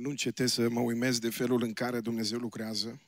nu 0.00 0.08
încetez 0.08 0.52
să 0.52 0.68
mă 0.68 0.80
uimesc 0.80 1.20
de 1.20 1.30
felul 1.30 1.62
în 1.62 1.72
care 1.72 2.00
Dumnezeu 2.00 2.38
lucrează, 2.38 3.00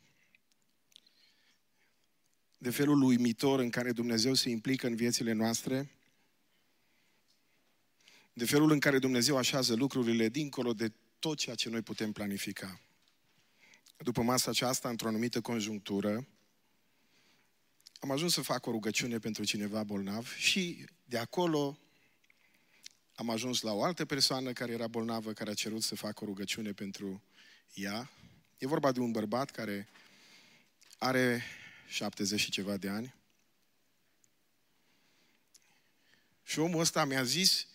de 2.58 2.70
felul 2.70 3.02
uimitor 3.02 3.60
în 3.60 3.70
care 3.70 3.92
Dumnezeu 3.92 4.34
se 4.34 4.48
implică 4.48 4.86
în 4.86 4.94
viețile 4.94 5.32
noastre, 5.32 5.90
de 8.32 8.44
felul 8.44 8.70
în 8.70 8.78
care 8.78 8.98
Dumnezeu 8.98 9.36
așează 9.36 9.74
lucrurile 9.74 10.28
dincolo 10.28 10.72
de 10.72 10.92
tot 11.18 11.38
ceea 11.38 11.54
ce 11.54 11.68
noi 11.68 11.82
putem 11.82 12.12
planifica. 12.12 12.80
După 13.96 14.22
masa 14.22 14.50
aceasta, 14.50 14.88
într-o 14.88 15.08
anumită 15.08 15.40
conjunctură, 15.40 16.26
am 18.00 18.10
ajuns 18.10 18.32
să 18.32 18.40
fac 18.42 18.66
o 18.66 18.70
rugăciune 18.70 19.18
pentru 19.18 19.44
cineva 19.44 19.84
bolnav 19.84 20.34
și 20.34 20.84
de 21.04 21.18
acolo 21.18 21.78
am 23.22 23.30
ajuns 23.30 23.60
la 23.60 23.72
o 23.72 23.82
altă 23.82 24.04
persoană 24.04 24.52
care 24.52 24.72
era 24.72 24.86
bolnavă, 24.86 25.32
care 25.32 25.50
a 25.50 25.54
cerut 25.54 25.82
să 25.82 25.94
facă 25.94 26.24
o 26.24 26.26
rugăciune 26.26 26.72
pentru 26.72 27.22
ea. 27.74 28.10
E 28.58 28.66
vorba 28.66 28.92
de 28.92 29.00
un 29.00 29.10
bărbat 29.10 29.50
care 29.50 29.88
are 30.98 31.42
70 31.88 32.40
și 32.40 32.50
ceva 32.50 32.76
de 32.76 32.88
ani. 32.88 33.14
Și 36.42 36.58
omul 36.58 36.80
ăsta 36.80 37.04
mi-a 37.04 37.22
zis 37.22 37.66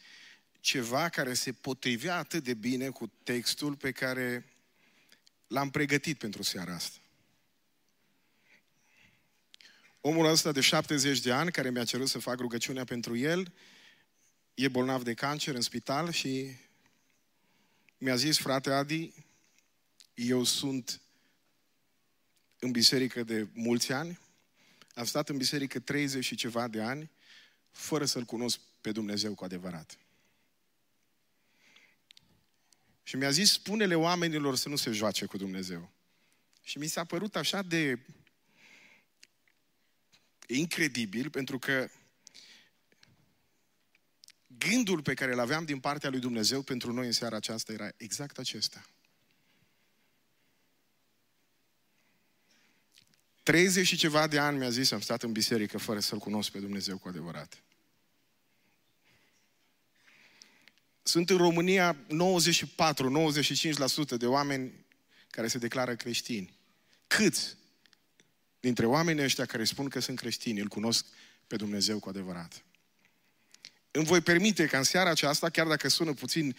ceva 0.59 1.09
care 1.09 1.33
se 1.33 1.51
potrivea 1.51 2.17
atât 2.17 2.43
de 2.43 2.53
bine 2.53 2.89
cu 2.89 3.11
textul 3.23 3.75
pe 3.75 3.91
care 3.91 4.45
l-am 5.47 5.69
pregătit 5.69 6.17
pentru 6.17 6.43
seara 6.43 6.73
asta. 6.73 6.97
Omul 10.01 10.25
ăsta 10.25 10.51
de 10.51 10.61
70 10.61 11.19
de 11.19 11.31
ani, 11.31 11.51
care 11.51 11.69
mi-a 11.69 11.85
cerut 11.85 12.09
să 12.09 12.19
fac 12.19 12.39
rugăciunea 12.39 12.83
pentru 12.83 13.15
el, 13.15 13.53
e 14.57 14.67
bolnav 14.67 15.03
de 15.03 15.13
cancer 15.13 15.55
în 15.55 15.61
spital 15.61 16.11
și 16.11 16.55
mi-a 17.97 18.15
zis, 18.15 18.37
frate 18.37 18.71
Adi, 18.71 19.13
eu 20.13 20.43
sunt 20.43 21.01
în 22.59 22.71
biserică 22.71 23.23
de 23.23 23.47
mulți 23.53 23.91
ani, 23.91 24.19
am 24.93 25.05
stat 25.05 25.29
în 25.29 25.37
biserică 25.37 25.79
30 25.79 26.25
și 26.25 26.35
ceva 26.35 26.67
de 26.67 26.81
ani, 26.81 27.11
fără 27.71 28.05
să-L 28.05 28.23
cunosc 28.23 28.59
pe 28.81 28.91
Dumnezeu 28.91 29.33
cu 29.33 29.43
adevărat. 29.43 29.97
Și 33.03 33.15
mi-a 33.15 33.31
zis, 33.31 33.51
spune-le 33.51 33.95
oamenilor 33.95 34.55
să 34.55 34.69
nu 34.69 34.75
se 34.75 34.91
joace 34.91 35.25
cu 35.25 35.37
Dumnezeu. 35.37 35.91
Și 36.63 36.77
mi 36.77 36.87
s-a 36.87 37.03
părut 37.03 37.35
așa 37.35 37.61
de 37.61 37.99
incredibil, 40.47 41.29
pentru 41.29 41.59
că 41.59 41.89
gândul 44.57 45.01
pe 45.01 45.13
care 45.13 45.33
îl 45.33 45.39
aveam 45.39 45.65
din 45.65 45.79
partea 45.79 46.09
lui 46.09 46.19
Dumnezeu 46.19 46.61
pentru 46.61 46.93
noi 46.93 47.05
în 47.05 47.11
seara 47.11 47.35
aceasta 47.35 47.71
era 47.71 47.89
exact 47.97 48.37
acesta. 48.37 48.85
30 53.43 53.87
și 53.87 53.97
ceva 53.97 54.27
de 54.27 54.39
ani 54.39 54.57
mi-a 54.57 54.69
zis, 54.69 54.91
am 54.91 54.99
stat 54.99 55.23
în 55.23 55.31
biserică 55.31 55.77
fără 55.77 55.99
să-L 55.99 56.17
cunosc 56.17 56.51
pe 56.51 56.59
Dumnezeu 56.59 56.97
cu 56.97 57.07
adevărat. 57.07 57.63
Sunt 61.03 61.29
în 61.29 61.37
România 61.37 61.95
94-95% 61.95 61.99
de 64.17 64.25
oameni 64.25 64.85
care 65.29 65.47
se 65.47 65.57
declară 65.57 65.95
creștini. 65.95 66.53
Câți 67.07 67.55
dintre 68.59 68.85
oamenii 68.85 69.23
ăștia 69.23 69.45
care 69.45 69.63
spun 69.63 69.89
că 69.89 69.99
sunt 69.99 70.19
creștini 70.19 70.59
îl 70.59 70.67
cunosc 70.67 71.05
pe 71.47 71.55
Dumnezeu 71.55 71.99
cu 71.99 72.09
adevărat? 72.09 72.63
Îmi 73.97 74.05
voi 74.05 74.21
permite 74.21 74.65
ca 74.65 74.77
în 74.77 74.83
seara 74.83 75.09
aceasta, 75.09 75.49
chiar 75.49 75.67
dacă 75.67 75.89
sună 75.89 76.13
puțin 76.13 76.55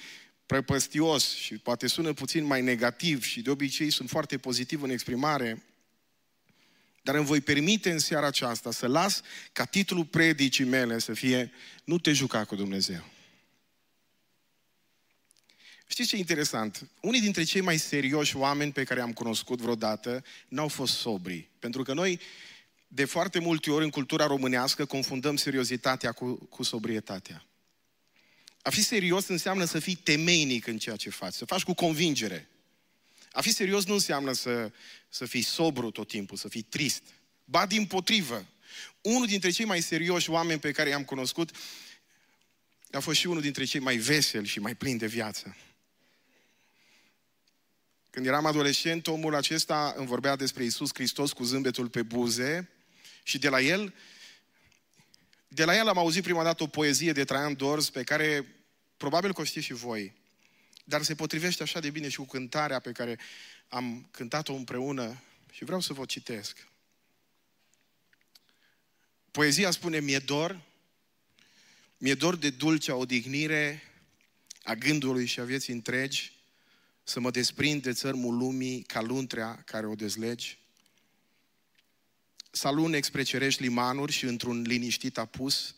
prăpăstios 0.46 1.34
și 1.34 1.54
poate 1.54 1.86
sună 1.86 2.12
puțin 2.12 2.44
mai 2.44 2.62
negativ 2.62 3.24
și 3.24 3.40
de 3.40 3.50
obicei 3.50 3.90
sunt 3.90 4.08
foarte 4.08 4.38
pozitiv 4.38 4.82
în 4.82 4.90
exprimare, 4.90 5.62
dar 7.02 7.14
îmi 7.14 7.26
voi 7.26 7.40
permite 7.40 7.90
în 7.90 7.98
seara 7.98 8.26
aceasta 8.26 8.70
să 8.70 8.86
las 8.86 9.22
ca 9.52 9.64
titlul 9.64 10.04
predicii 10.04 10.64
mele 10.64 10.98
să 10.98 11.12
fie 11.12 11.52
Nu 11.84 11.98
te 11.98 12.12
juca 12.12 12.44
cu 12.44 12.54
Dumnezeu. 12.56 13.04
Știți 15.86 16.08
ce 16.08 16.16
e 16.16 16.18
interesant? 16.18 16.88
Unii 17.00 17.20
dintre 17.20 17.42
cei 17.42 17.60
mai 17.60 17.78
serioși 17.78 18.36
oameni 18.36 18.72
pe 18.72 18.84
care 18.84 19.00
am 19.00 19.12
cunoscut 19.12 19.60
vreodată 19.60 20.24
n-au 20.48 20.68
fost 20.68 20.94
sobri. 20.94 21.48
Pentru 21.58 21.82
că 21.82 21.92
noi, 21.92 22.20
de 22.88 23.04
foarte 23.04 23.38
multe 23.38 23.70
ori, 23.70 23.84
în 23.84 23.90
cultura 23.90 24.26
românească, 24.26 24.84
confundăm 24.84 25.36
seriozitatea 25.36 26.12
cu, 26.12 26.34
cu 26.34 26.62
sobrietatea. 26.62 27.46
A 28.62 28.70
fi 28.70 28.82
serios 28.82 29.26
înseamnă 29.26 29.64
să 29.64 29.78
fii 29.78 29.94
temeinic 29.94 30.66
în 30.66 30.78
ceea 30.78 30.96
ce 30.96 31.10
faci, 31.10 31.34
să 31.34 31.44
faci 31.44 31.62
cu 31.62 31.74
convingere. 31.74 32.48
A 33.32 33.40
fi 33.40 33.52
serios 33.52 33.84
nu 33.84 33.92
înseamnă 33.92 34.32
să, 34.32 34.72
să 35.08 35.26
fii 35.26 35.42
sobru 35.42 35.90
tot 35.90 36.08
timpul, 36.08 36.36
să 36.36 36.48
fii 36.48 36.62
trist. 36.62 37.02
Ba 37.44 37.66
din 37.66 37.86
potrivă. 37.86 38.46
Unul 39.00 39.26
dintre 39.26 39.50
cei 39.50 39.64
mai 39.64 39.80
serioși 39.80 40.30
oameni 40.30 40.60
pe 40.60 40.70
care 40.70 40.88
i-am 40.88 41.04
cunoscut 41.04 41.50
a 42.90 43.00
fost 43.00 43.18
și 43.18 43.26
unul 43.26 43.40
dintre 43.40 43.64
cei 43.64 43.80
mai 43.80 43.96
veseli 43.96 44.46
și 44.46 44.60
mai 44.60 44.74
plini 44.74 44.98
de 44.98 45.06
viață. 45.06 45.56
Când 48.10 48.26
eram 48.26 48.46
adolescent, 48.46 49.06
omul 49.06 49.34
acesta 49.34 49.94
îmi 49.96 50.06
vorbea 50.06 50.36
despre 50.36 50.64
Isus 50.64 50.90
Hristos 50.94 51.32
cu 51.32 51.44
zâmbetul 51.44 51.88
pe 51.88 52.02
buze 52.02 52.68
și 53.28 53.38
de 53.38 53.48
la 53.48 53.60
el, 53.60 53.94
de 55.48 55.64
la 55.64 55.76
el 55.76 55.88
am 55.88 55.98
auzit 55.98 56.22
prima 56.22 56.42
dată 56.42 56.62
o 56.62 56.66
poezie 56.66 57.12
de 57.12 57.24
Traian 57.24 57.56
Dors 57.56 57.90
pe 57.90 58.02
care 58.02 58.54
probabil 58.96 59.32
că 59.32 59.40
o 59.40 59.44
știți 59.44 59.66
și 59.66 59.72
voi, 59.72 60.14
dar 60.84 61.02
se 61.02 61.14
potrivește 61.14 61.62
așa 61.62 61.80
de 61.80 61.90
bine 61.90 62.08
și 62.08 62.16
cu 62.16 62.24
cântarea 62.24 62.78
pe 62.78 62.92
care 62.92 63.18
am 63.68 64.08
cântat-o 64.10 64.52
împreună 64.52 65.22
și 65.52 65.64
vreau 65.64 65.80
să 65.80 65.92
vă 65.92 66.04
citesc. 66.04 66.66
Poezia 69.30 69.70
spune, 69.70 70.00
mi-e 70.00 70.18
dor, 70.18 70.60
mi-e 71.98 72.14
dor 72.14 72.36
de 72.36 72.50
dulcea 72.50 72.94
odihnire 72.94 73.82
a 74.62 74.74
gândului 74.74 75.26
și 75.26 75.40
a 75.40 75.44
vieții 75.44 75.72
întregi, 75.72 76.32
să 77.02 77.20
mă 77.20 77.30
desprind 77.30 77.82
de 77.82 77.92
țărmul 77.92 78.36
lumii 78.36 78.82
ca 78.82 79.00
luntrea 79.00 79.62
care 79.64 79.86
o 79.86 79.94
dezlegi, 79.94 80.58
să 82.58 82.66
alunec 82.66 83.04
spre 83.04 83.22
cerești 83.22 83.62
limanuri 83.62 84.12
și 84.12 84.24
într-un 84.24 84.62
liniștit 84.62 85.18
apus, 85.18 85.74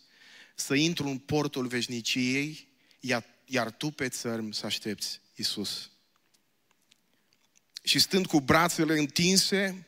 să 0.55 0.75
intru 0.75 1.09
în 1.09 1.19
portul 1.19 1.67
veșniciei, 1.67 2.69
iar 3.45 3.71
tu 3.71 3.91
pe 3.91 4.09
țărm 4.09 4.51
să 4.51 4.67
aștepți 4.67 5.21
Isus. 5.35 5.91
Și 7.83 7.99
stând 7.99 8.27
cu 8.27 8.41
brațele 8.41 8.99
întinse, 8.99 9.87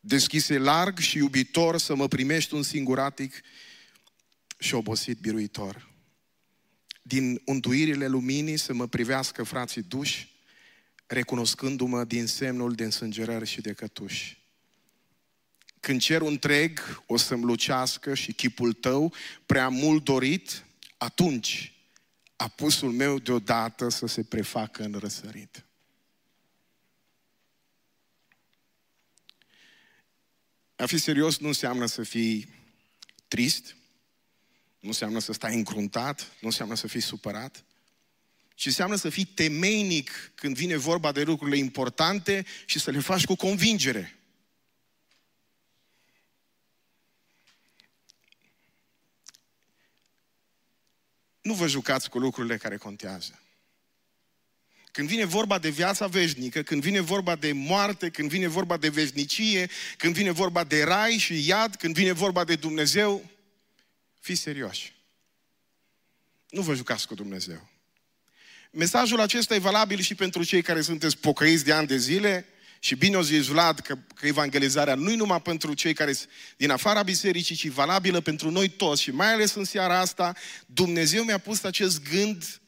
deschise 0.00 0.58
larg 0.58 0.98
și 0.98 1.16
iubitor, 1.16 1.78
să 1.78 1.94
mă 1.94 2.08
primești 2.08 2.54
un 2.54 2.62
singuratic 2.62 3.40
și 4.58 4.74
obosit 4.74 5.18
biruitor. 5.18 5.90
Din 7.02 7.42
unduirile 7.44 8.06
luminii 8.06 8.56
să 8.56 8.72
mă 8.72 8.86
privească 8.86 9.42
frații 9.42 9.82
duși, 9.82 10.34
recunoscându-mă 11.06 12.04
din 12.04 12.26
semnul 12.26 12.74
de 12.74 12.84
însângerări 12.84 13.46
și 13.46 13.60
de 13.60 13.72
cătuși. 13.72 14.44
Când 15.86 16.00
cerul 16.00 16.28
întreg 16.28 17.02
o 17.06 17.16
să-mi 17.16 17.44
lucească 17.44 18.14
și 18.14 18.32
chipul 18.32 18.72
tău 18.72 19.12
prea 19.46 19.68
mult 19.68 20.04
dorit, 20.04 20.64
atunci 20.96 21.72
apusul 22.36 22.92
meu 22.92 23.18
deodată 23.18 23.88
să 23.88 24.06
se 24.06 24.22
prefacă 24.22 24.82
în 24.82 24.98
răsărit. 24.98 25.64
A 30.76 30.86
fi 30.86 30.98
serios 30.98 31.38
nu 31.38 31.46
înseamnă 31.46 31.86
să 31.86 32.02
fii 32.02 32.48
trist, 33.28 33.76
nu 34.80 34.88
înseamnă 34.88 35.18
să 35.18 35.32
stai 35.32 35.54
încruntat, 35.54 36.20
nu 36.20 36.48
înseamnă 36.48 36.74
să 36.74 36.86
fii 36.86 37.00
supărat, 37.00 37.64
ci 38.54 38.66
înseamnă 38.66 38.96
să 38.96 39.08
fii 39.08 39.24
temeinic 39.24 40.32
când 40.34 40.56
vine 40.56 40.76
vorba 40.76 41.12
de 41.12 41.22
lucrurile 41.22 41.56
importante 41.56 42.46
și 42.64 42.78
să 42.78 42.90
le 42.90 43.00
faci 43.00 43.24
cu 43.24 43.34
convingere. 43.34 44.15
Nu 51.46 51.54
vă 51.54 51.66
jucați 51.66 52.10
cu 52.10 52.18
lucrurile 52.18 52.56
care 52.56 52.76
contează. 52.76 53.40
Când 54.92 55.08
vine 55.08 55.24
vorba 55.24 55.58
de 55.58 55.68
viața 55.68 56.06
veșnică, 56.06 56.62
când 56.62 56.82
vine 56.82 57.00
vorba 57.00 57.36
de 57.36 57.52
moarte, 57.52 58.10
când 58.10 58.28
vine 58.28 58.46
vorba 58.46 58.76
de 58.76 58.88
veșnicie, 58.88 59.70
când 59.96 60.14
vine 60.14 60.30
vorba 60.30 60.64
de 60.64 60.82
rai 60.82 61.16
și 61.16 61.48
iad, 61.48 61.74
când 61.74 61.94
vine 61.94 62.12
vorba 62.12 62.44
de 62.44 62.56
Dumnezeu, 62.56 63.30
fiți 64.20 64.40
serioși. 64.40 64.92
Nu 66.50 66.62
vă 66.62 66.74
jucați 66.74 67.06
cu 67.06 67.14
Dumnezeu. 67.14 67.68
Mesajul 68.70 69.20
acesta 69.20 69.54
e 69.54 69.58
valabil 69.58 70.00
și 70.00 70.14
pentru 70.14 70.44
cei 70.44 70.62
care 70.62 70.80
sunteți 70.80 71.18
pocăiți 71.18 71.64
de 71.64 71.72
ani 71.72 71.86
de 71.86 71.96
zile 71.96 72.46
și 72.78 72.94
bine 72.94 73.16
o 73.16 73.22
zis 73.22 73.46
Vlad 73.46 73.80
că, 73.80 73.98
că 74.14 74.26
evangelizarea 74.26 74.94
nu 74.94 75.10
e 75.10 75.16
numai 75.16 75.42
pentru 75.42 75.74
cei 75.74 75.94
care 75.94 76.12
sunt 76.12 76.30
din 76.56 76.70
afara 76.70 77.02
bisericii, 77.02 77.56
ci 77.56 77.68
valabilă 77.68 78.20
pentru 78.20 78.50
noi 78.50 78.68
toți 78.68 79.02
și 79.02 79.10
mai 79.10 79.32
ales 79.32 79.54
în 79.54 79.64
seara 79.64 79.98
asta, 79.98 80.34
Dumnezeu 80.66 81.24
mi-a 81.24 81.38
pus 81.38 81.62
acest 81.62 82.02
gând 82.10 82.60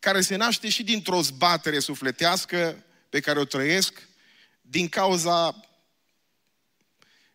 care 0.00 0.20
se 0.20 0.36
naște 0.36 0.68
și 0.68 0.82
dintr-o 0.82 1.22
zbatere 1.22 1.78
sufletească 1.78 2.84
pe 3.08 3.20
care 3.20 3.38
o 3.38 3.44
trăiesc 3.44 4.08
din 4.60 4.88
cauza 4.88 5.68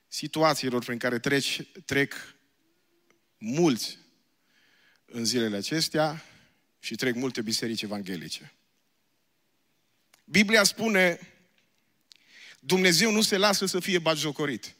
situațiilor 0.07 0.83
prin 0.83 0.97
care 0.97 1.19
treci, 1.19 1.61
trec 1.85 2.35
mulți 3.37 3.97
în 5.05 5.25
zilele 5.25 5.57
acestea 5.57 6.23
și 6.79 6.95
trec 6.95 7.15
multe 7.15 7.41
biserici 7.41 7.81
evanghelice. 7.81 8.53
Biblia 10.25 10.63
spune, 10.63 11.19
Dumnezeu 12.65 13.11
nu 13.11 13.21
se 13.21 13.37
lasă 13.37 13.65
să 13.65 13.79
fie 13.79 13.99
batjocorit. 13.99 14.75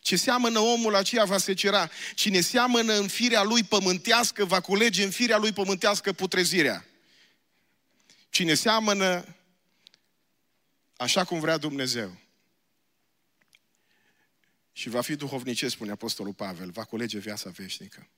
Ce 0.00 0.16
seamănă 0.16 0.58
omul 0.58 0.94
aceea 0.94 1.24
va 1.24 1.38
secera. 1.38 1.90
Cine 2.14 2.40
seamănă 2.40 2.92
în 2.92 3.08
firea 3.08 3.42
lui 3.42 3.62
pământească, 3.62 4.44
va 4.44 4.60
culege 4.60 5.04
în 5.04 5.10
firea 5.10 5.36
lui 5.38 5.52
pământească 5.52 6.12
putrezirea. 6.12 6.84
Cine 8.30 8.54
seamănă 8.54 9.34
așa 10.96 11.24
cum 11.24 11.40
vrea 11.40 11.56
Dumnezeu 11.56 12.18
și 14.72 14.88
va 14.88 15.00
fi 15.00 15.16
duhovnicesc, 15.16 15.74
spune 15.74 15.90
Apostolul 15.90 16.32
Pavel, 16.32 16.70
va 16.70 16.84
culege 16.84 17.18
viața 17.18 17.50
veșnică. 17.50 18.08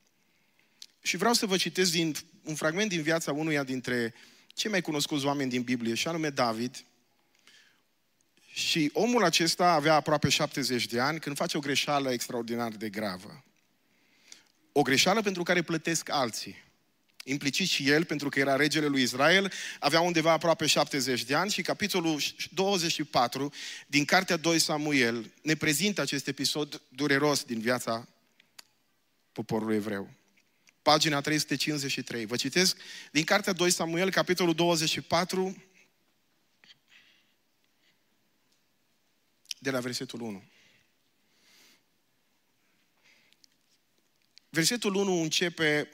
Și 1.03 1.17
vreau 1.17 1.33
să 1.33 1.47
vă 1.47 1.57
citesc 1.57 1.91
din, 1.91 2.17
un 2.43 2.55
fragment 2.55 2.89
din 2.89 3.03
viața 3.03 3.33
unuia 3.33 3.63
dintre 3.63 4.15
cei 4.47 4.71
mai 4.71 4.81
cunoscuți 4.81 5.25
oameni 5.25 5.51
din 5.51 5.63
Biblie, 5.63 5.95
și 5.95 6.09
anume 6.09 6.31
David. 6.31 6.85
Și 8.57 8.91
omul 8.93 9.25
acesta 9.25 9.73
avea 9.73 9.95
aproape 9.95 10.29
70 10.29 10.87
de 10.87 11.01
ani 11.01 11.19
când 11.21 11.37
face 11.37 11.57
o 11.57 11.61
greșeală 11.61 12.13
extraordinar 12.13 12.73
de 12.73 12.89
gravă. 12.89 13.45
O 14.73 14.83
greșeală 14.83 15.23
pentru 15.23 15.43
care 15.43 15.63
plătesc 15.63 16.11
alții. 16.11 16.65
Implicit 17.25 17.69
și 17.69 17.91
el, 17.91 18.05
pentru 18.05 18.29
că 18.29 18.39
era 18.39 18.57
regele 18.57 18.87
lui 18.87 19.03
Israel, 19.03 19.53
avea 19.79 20.01
undeva 20.01 20.33
aproape 20.33 20.67
70 20.67 21.25
de 21.25 21.35
ani 21.35 21.51
și 21.51 21.63
capitolul 21.63 22.21
24 22.51 23.53
din 23.87 24.05
Cartea 24.05 24.37
2 24.37 24.59
Samuel 24.59 25.33
ne 25.43 25.55
prezintă 25.55 26.01
acest 26.01 26.27
episod 26.27 26.83
dureros 26.89 27.45
din 27.45 27.61
viața 27.61 28.09
poporului 29.33 29.77
evreu 29.77 30.17
pagina 30.91 31.21
353. 31.21 32.27
Vă 32.27 32.37
citesc 32.37 32.77
din 33.11 33.25
Cartea 33.25 33.53
2 33.53 33.71
Samuel, 33.71 34.11
capitolul 34.11 34.55
24, 34.55 35.57
de 39.67 39.73
la 39.73 39.81
versetul 39.81 40.21
1. 40.21 40.43
Versetul 44.49 44.95
1 44.95 45.21
începe 45.21 45.91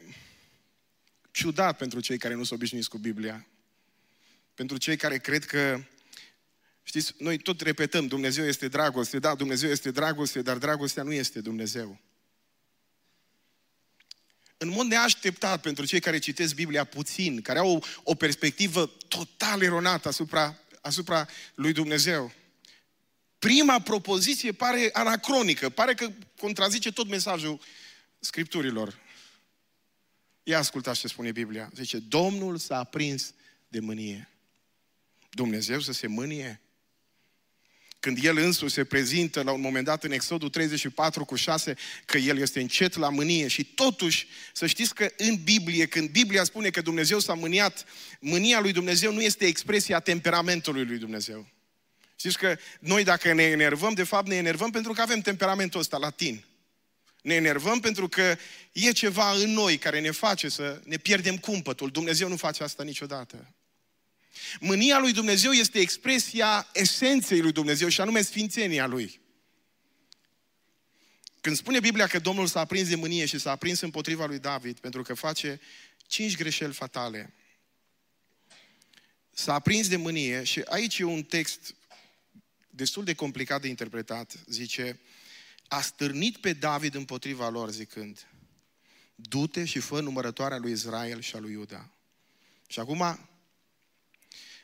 ciudat 1.31 1.77
pentru 1.77 2.01
cei 2.01 2.19
care 2.19 2.35
nu 2.35 2.45
sunt 2.45 2.59
obișnuiți 2.59 2.89
cu 2.89 2.99
Biblia. 2.99 3.47
Pentru 4.55 4.77
cei 4.77 4.97
care 4.97 5.19
cred 5.19 5.45
că, 5.45 5.85
știți, 6.83 7.15
noi 7.19 7.39
tot 7.39 7.61
repetăm, 7.61 8.07
Dumnezeu 8.07 8.45
este 8.45 8.69
dragoste, 8.69 9.19
da, 9.19 9.35
Dumnezeu 9.35 9.71
este 9.71 9.91
dragoste, 9.91 10.43
dar 10.43 10.59
dragostea 10.59 11.03
nu 11.03 11.13
este 11.13 11.41
Dumnezeu 11.41 12.01
în 14.57 14.69
mod 14.69 14.87
neașteptat 14.87 15.61
pentru 15.61 15.85
cei 15.85 16.01
care 16.01 16.19
citesc 16.19 16.55
Biblia 16.55 16.85
puțin, 16.85 17.41
care 17.41 17.59
au 17.59 17.77
o, 17.77 17.79
o 18.03 18.15
perspectivă 18.15 18.87
total 19.09 19.63
eronată 19.63 20.09
asupra, 20.09 20.59
asupra 20.81 21.29
lui 21.55 21.73
Dumnezeu. 21.73 22.33
Prima 23.43 23.81
propoziție 23.81 24.53
pare 24.53 24.91
anacronică, 24.93 25.69
pare 25.69 25.95
că 25.95 26.13
contrazice 26.39 26.93
tot 26.93 27.09
mesajul 27.09 27.61
Scripturilor. 28.19 28.99
Ia 30.43 30.59
ascultați 30.59 31.01
ce 31.01 31.09
spune 31.09 31.33
Biblia. 31.33 31.71
Zice, 31.75 31.99
Domnul 31.99 32.57
s-a 32.57 32.79
aprins 32.79 33.35
de 33.69 33.81
mânie. 33.81 34.29
Dumnezeu 35.31 35.81
să 35.81 35.93
se 35.93 36.07
mânie? 36.07 36.61
când 38.01 38.25
el 38.25 38.37
însuși 38.37 38.75
se 38.75 38.85
prezintă 38.85 39.43
la 39.43 39.53
un 39.53 39.61
moment 39.61 39.85
dat 39.85 40.05
în 40.05 40.11
Exodul 40.11 40.49
34 40.49 41.25
cu 41.25 41.35
6 41.35 41.77
că 42.05 42.19
el 42.19 42.39
este 42.39 42.61
încet 42.61 42.97
la 42.97 43.09
mânie 43.09 43.49
și 43.49 43.65
totuși 43.65 44.27
să 44.53 44.67
știți 44.67 44.95
că 44.95 45.09
în 45.17 45.43
Biblie, 45.45 45.87
când 45.87 46.11
Biblia 46.11 46.45
spune 46.45 46.71
că 46.71 46.81
Dumnezeu 46.81 47.19
s-a 47.19 47.35
mâniat, 47.35 47.85
mânia 48.21 48.61
lui 48.61 48.73
Dumnezeu 48.73 49.13
nu 49.13 49.21
este 49.21 49.47
expresia 49.47 50.01
temperamentului 50.01 50.85
lui 50.85 50.99
Dumnezeu. 50.99 51.47
Știți 52.23 52.39
că 52.39 52.59
noi 52.81 53.05
dacă 53.05 53.33
ne 53.33 53.43
enervăm, 53.43 53.95
de 53.95 54.03
fapt 54.03 54.29
ne 54.29 54.35
enervăm 54.35 54.71
pentru 54.71 54.93
că 54.93 55.01
avem 55.01 55.21
temperamentul 55.21 55.81
ăsta 55.81 55.97
latin. 55.97 56.45
Ne 57.23 57.35
enervăm 57.35 57.81
pentru 57.81 58.09
că 58.09 58.37
e 58.73 58.93
ceva 58.93 59.33
în 59.33 59.51
noi 59.51 59.79
care 59.79 60.01
ne 60.01 60.11
face 60.11 60.49
să 60.49 60.81
ne 60.85 60.97
pierdem 60.97 61.39
cumpătul. 61.39 61.91
Dumnezeu 61.91 62.29
nu 62.29 62.37
face 62.37 62.63
asta 62.63 62.83
niciodată. 62.83 63.55
Mânia 64.61 64.99
lui 64.99 65.13
Dumnezeu 65.13 65.51
este 65.51 65.79
expresia 65.79 66.69
esenței 66.73 67.41
lui 67.41 67.53
Dumnezeu 67.53 67.89
și 67.89 68.01
anume 68.01 68.23
sfințenia 68.23 68.87
lui. 68.87 69.21
Când 71.41 71.57
spune 71.57 71.81
Biblia 71.81 72.07
că 72.07 72.19
Domnul 72.19 72.47
s-a 72.47 72.61
aprins 72.61 72.89
de 72.89 72.95
mânie 72.97 73.27
și 73.27 73.39
s-a 73.39 73.51
aprins 73.51 73.81
împotriva 73.81 74.27
lui 74.27 74.39
David 74.39 74.79
pentru 74.79 75.03
că 75.03 75.15
face 75.15 75.61
cinci 76.07 76.37
greșeli 76.37 76.73
fatale, 76.73 77.35
s-a 79.31 79.55
aprins 79.55 79.89
de 79.89 79.97
mânie 79.97 80.45
și 80.45 80.63
aici 80.65 80.99
e 80.99 81.05
un 81.05 81.23
text 81.23 81.75
destul 82.75 83.05
de 83.05 83.15
complicat 83.15 83.61
de 83.61 83.69
interpretat. 83.69 84.35
Zice, 84.47 85.01
a 85.69 85.81
stârnit 85.81 86.37
pe 86.37 86.53
David 86.53 86.95
împotriva 86.95 87.49
lor 87.49 87.71
zicând, 87.71 88.27
du-te 89.15 89.65
și 89.65 89.79
fă 89.79 90.01
numărătoarea 90.01 90.59
lui 90.59 90.73
Israel 90.73 91.21
și 91.21 91.37
a 91.37 91.39
lui 91.39 91.53
Iuda. 91.53 91.91
Și 92.67 92.81
acum 92.81 93.29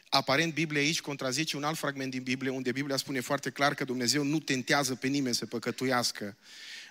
Aparent, 0.09 0.55
Biblia 0.55 0.81
aici 0.81 1.01
contrazice 1.01 1.57
un 1.57 1.65
alt 1.65 1.79
fragment 1.79 2.11
din 2.11 2.23
Biblie, 2.23 2.51
unde 2.51 2.73
Biblia 2.73 2.97
spune 2.97 3.21
foarte 3.21 3.51
clar 3.51 3.75
că 3.75 3.85
Dumnezeu 3.85 4.23
nu 4.23 4.39
tentează 4.39 4.95
pe 4.95 5.07
nimeni 5.07 5.35
să 5.35 5.47
păcătuiască. 5.47 6.37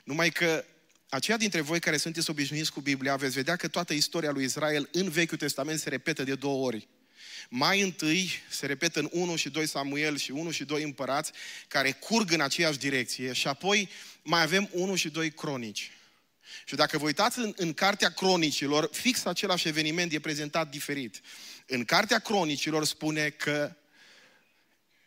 Numai 0.03 0.29
că 0.29 0.65
aceia 1.09 1.37
dintre 1.37 1.61
voi 1.61 1.79
care 1.79 1.97
sunteți 1.97 2.29
obișnuiți 2.29 2.71
cu 2.71 2.81
Biblia, 2.81 3.15
veți 3.15 3.33
vedea 3.33 3.55
că 3.55 3.67
toată 3.67 3.93
istoria 3.93 4.31
lui 4.31 4.43
Israel 4.43 4.89
în 4.91 5.09
Vechiul 5.09 5.37
Testament 5.37 5.79
se 5.79 5.89
repetă 5.89 6.23
de 6.23 6.35
două 6.35 6.65
ori. 6.65 6.87
Mai 7.47 7.81
întâi 7.81 8.31
se 8.49 8.65
repetă 8.65 8.99
în 8.99 9.09
1 9.11 9.35
și 9.35 9.49
2 9.49 9.67
Samuel 9.67 10.17
și 10.17 10.31
1 10.31 10.51
și 10.51 10.63
2 10.63 10.83
împărați, 10.83 11.31
care 11.67 11.91
curg 11.91 12.31
în 12.31 12.41
aceeași 12.41 12.77
direcție 12.77 13.33
și 13.33 13.47
apoi 13.47 13.89
mai 14.21 14.41
avem 14.41 14.69
1 14.71 14.95
și 14.95 15.09
2 15.09 15.31
cronici. 15.31 15.91
Și 16.65 16.75
dacă 16.75 16.97
vă 16.97 17.05
uitați 17.05 17.39
în, 17.39 17.53
în 17.55 17.73
cartea 17.73 18.09
cronicilor, 18.09 18.89
fix 18.91 19.25
același 19.25 19.67
eveniment 19.67 20.13
e 20.13 20.19
prezentat 20.19 20.69
diferit. 20.69 21.21
În 21.65 21.85
cartea 21.85 22.19
cronicilor 22.19 22.85
spune 22.85 23.29
că 23.29 23.75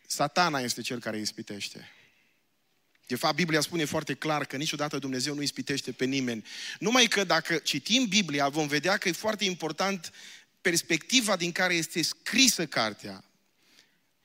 satana 0.07 0.59
este 0.59 0.81
cel 0.81 0.99
care 0.99 1.19
ispitește. 1.19 1.91
De 3.07 3.15
fapt, 3.15 3.35
Biblia 3.35 3.61
spune 3.61 3.85
foarte 3.85 4.13
clar 4.13 4.45
că 4.45 4.57
niciodată 4.57 4.97
Dumnezeu 4.97 5.33
nu 5.33 5.41
ispitește 5.41 5.91
pe 5.91 6.05
nimeni. 6.05 6.45
Numai 6.79 7.05
că 7.05 7.23
dacă 7.23 7.55
citim 7.55 8.05
Biblia, 8.05 8.47
vom 8.47 8.67
vedea 8.67 8.97
că 8.97 9.07
e 9.07 9.11
foarte 9.11 9.45
important 9.45 10.11
perspectiva 10.61 11.35
din 11.35 11.51
care 11.51 11.73
este 11.73 12.01
scrisă 12.01 12.65
cartea. 12.65 13.23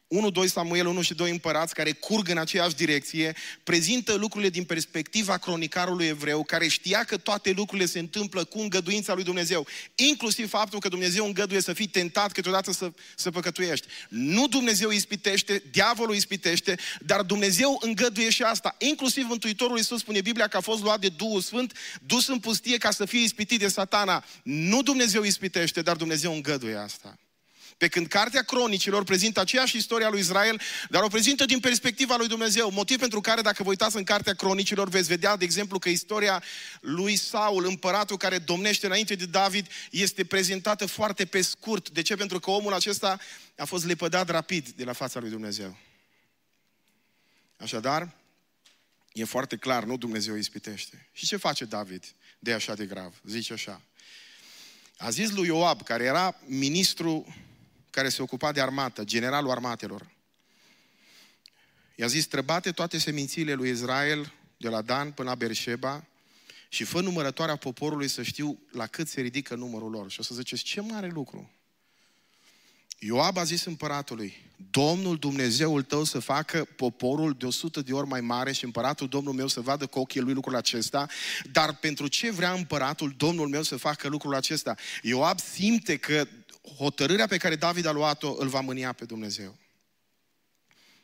1, 0.08 0.30
2 0.30 0.48
Samuel, 0.48 0.86
1 0.86 1.02
și 1.02 1.14
2 1.14 1.30
împărați 1.30 1.74
care 1.74 1.92
curg 1.92 2.28
în 2.28 2.38
aceeași 2.38 2.74
direcție, 2.74 3.36
prezintă 3.64 4.14
lucrurile 4.14 4.50
din 4.50 4.64
perspectiva 4.64 5.36
cronicarului 5.36 6.06
evreu, 6.06 6.44
care 6.44 6.68
știa 6.68 7.04
că 7.04 7.16
toate 7.16 7.50
lucrurile 7.50 7.86
se 7.86 7.98
întâmplă 7.98 8.44
cu 8.44 8.60
îngăduința 8.60 9.14
lui 9.14 9.24
Dumnezeu, 9.24 9.66
inclusiv 9.94 10.48
faptul 10.48 10.78
că 10.78 10.88
Dumnezeu 10.88 11.24
îngăduie 11.24 11.60
să 11.60 11.72
fii 11.72 11.86
tentat 11.86 12.32
câteodată 12.32 12.72
să, 12.72 12.92
să 13.16 13.30
păcătuiești. 13.30 13.86
Nu 14.08 14.48
Dumnezeu 14.48 14.90
ispitește, 14.90 15.62
diavolul 15.70 16.14
ispitește, 16.14 16.78
dar 17.00 17.22
Dumnezeu 17.22 17.78
îngăduie 17.82 18.30
și 18.30 18.42
asta. 18.42 18.74
Inclusiv 18.78 19.26
Mântuitorul 19.28 19.76
Iisus 19.76 20.00
spune 20.00 20.20
Biblia 20.20 20.48
că 20.48 20.56
a 20.56 20.60
fost 20.60 20.82
luat 20.82 21.00
de 21.00 21.08
Duhul 21.08 21.40
Sfânt, 21.40 21.72
dus 22.06 22.28
în 22.28 22.38
pustie 22.38 22.78
ca 22.78 22.90
să 22.90 23.04
fie 23.04 23.22
ispitit 23.22 23.58
de 23.58 23.68
satana. 23.68 24.24
Nu 24.42 24.82
Dumnezeu 24.82 25.22
ispitește, 25.22 25.82
dar 25.82 25.96
Dumnezeu 25.96 26.32
îngăduie 26.32 26.76
asta. 26.76 27.18
Pe 27.76 27.88
când 27.88 28.06
Cartea 28.06 28.42
Cronicilor 28.42 29.04
prezintă 29.04 29.40
aceeași 29.40 29.76
istoria 29.76 30.08
lui 30.08 30.20
Israel, 30.20 30.60
dar 30.90 31.02
o 31.02 31.08
prezintă 31.08 31.44
din 31.44 31.60
perspectiva 31.60 32.16
lui 32.16 32.28
Dumnezeu. 32.28 32.70
Motiv 32.70 32.98
pentru 32.98 33.20
care, 33.20 33.40
dacă 33.40 33.62
vă 33.62 33.68
uitați 33.68 33.96
în 33.96 34.04
Cartea 34.04 34.34
Cronicilor, 34.34 34.88
veți 34.88 35.08
vedea, 35.08 35.36
de 35.36 35.44
exemplu, 35.44 35.78
că 35.78 35.88
istoria 35.88 36.42
lui 36.80 37.16
Saul, 37.16 37.66
împăratul 37.66 38.16
care 38.16 38.38
domnește 38.38 38.86
înainte 38.86 39.14
de 39.14 39.26
David, 39.26 39.66
este 39.90 40.24
prezentată 40.24 40.86
foarte 40.86 41.24
pe 41.24 41.40
scurt. 41.40 41.90
De 41.90 42.02
ce? 42.02 42.16
Pentru 42.16 42.40
că 42.40 42.50
omul 42.50 42.72
acesta 42.72 43.18
a 43.56 43.64
fost 43.64 43.86
lepădat 43.86 44.28
rapid 44.28 44.68
de 44.68 44.84
la 44.84 44.92
fața 44.92 45.20
lui 45.20 45.30
Dumnezeu. 45.30 45.76
Așadar, 47.56 48.14
e 49.12 49.24
foarte 49.24 49.56
clar, 49.56 49.84
nu 49.84 49.96
Dumnezeu 49.96 50.32
îi 50.32 50.40
ispitește. 50.40 51.08
Și 51.12 51.26
ce 51.26 51.36
face 51.36 51.64
David 51.64 52.04
de 52.38 52.52
așa 52.52 52.74
de 52.74 52.86
grav? 52.86 53.14
Zice 53.24 53.52
așa. 53.52 53.80
A 54.96 55.10
zis 55.10 55.30
lui 55.30 55.46
Ioab, 55.46 55.82
care 55.82 56.04
era 56.04 56.36
ministru 56.46 57.34
care 57.96 58.08
se 58.08 58.22
ocupa 58.22 58.52
de 58.52 58.60
armată, 58.60 59.04
generalul 59.04 59.50
armatelor. 59.50 60.10
I-a 61.94 62.06
zis, 62.06 62.22
străbate 62.22 62.70
toate 62.70 62.98
semințiile 62.98 63.54
lui 63.54 63.70
Israel, 63.70 64.32
de 64.56 64.68
la 64.68 64.82
Dan 64.82 65.10
până 65.10 65.28
la 65.28 65.34
Berșeba, 65.34 66.04
și 66.68 66.84
fă 66.84 67.00
numărătoarea 67.00 67.56
poporului 67.56 68.08
să 68.08 68.22
știu 68.22 68.58
la 68.72 68.86
cât 68.86 69.08
se 69.08 69.20
ridică 69.20 69.54
numărul 69.54 69.90
lor. 69.90 70.10
Și 70.10 70.20
o 70.20 70.22
să 70.22 70.34
ziceți, 70.34 70.62
ce 70.62 70.80
mare 70.80 71.08
lucru! 71.08 71.50
Ioab 72.98 73.36
a 73.36 73.44
zis 73.44 73.64
împăratului, 73.64 74.36
Domnul 74.70 75.16
Dumnezeul 75.16 75.82
tău 75.82 76.04
să 76.04 76.18
facă 76.18 76.64
poporul 76.64 77.34
de 77.38 77.46
100 77.46 77.80
de 77.80 77.92
ori 77.92 78.06
mai 78.06 78.20
mare 78.20 78.52
și 78.52 78.64
împăratul 78.64 79.08
Domnul 79.08 79.32
meu 79.32 79.46
să 79.46 79.60
vadă 79.60 79.86
cu 79.86 79.98
ochii 79.98 80.20
lui 80.20 80.32
lucrul 80.32 80.56
acesta, 80.56 81.06
dar 81.52 81.74
pentru 81.74 82.06
ce 82.06 82.30
vrea 82.30 82.52
împăratul 82.52 83.14
Domnul 83.16 83.48
meu 83.48 83.62
să 83.62 83.76
facă 83.76 84.08
lucrul 84.08 84.34
acesta? 84.34 84.74
Ioab 85.02 85.38
simte 85.38 85.96
că 85.96 86.26
hotărârea 86.76 87.26
pe 87.26 87.36
care 87.36 87.56
David 87.56 87.86
a 87.86 87.92
luat-o 87.92 88.34
îl 88.38 88.48
va 88.48 88.60
mânia 88.60 88.92
pe 88.92 89.04
Dumnezeu. 89.04 89.58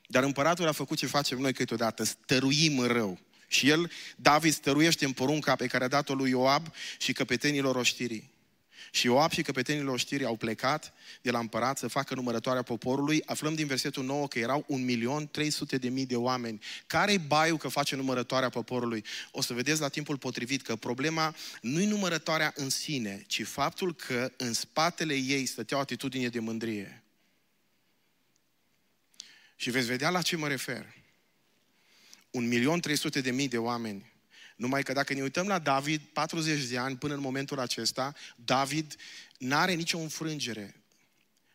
Dar 0.06 0.22
împăratul 0.22 0.68
a 0.68 0.72
făcut 0.72 0.98
ce 0.98 1.06
facem 1.06 1.38
noi 1.38 1.52
câteodată, 1.52 2.04
stăruim 2.04 2.78
în 2.78 2.86
rău. 2.86 3.18
Și 3.48 3.68
el, 3.68 3.90
David, 4.16 4.52
stăruiește 4.52 5.04
în 5.04 5.12
porunca 5.12 5.56
pe 5.56 5.66
care 5.66 5.84
a 5.84 5.88
dat-o 5.88 6.14
lui 6.14 6.30
Ioab 6.30 6.66
și 6.98 7.12
căpetenilor 7.12 7.76
oștirii. 7.76 8.31
Și 8.90 9.06
Ioab 9.06 9.30
și 9.30 9.42
căpetenilor 9.42 9.98
știrii 9.98 10.26
au 10.26 10.36
plecat 10.36 10.92
de 11.22 11.30
la 11.30 11.38
împărat 11.38 11.78
să 11.78 11.88
facă 11.88 12.14
numărătoarea 12.14 12.62
poporului. 12.62 13.22
Aflăm 13.26 13.54
din 13.54 13.66
versetul 13.66 14.04
9 14.04 14.28
că 14.28 14.38
erau 14.38 14.66
1.300.000 15.36 15.78
de 15.80 15.88
mii 15.88 16.06
de 16.06 16.16
oameni. 16.16 16.60
Care-i 16.86 17.18
baiul 17.18 17.56
că 17.56 17.68
face 17.68 17.96
numărătoarea 17.96 18.48
poporului? 18.48 19.04
O 19.30 19.40
să 19.40 19.52
vedeți 19.52 19.80
la 19.80 19.88
timpul 19.88 20.18
potrivit 20.18 20.62
că 20.62 20.76
problema 20.76 21.34
nu-i 21.60 21.86
numărătoarea 21.86 22.52
în 22.56 22.70
sine, 22.70 23.24
ci 23.26 23.44
faptul 23.44 23.94
că 23.94 24.32
în 24.36 24.52
spatele 24.52 25.14
ei 25.14 25.46
stătea 25.46 25.76
o 25.76 25.80
atitudine 25.80 26.28
de 26.28 26.38
mândrie. 26.38 27.02
Și 29.56 29.70
veți 29.70 29.86
vedea 29.86 30.10
la 30.10 30.22
ce 30.22 30.36
mă 30.36 30.48
refer. 30.48 30.94
1.300.000 32.30 33.22
de 33.22 33.30
mii 33.30 33.48
de 33.48 33.58
oameni 33.58 34.11
numai 34.62 34.82
că 34.82 34.92
dacă 34.92 35.14
ne 35.14 35.22
uităm 35.22 35.46
la 35.46 35.58
David, 35.58 36.00
40 36.12 36.64
de 36.64 36.78
ani 36.78 36.96
până 36.96 37.14
în 37.14 37.20
momentul 37.20 37.58
acesta, 37.58 38.14
David 38.44 38.94
n-are 39.38 39.72
nicio 39.72 39.98
înfrângere. 39.98 40.74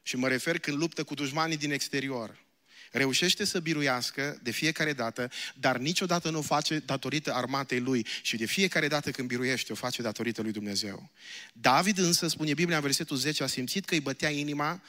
Și 0.02 0.16
mă 0.16 0.28
refer 0.28 0.60
când 0.60 0.78
luptă 0.78 1.04
cu 1.04 1.14
dușmanii 1.14 1.58
din 1.58 1.72
exterior. 1.72 2.46
Reușește 2.92 3.46
să 3.46 3.60
biruiască 3.60 4.40
de 4.44 4.52
fiecare 4.52 4.94
dată, 4.94 5.30
dar 5.56 5.78
niciodată 5.78 6.30
nu 6.30 6.38
o 6.38 6.42
face 6.42 6.80
datorită 6.80 7.34
armatei 7.34 7.80
lui 7.80 8.06
și 8.22 8.38
de 8.38 8.46
fiecare 8.46 8.88
dată 8.88 9.12
când 9.12 9.28
biruiește 9.28 9.72
o 9.72 9.76
face 9.76 10.02
datorită 10.02 10.42
lui 10.42 10.52
Dumnezeu. 10.52 11.10
David 11.54 11.98
însă, 11.98 12.28
spune 12.28 12.54
Biblia 12.54 12.76
în 12.76 12.82
versetul 12.82 13.18
10, 13.18 13.44
a 13.44 13.48
simțit 13.48 13.86
că 13.86 13.94
îi 13.94 14.00
bătea 14.00 14.30
inima 14.30 14.82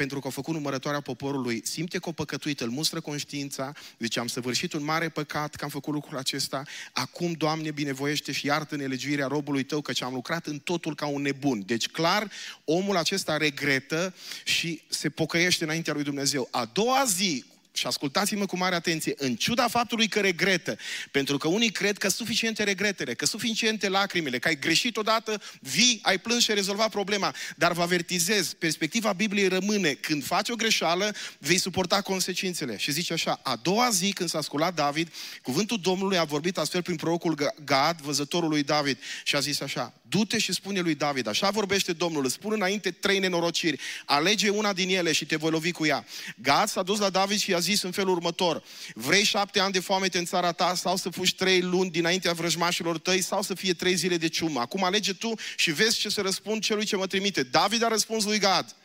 pentru 0.00 0.20
că 0.20 0.26
a 0.26 0.30
făcut 0.30 0.54
numărătoarea 0.54 1.00
poporului, 1.00 1.60
simte 1.64 1.98
că 1.98 2.08
o 2.08 2.12
păcătuit, 2.12 2.60
îl 2.60 2.70
mustră 2.70 3.00
conștiința, 3.00 3.72
zice, 3.98 4.20
am 4.20 4.26
săvârșit 4.26 4.72
un 4.72 4.84
mare 4.84 5.08
păcat 5.08 5.54
că 5.54 5.64
am 5.64 5.70
făcut 5.70 5.94
lucrul 5.94 6.18
acesta, 6.18 6.62
acum, 6.92 7.32
Doamne, 7.32 7.70
binevoiește 7.70 8.32
și 8.32 8.46
iartă 8.46 8.76
nelegiuirea 8.76 9.26
robului 9.26 9.62
Tău, 9.62 9.80
căci 9.80 10.02
am 10.02 10.14
lucrat 10.14 10.46
în 10.46 10.58
totul 10.58 10.94
ca 10.94 11.06
un 11.06 11.22
nebun. 11.22 11.62
Deci, 11.66 11.88
clar, 11.88 12.30
omul 12.64 12.96
acesta 12.96 13.36
regretă 13.36 14.14
și 14.44 14.82
se 14.88 15.10
pocăiește 15.10 15.64
înaintea 15.64 15.92
lui 15.92 16.02
Dumnezeu. 16.02 16.48
A 16.50 16.70
doua 16.72 17.04
zi, 17.06 17.44
și 17.80 17.86
ascultați-mă 17.86 18.46
cu 18.46 18.56
mare 18.56 18.74
atenție, 18.74 19.14
în 19.16 19.36
ciuda 19.36 19.68
faptului 19.68 20.08
că 20.08 20.20
regretă, 20.20 20.78
pentru 21.10 21.36
că 21.36 21.48
unii 21.48 21.70
cred 21.70 21.98
că 21.98 22.08
suficiente 22.08 22.62
regretele, 22.62 23.14
că 23.14 23.26
suficiente 23.26 23.88
lacrimile, 23.88 24.38
că 24.38 24.48
ai 24.48 24.58
greșit 24.58 24.96
odată, 24.96 25.42
vii, 25.60 25.98
ai 26.02 26.18
plâns 26.18 26.42
și 26.42 26.50
ai 26.50 26.56
rezolvat 26.56 26.90
problema, 26.90 27.34
dar 27.56 27.72
vă 27.72 27.82
avertizez, 27.82 28.52
perspectiva 28.52 29.12
Bibliei 29.12 29.48
rămâne, 29.48 29.92
când 29.92 30.24
faci 30.24 30.48
o 30.48 30.54
greșeală, 30.54 31.14
vei 31.38 31.58
suporta 31.58 32.00
consecințele. 32.00 32.76
Și 32.76 32.92
zice 32.92 33.12
așa, 33.12 33.40
a 33.42 33.56
doua 33.62 33.90
zi 33.90 34.12
când 34.12 34.28
s-a 34.28 34.40
sculat 34.40 34.74
David, 34.74 35.12
cuvântul 35.42 35.78
Domnului 35.82 36.18
a 36.18 36.24
vorbit 36.24 36.58
astfel 36.58 36.82
prin 36.82 36.96
prorocul 36.96 37.54
Gad, 37.64 38.00
văzătorul 38.00 38.48
lui 38.48 38.62
David, 38.62 38.98
și 39.24 39.36
a 39.36 39.40
zis 39.40 39.60
așa, 39.60 39.94
du-te 40.08 40.38
și 40.38 40.52
spune 40.52 40.80
lui 40.80 40.94
David, 40.94 41.26
așa 41.26 41.50
vorbește 41.50 41.92
Domnul, 41.92 42.24
îți 42.24 42.34
spun 42.34 42.52
înainte 42.52 42.90
trei 42.90 43.18
nenorociri, 43.18 43.80
alege 44.04 44.48
una 44.48 44.72
din 44.72 44.88
ele 44.88 45.12
și 45.12 45.24
te 45.24 45.36
voi 45.36 45.50
lovi 45.50 45.72
cu 45.72 45.86
ea. 45.86 46.04
Gad 46.36 46.68
s-a 46.68 46.82
dus 46.82 46.98
la 46.98 47.10
David 47.10 47.38
și 47.38 47.50
i-a 47.50 47.58
zis 47.58 47.69
în 47.78 47.90
felul 47.90 48.14
următor, 48.14 48.62
vrei 48.94 49.24
șapte 49.24 49.60
ani 49.60 49.72
de 49.72 49.80
foamete 49.80 50.18
în 50.18 50.24
țara 50.24 50.52
ta 50.52 50.74
sau 50.74 50.96
să 50.96 51.10
fugi 51.10 51.34
trei 51.34 51.60
luni 51.60 51.90
dinaintea 51.90 52.32
vrăjmașilor 52.32 52.98
tăi 52.98 53.20
sau 53.20 53.42
să 53.42 53.54
fie 53.54 53.72
trei 53.72 53.94
zile 53.94 54.16
de 54.16 54.28
ciumă. 54.28 54.60
Acum 54.60 54.84
alege 54.84 55.12
tu 55.12 55.32
și 55.56 55.72
vezi 55.72 55.98
ce 55.98 56.08
să 56.08 56.20
răspund 56.20 56.62
celui 56.62 56.84
ce 56.84 56.96
mă 56.96 57.06
trimite. 57.06 57.42
David 57.42 57.82
a 57.82 57.88
răspuns 57.88 58.24
lui 58.24 58.38
Gad, 58.38 58.76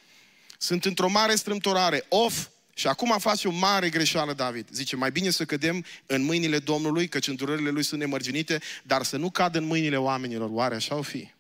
sunt 0.58 0.86
într-o 0.86 1.10
mare 1.10 1.36
strâmtorare, 1.36 2.06
of, 2.10 2.48
și 2.74 2.88
acum 2.88 3.18
face 3.20 3.48
o 3.48 3.52
mare 3.52 3.90
greșeală 3.90 4.34
David. 4.34 4.68
Zice, 4.72 4.96
mai 4.96 5.12
bine 5.12 5.30
să 5.30 5.46
cădem 5.46 5.86
în 6.06 6.22
mâinile 6.22 6.60
Domnului, 6.60 7.08
căci 7.08 7.28
îndurările 7.28 7.70
lui 7.70 7.84
sunt 7.84 8.00
nemărginite, 8.00 8.62
dar 8.84 9.04
să 9.04 9.18
nu 9.18 9.30
cadă 9.30 9.58
în 9.58 9.66
mâinile 9.66 9.98
oamenilor. 9.98 10.50
Oare 10.52 10.76
așa 10.76 10.96
o 10.96 11.02
fi? 11.02 11.34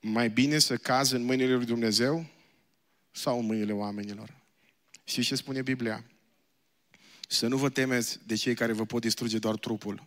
Mai 0.00 0.28
bine 0.28 0.58
să 0.58 0.76
cazi 0.76 1.14
în 1.14 1.22
mâinile 1.22 1.54
lui 1.54 1.64
Dumnezeu 1.64 2.26
sau 3.18 3.38
în 3.38 3.46
mâinile 3.46 3.72
oamenilor? 3.72 4.34
Și 5.04 5.22
ce 5.22 5.34
spune 5.34 5.62
Biblia? 5.62 6.04
Să 7.28 7.46
nu 7.46 7.56
vă 7.56 7.68
temeți 7.68 8.18
de 8.26 8.34
cei 8.34 8.54
care 8.54 8.72
vă 8.72 8.84
pot 8.84 9.00
distruge 9.00 9.38
doar 9.38 9.56
trupul, 9.56 10.06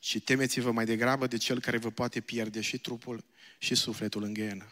ci 0.00 0.20
temeți-vă 0.20 0.72
mai 0.72 0.84
degrabă 0.84 1.26
de 1.26 1.36
cel 1.36 1.60
care 1.60 1.76
vă 1.76 1.90
poate 1.90 2.20
pierde 2.20 2.60
și 2.60 2.78
trupul 2.78 3.24
și 3.58 3.74
sufletul 3.74 4.22
în 4.22 4.32
ghenă. 4.32 4.66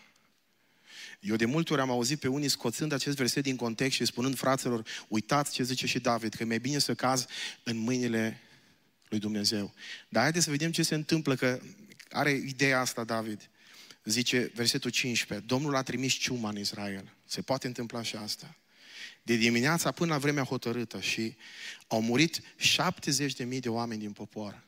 Eu 1.20 1.36
de 1.36 1.44
multe 1.44 1.72
ori 1.72 1.82
am 1.82 1.90
auzit 1.90 2.20
pe 2.20 2.28
unii 2.28 2.48
scoțând 2.48 2.92
acest 2.92 3.16
verset 3.16 3.42
din 3.42 3.56
context 3.56 3.96
și 3.96 4.04
spunând 4.04 4.36
fraților, 4.36 4.86
uitați 5.08 5.52
ce 5.52 5.62
zice 5.62 5.86
și 5.86 5.98
David, 5.98 6.34
că 6.34 6.42
e 6.42 6.46
mai 6.46 6.58
bine 6.58 6.78
să 6.78 6.94
caz 6.94 7.26
în 7.62 7.76
mâinile 7.76 8.40
lui 9.08 9.18
Dumnezeu. 9.18 9.74
Dar 10.08 10.22
haideți 10.22 10.44
să 10.44 10.50
vedem 10.50 10.72
ce 10.72 10.82
se 10.82 10.94
întâmplă, 10.94 11.34
că 11.34 11.60
are 12.10 12.30
ideea 12.30 12.80
asta 12.80 13.04
David. 13.04 13.50
Zice 14.04 14.50
versetul 14.54 14.90
15, 14.90 15.46
Domnul 15.46 15.76
a 15.76 15.82
trimis 15.82 16.12
ciuma 16.12 16.48
în 16.48 16.58
Israel. 16.58 17.13
Se 17.26 17.42
poate 17.42 17.66
întâmpla 17.66 18.02
și 18.02 18.16
asta. 18.16 18.56
De 19.22 19.34
dimineața 19.34 19.90
până 19.90 20.12
la 20.12 20.18
vremea 20.18 20.44
hotărâtă 20.44 21.00
și 21.00 21.36
au 21.86 22.02
murit 22.02 22.40
70.000 22.40 23.58
de 23.60 23.68
oameni 23.68 24.00
din 24.00 24.12
popor. 24.12 24.62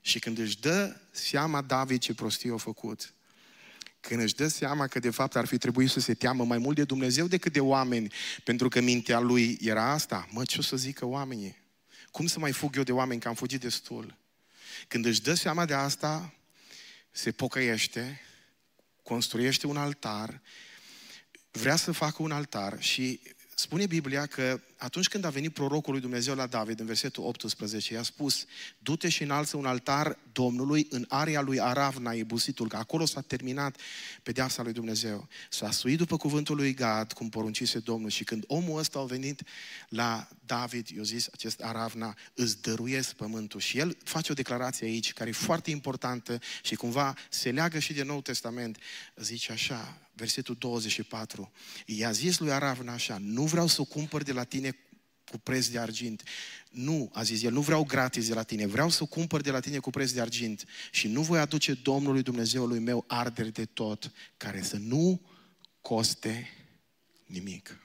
Și 0.00 0.18
când 0.18 0.38
își 0.38 0.60
dă 0.60 1.00
seama 1.10 1.62
David 1.62 2.00
ce 2.00 2.14
prostie 2.14 2.52
a 2.52 2.56
făcut, 2.56 3.14
când 4.00 4.22
își 4.22 4.34
dă 4.34 4.48
seama 4.48 4.86
că 4.86 4.98
de 4.98 5.10
fapt 5.10 5.36
ar 5.36 5.46
fi 5.46 5.58
trebuit 5.58 5.90
să 5.90 6.00
se 6.00 6.14
teamă 6.14 6.44
mai 6.44 6.58
mult 6.58 6.76
de 6.76 6.84
Dumnezeu 6.84 7.26
decât 7.26 7.52
de 7.52 7.60
oameni, 7.60 8.12
pentru 8.44 8.68
că 8.68 8.80
mintea 8.80 9.20
lui 9.20 9.58
era 9.60 9.90
asta, 9.90 10.28
mă, 10.30 10.44
ce 10.44 10.58
o 10.58 10.62
să 10.62 10.76
zică 10.76 11.04
oamenii? 11.06 11.56
Cum 12.10 12.26
să 12.26 12.38
mai 12.38 12.52
fug 12.52 12.76
eu 12.76 12.82
de 12.82 12.92
oameni, 12.92 13.20
că 13.20 13.28
am 13.28 13.34
fugit 13.34 13.60
destul? 13.60 14.16
Când 14.88 15.04
își 15.04 15.22
dă 15.22 15.34
seama 15.34 15.64
de 15.64 15.74
asta, 15.74 16.34
se 17.10 17.32
pocăiește, 17.32 18.20
construiește 19.02 19.66
un 19.66 19.76
altar, 19.76 20.40
vrea 21.58 21.76
să 21.76 21.92
facă 21.92 22.22
un 22.22 22.30
altar 22.30 22.76
și 22.78 23.20
spune 23.54 23.86
Biblia 23.86 24.26
că 24.26 24.60
atunci 24.76 25.08
când 25.08 25.24
a 25.24 25.30
venit 25.30 25.52
prorocul 25.52 25.92
lui 25.92 26.00
Dumnezeu 26.00 26.34
la 26.34 26.46
David, 26.46 26.80
în 26.80 26.86
versetul 26.86 27.24
18, 27.24 27.94
i-a 27.94 28.02
spus, 28.02 28.44
du-te 28.78 29.08
și 29.08 29.22
înalță 29.22 29.56
un 29.56 29.66
altar 29.66 30.18
Domnului 30.32 30.86
în 30.90 31.04
area 31.08 31.40
lui 31.40 31.60
Aravna, 31.60 32.12
Ibusitul, 32.12 32.68
că 32.68 32.76
acolo 32.76 33.04
s-a 33.04 33.20
terminat 33.20 33.76
pedeapsa 34.22 34.62
lui 34.62 34.72
Dumnezeu. 34.72 35.28
S-a 35.50 35.70
suit 35.70 35.98
după 35.98 36.16
cuvântul 36.16 36.56
lui 36.56 36.74
Gad, 36.74 37.12
cum 37.12 37.28
poruncise 37.28 37.78
Domnul. 37.78 38.10
Și 38.10 38.24
când 38.24 38.44
omul 38.46 38.78
ăsta 38.78 38.98
a 38.98 39.04
venit 39.04 39.42
la 39.88 40.28
David, 40.46 40.88
i-a 40.88 41.02
zis, 41.02 41.28
acest 41.32 41.60
Aravna, 41.60 42.16
îți 42.34 42.62
dăruiesc 42.62 43.12
pământul. 43.12 43.60
Și 43.60 43.78
el 43.78 43.96
face 44.04 44.32
o 44.32 44.34
declarație 44.34 44.86
aici, 44.86 45.12
care 45.12 45.28
e 45.28 45.32
foarte 45.32 45.70
importantă 45.70 46.38
și 46.62 46.74
cumva 46.74 47.16
se 47.30 47.50
leagă 47.50 47.78
și 47.78 47.92
de 47.92 48.02
Nou 48.02 48.20
Testament. 48.20 48.78
Zice 49.16 49.52
așa, 49.52 49.98
versetul 50.16 50.54
24, 50.58 51.52
i-a 51.86 52.10
zis 52.10 52.38
lui 52.38 52.52
Aravna 52.52 52.92
așa, 52.92 53.18
nu 53.20 53.42
vreau 53.42 53.66
să 53.66 53.80
o 53.80 53.84
cumpăr 53.84 54.22
de 54.22 54.32
la 54.32 54.44
tine 54.44 54.73
cu 55.34 55.40
preț 55.40 55.66
de 55.66 55.78
argint. 55.78 56.22
Nu, 56.70 57.10
a 57.12 57.22
zis 57.22 57.42
el, 57.42 57.52
nu 57.52 57.60
vreau 57.60 57.84
gratis 57.84 58.28
de 58.28 58.34
la 58.34 58.42
tine, 58.42 58.66
vreau 58.66 58.90
să 58.90 59.04
cumpăr 59.04 59.40
de 59.40 59.50
la 59.50 59.60
tine 59.60 59.78
cu 59.78 59.90
preț 59.90 60.10
de 60.10 60.20
argint 60.20 60.64
și 60.90 61.08
nu 61.08 61.22
voi 61.22 61.38
aduce 61.38 61.74
Domnului 61.74 62.22
Dumnezeului 62.22 62.78
meu 62.78 63.04
arderi 63.06 63.52
de 63.52 63.64
tot, 63.64 64.12
care 64.36 64.62
să 64.62 64.76
nu 64.76 65.20
coste 65.80 66.50
nimic. 67.26 67.78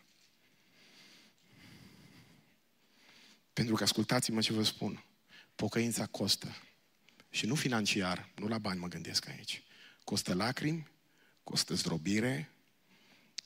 Pentru 3.54 3.76
că 3.76 3.84
ascultați-mă 3.84 4.42
ce 4.42 4.54
vă 4.54 4.64
spun, 4.64 5.04
pocăința 5.56 6.06
costă. 6.06 6.56
Și 7.30 7.46
nu 7.46 7.56
financiar, 7.56 8.30
nu 8.36 8.48
la 8.48 8.58
bani 8.58 8.80
mă 8.80 8.88
gândesc 8.88 9.28
aici. 9.28 9.64
Costă 10.04 10.34
lacrimi, 10.34 10.88
costă 11.44 11.74
zdrobire, 11.74 12.52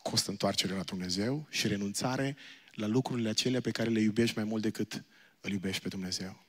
costă 0.01 0.29
întoarcere 0.29 0.73
la 0.73 0.83
Dumnezeu 0.83 1.47
și 1.49 1.67
renunțare 1.67 2.37
la 2.73 2.87
lucrurile 2.87 3.29
acelea 3.29 3.61
pe 3.61 3.71
care 3.71 3.89
le 3.89 3.99
iubești 3.99 4.35
mai 4.35 4.45
mult 4.45 4.61
decât 4.61 5.03
îl 5.41 5.51
iubești 5.51 5.81
pe 5.81 5.87
Dumnezeu. 5.87 6.45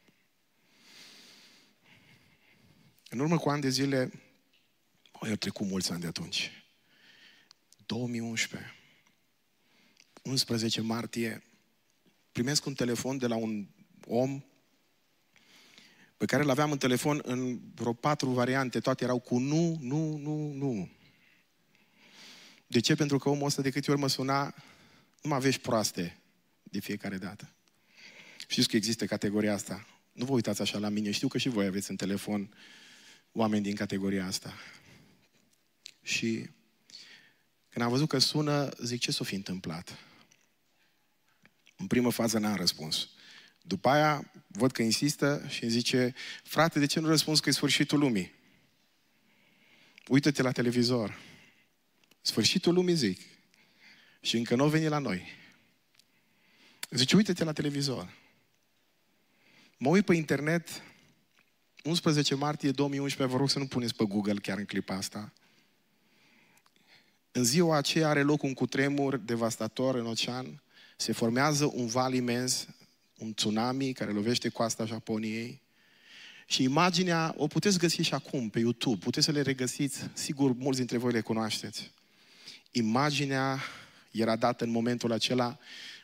În 3.09 3.19
urmă 3.19 3.39
cu 3.39 3.49
ani 3.49 3.61
de 3.61 3.69
zile, 3.69 4.11
au 5.13 5.35
trecut 5.35 5.67
mulți 5.67 5.93
ani 5.93 6.01
de 6.01 6.07
atunci. 6.07 6.51
2011, 7.87 8.75
11 10.23 10.81
martie, 10.81 11.43
primesc 12.33 12.67
un 12.67 12.75
telefon 12.75 13.19
de 13.19 13.27
la 13.27 13.37
un 13.37 13.67
om 14.07 14.45
pe 16.17 16.25
care 16.25 16.43
îl 16.43 16.51
aveam 16.51 16.71
în 16.71 16.79
telefon 16.79 17.21
în 17.25 17.61
vreo 17.75 17.93
patru 17.93 18.31
variante, 18.31 18.81
toate 18.81 19.05
erau 19.05 19.19
cu 19.19 19.39
nu, 19.39 19.79
nu, 19.81 20.17
nu, 20.17 20.53
nu. 20.53 20.91
De 22.67 22.81
ce? 22.81 22.95
Pentru 22.95 23.19
că 23.19 23.29
omul 23.29 23.47
ăsta 23.47 23.63
de 23.63 23.71
câte 23.71 23.91
ori 23.91 24.01
mă 24.01 24.09
suna, 24.09 24.55
nu 25.25 25.31
mă 25.31 25.37
aveți 25.37 25.61
proaste 25.61 26.19
de 26.63 26.81
fiecare 26.81 27.17
dată. 27.17 27.53
Știți 28.47 28.69
că 28.69 28.77
există 28.77 29.07
categoria 29.07 29.53
asta. 29.53 29.87
Nu 30.13 30.25
vă 30.25 30.33
uitați 30.33 30.61
așa 30.61 30.79
la 30.79 30.89
mine, 30.89 31.11
știu 31.11 31.29
că 31.29 31.39
și 31.39 31.49
voi 31.49 31.67
aveți 31.67 31.91
în 31.91 31.97
telefon 31.97 32.55
oameni 33.33 33.63
din 33.63 33.75
categoria 33.75 34.27
asta. 34.27 34.55
Și 36.03 36.51
când 37.69 37.85
am 37.85 37.91
văzut 37.91 38.09
că 38.09 38.19
sună, 38.19 38.69
zic, 38.83 39.01
ce 39.01 39.11
s-o 39.11 39.25
fi 39.25 39.35
întâmplat? 39.35 39.99
În 41.77 41.87
primă 41.87 42.11
fază 42.11 42.39
n-am 42.39 42.57
răspuns. 42.57 43.09
După 43.63 43.89
aia 43.89 44.31
văd 44.47 44.73
că 44.73 44.83
insistă 44.83 45.47
și 45.49 45.63
îmi 45.63 45.73
zice, 45.73 46.15
frate, 46.43 46.79
de 46.79 46.87
ce 46.87 47.01
nu 47.01 47.07
răspunzi 47.07 47.41
că 47.41 47.49
e 47.49 47.53
sfârșitul 47.53 47.99
lumii? 47.99 48.33
Uită-te 50.09 50.43
la 50.43 50.53
televizor. 50.53 51.19
Sfârșitul 52.21 52.75
lumii, 52.75 52.95
zic. 52.95 53.21
Și 54.25 54.37
încă 54.37 54.55
nu 54.55 54.69
veni 54.69 54.89
la 54.89 54.99
noi. 54.99 55.23
Zice, 56.91 57.17
uită-te 57.17 57.45
la 57.45 57.53
televizor. 57.53 58.13
Mă 59.77 59.89
uit 59.89 60.05
pe 60.05 60.15
internet, 60.15 60.83
11 61.83 62.35
martie 62.35 62.71
2011, 62.71 63.35
vă 63.35 63.41
rog 63.41 63.51
să 63.51 63.59
nu 63.59 63.67
puneți 63.67 63.95
pe 63.95 64.05
Google 64.05 64.35
chiar 64.35 64.59
în 64.59 64.65
clipa 64.65 64.95
asta. 64.95 65.33
În 67.33 67.45
ziua 67.45 67.77
aceea 67.77 68.09
are 68.09 68.23
loc 68.23 68.43
un 68.43 68.55
cutremur 68.55 69.17
devastator 69.17 69.95
în 69.95 70.07
ocean, 70.07 70.63
se 70.97 71.13
formează 71.13 71.71
un 71.75 71.87
val 71.87 72.15
imens, 72.15 72.67
un 73.19 73.35
tsunami 73.35 73.93
care 73.93 74.13
lovește 74.13 74.49
coasta 74.49 74.85
Japoniei 74.85 75.63
și 76.47 76.63
imaginea 76.63 77.35
o 77.37 77.47
puteți 77.47 77.79
găsi 77.79 78.03
și 78.03 78.15
acum 78.15 78.49
pe 78.49 78.59
YouTube, 78.59 79.05
puteți 79.05 79.25
să 79.25 79.33
le 79.33 79.41
regăsiți, 79.41 80.11
sigur 80.13 80.53
mulți 80.53 80.79
dintre 80.79 80.99
voi 80.99 81.13
le 81.13 81.21
cunoașteți. 81.21 81.91
Imaginea 82.71 83.61
era 84.21 84.37
dată 84.37 84.65
în 84.65 84.71
momentul 84.71 85.13
acela 85.13 85.59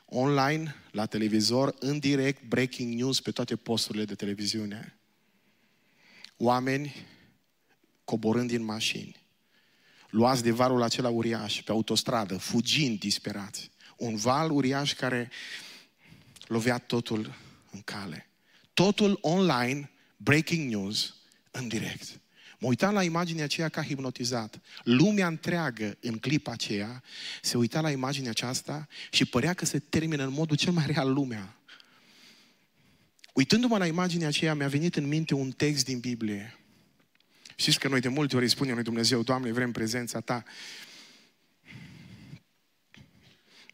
online, 0.04 0.74
la 0.90 1.06
televizor, 1.06 1.74
în 1.78 1.98
direct, 1.98 2.42
breaking 2.42 2.94
news 2.94 3.20
pe 3.20 3.30
toate 3.30 3.56
posturile 3.56 4.04
de 4.04 4.14
televiziune. 4.14 4.98
Oameni 6.36 6.94
coborând 8.04 8.48
din 8.48 8.62
mașini, 8.62 9.16
luați 10.08 10.42
de 10.42 10.50
valul 10.50 10.82
acela 10.82 11.08
uriaș 11.08 11.62
pe 11.62 11.70
autostradă, 11.70 12.36
fugind 12.36 12.98
disperați. 12.98 13.70
Un 13.96 14.16
val 14.16 14.50
uriaș 14.50 14.94
care 14.94 15.30
lovea 16.46 16.78
totul 16.78 17.34
în 17.70 17.80
cale. 17.80 18.28
Totul 18.74 19.18
online, 19.20 19.90
breaking 20.16 20.70
news, 20.70 21.14
în 21.50 21.68
direct. 21.68 22.20
Mă 22.60 22.68
uitam 22.68 22.94
la 22.94 23.02
imaginea 23.02 23.44
aceea 23.44 23.68
ca 23.68 23.82
hipnotizat. 23.82 24.60
Lumea 24.84 25.26
întreagă, 25.26 25.96
în 26.00 26.18
clipa 26.18 26.52
aceea, 26.52 27.02
se 27.42 27.56
uita 27.56 27.80
la 27.80 27.90
imaginea 27.90 28.30
aceasta 28.30 28.88
și 29.10 29.24
părea 29.24 29.54
că 29.54 29.64
se 29.64 29.78
termină 29.78 30.22
în 30.24 30.32
modul 30.32 30.56
cel 30.56 30.72
mai 30.72 30.86
real 30.86 31.12
lumea. 31.12 31.56
Uitându-mă 33.32 33.78
la 33.78 33.86
imaginea 33.86 34.28
aceea, 34.28 34.54
mi-a 34.54 34.68
venit 34.68 34.96
în 34.96 35.08
minte 35.08 35.34
un 35.34 35.50
text 35.50 35.84
din 35.84 35.98
Biblie. 35.98 36.58
Știți 37.54 37.78
că 37.78 37.88
noi 37.88 38.00
de 38.00 38.08
multe 38.08 38.36
ori 38.36 38.48
spunem 38.48 38.74
lui 38.74 38.84
Dumnezeu, 38.84 39.22
Doamne, 39.22 39.52
vrem 39.52 39.72
prezența 39.72 40.20
Ta. 40.20 40.44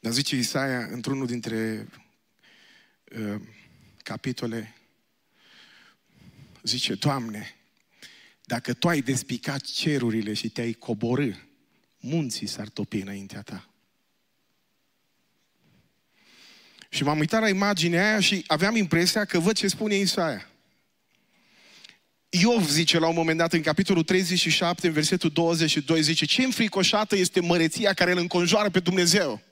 Dar 0.01 0.13
zice 0.13 0.37
Isaia, 0.37 0.87
într-unul 0.91 1.27
dintre 1.27 1.89
uh, 3.19 3.41
capitole, 4.03 4.75
zice, 6.63 6.95
Doamne, 6.95 7.55
dacă 8.49 8.75
Tu 8.75 8.89
ai 8.89 9.01
despicat 9.01 9.61
cerurile 9.61 10.33
și 10.33 10.49
te-ai 10.49 10.73
coborâ, 10.73 11.31
munții 11.99 12.47
s-ar 12.47 12.69
topi 12.69 12.97
înaintea 12.97 13.43
Ta. 13.43 13.69
Și 16.89 17.03
m-am 17.03 17.19
uitat 17.19 17.41
la 17.41 17.49
imaginea 17.49 18.09
aia 18.09 18.21
și 18.21 18.45
aveam 18.47 18.77
impresia 18.77 19.25
că 19.25 19.39
văd 19.39 19.57
ce 19.57 19.69
spune 19.69 19.95
Isaia. 19.95 20.51
Iov 22.29 22.69
zice 22.69 22.99
la 22.99 23.09
un 23.09 23.15
moment 23.15 23.39
dat 23.39 23.53
în 23.53 23.63
capitolul 23.63 24.03
37, 24.03 24.87
în 24.87 24.93
versetul 24.93 25.31
22, 25.31 26.03
zice 26.03 26.25
ce 26.25 26.43
înfricoșată 26.43 27.17
este 27.17 27.41
măreția 27.41 27.93
care 27.93 28.13
îl 28.13 28.19
înconjoară 28.19 28.71
pe 28.71 28.81
Dumnezeu. 28.81 29.43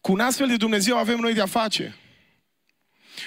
Cu 0.00 0.12
un 0.12 0.20
astfel 0.20 0.48
de 0.48 0.56
Dumnezeu 0.56 0.96
avem 0.96 1.18
noi 1.18 1.34
de-a 1.34 1.46
face. 1.46 1.96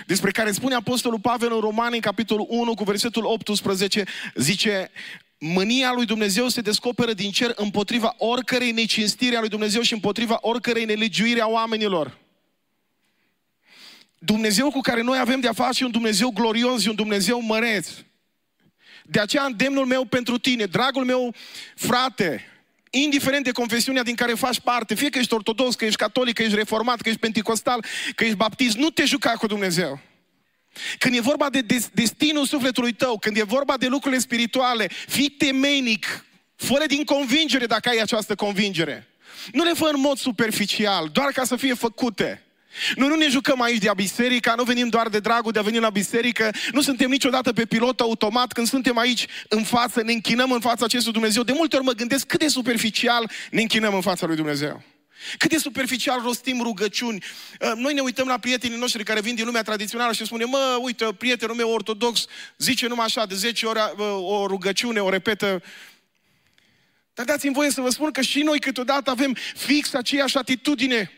Despre 0.05 0.31
care 0.31 0.51
spune 0.51 0.75
Apostolul 0.75 1.19
Pavel 1.19 1.53
în 1.53 1.59
Romani, 1.59 1.95
în 1.95 2.01
capitolul 2.01 2.45
1, 2.49 2.73
cu 2.73 2.83
versetul 2.83 3.25
18, 3.25 4.03
zice, 4.35 4.91
mânia 5.39 5.91
lui 5.93 6.05
Dumnezeu 6.05 6.47
se 6.47 6.61
descoperă 6.61 7.13
din 7.13 7.31
cer 7.31 7.53
împotriva 7.55 8.15
oricărei 8.17 8.71
necinstire 8.71 9.35
a 9.35 9.39
lui 9.39 9.49
Dumnezeu 9.49 9.81
și 9.81 9.93
împotriva 9.93 10.37
oricărei 10.41 10.85
nelegiuire 10.85 11.41
a 11.41 11.47
oamenilor. 11.47 12.17
Dumnezeu 14.19 14.71
cu 14.71 14.81
care 14.81 15.01
noi 15.01 15.17
avem 15.17 15.39
de-a 15.39 15.53
face 15.53 15.83
un 15.83 15.91
Dumnezeu 15.91 16.29
glorios 16.29 16.81
și 16.81 16.87
un 16.87 16.95
Dumnezeu 16.95 17.41
măreț. 17.41 17.89
De 19.03 19.19
aceea 19.19 19.43
îndemnul 19.43 19.85
meu 19.85 20.05
pentru 20.05 20.37
tine, 20.37 20.65
dragul 20.65 21.05
meu 21.05 21.35
frate, 21.75 22.43
indiferent 23.01 23.43
de 23.43 23.51
confesiunea 23.51 24.03
din 24.03 24.15
care 24.15 24.33
faci 24.33 24.59
parte, 24.59 24.95
fie 24.95 25.09
că 25.09 25.19
ești 25.19 25.33
ortodox, 25.33 25.75
că 25.75 25.85
ești 25.85 25.97
catolic, 25.97 26.35
că 26.35 26.41
ești 26.41 26.55
reformat, 26.55 27.01
că 27.01 27.09
ești 27.09 27.21
penticostal, 27.21 27.85
că 28.15 28.23
ești 28.23 28.35
baptist, 28.35 28.77
nu 28.77 28.89
te 28.89 29.05
juca 29.05 29.31
cu 29.31 29.47
Dumnezeu. 29.47 29.99
Când 30.97 31.15
e 31.15 31.19
vorba 31.19 31.49
de 31.49 31.65
destinul 31.93 32.45
sufletului 32.45 32.93
tău, 32.93 33.19
când 33.19 33.37
e 33.37 33.43
vorba 33.43 33.77
de 33.77 33.87
lucrurile 33.87 34.21
spirituale, 34.21 34.87
fii 35.07 35.29
temeinic, 35.29 36.25
fără 36.55 36.85
din 36.85 37.03
convingere 37.03 37.65
dacă 37.65 37.89
ai 37.89 37.97
această 37.97 38.35
convingere. 38.35 39.07
Nu 39.51 39.63
le 39.63 39.73
fă 39.73 39.89
în 39.93 39.99
mod 39.99 40.17
superficial, 40.17 41.09
doar 41.11 41.31
ca 41.31 41.43
să 41.43 41.55
fie 41.55 41.73
făcute. 41.73 42.44
Noi 42.95 43.07
nu 43.07 43.15
ne 43.15 43.27
jucăm 43.29 43.61
aici 43.61 43.81
de 43.81 43.89
a 43.89 43.93
biserica, 43.93 44.53
nu 44.55 44.63
venim 44.63 44.89
doar 44.89 45.09
de 45.09 45.19
dragul 45.19 45.51
de 45.51 45.59
a 45.59 45.61
veni 45.61 45.79
la 45.79 45.89
biserică, 45.89 46.51
nu 46.71 46.81
suntem 46.81 47.09
niciodată 47.09 47.53
pe 47.53 47.65
pilot 47.65 47.99
automat, 47.99 48.51
când 48.51 48.67
suntem 48.67 48.97
aici 48.97 49.25
în 49.49 49.63
față, 49.63 50.01
ne 50.01 50.11
închinăm 50.11 50.51
în 50.51 50.59
fața 50.59 50.85
acestui 50.85 51.11
Dumnezeu. 51.11 51.43
De 51.43 51.53
multe 51.55 51.75
ori 51.75 51.85
mă 51.85 51.91
gândesc 51.91 52.25
cât 52.25 52.39
de 52.39 52.47
superficial 52.47 53.31
ne 53.51 53.61
închinăm 53.61 53.93
în 53.93 54.01
fața 54.01 54.25
lui 54.25 54.35
Dumnezeu. 54.35 54.83
Cât 55.37 55.49
de 55.49 55.57
superficial 55.57 56.21
rostim 56.21 56.61
rugăciuni. 56.61 57.23
Uh, 57.59 57.71
noi 57.75 57.93
ne 57.93 58.01
uităm 58.01 58.27
la 58.27 58.37
prietenii 58.37 58.77
noștri 58.77 59.03
care 59.03 59.21
vin 59.21 59.35
din 59.35 59.45
lumea 59.45 59.61
tradițională 59.61 60.13
și 60.13 60.25
spunem, 60.25 60.49
mă, 60.49 60.77
uite, 60.81 61.05
prietenul 61.17 61.55
meu 61.55 61.69
ortodox 61.69 62.25
zice 62.57 62.87
numai 62.87 63.05
așa, 63.05 63.25
de 63.25 63.35
10 63.35 63.65
ori 63.65 63.79
uh, 63.79 64.05
o 64.21 64.47
rugăciune, 64.47 64.99
o 64.99 65.09
repetă. 65.09 65.63
Dar 67.13 67.25
dați-mi 67.25 67.53
voie 67.53 67.69
să 67.69 67.81
vă 67.81 67.89
spun 67.89 68.11
că 68.11 68.21
și 68.21 68.41
noi 68.41 68.59
câteodată 68.59 69.09
avem 69.09 69.35
fix 69.55 69.93
aceeași 69.93 70.37
atitudine. 70.37 71.11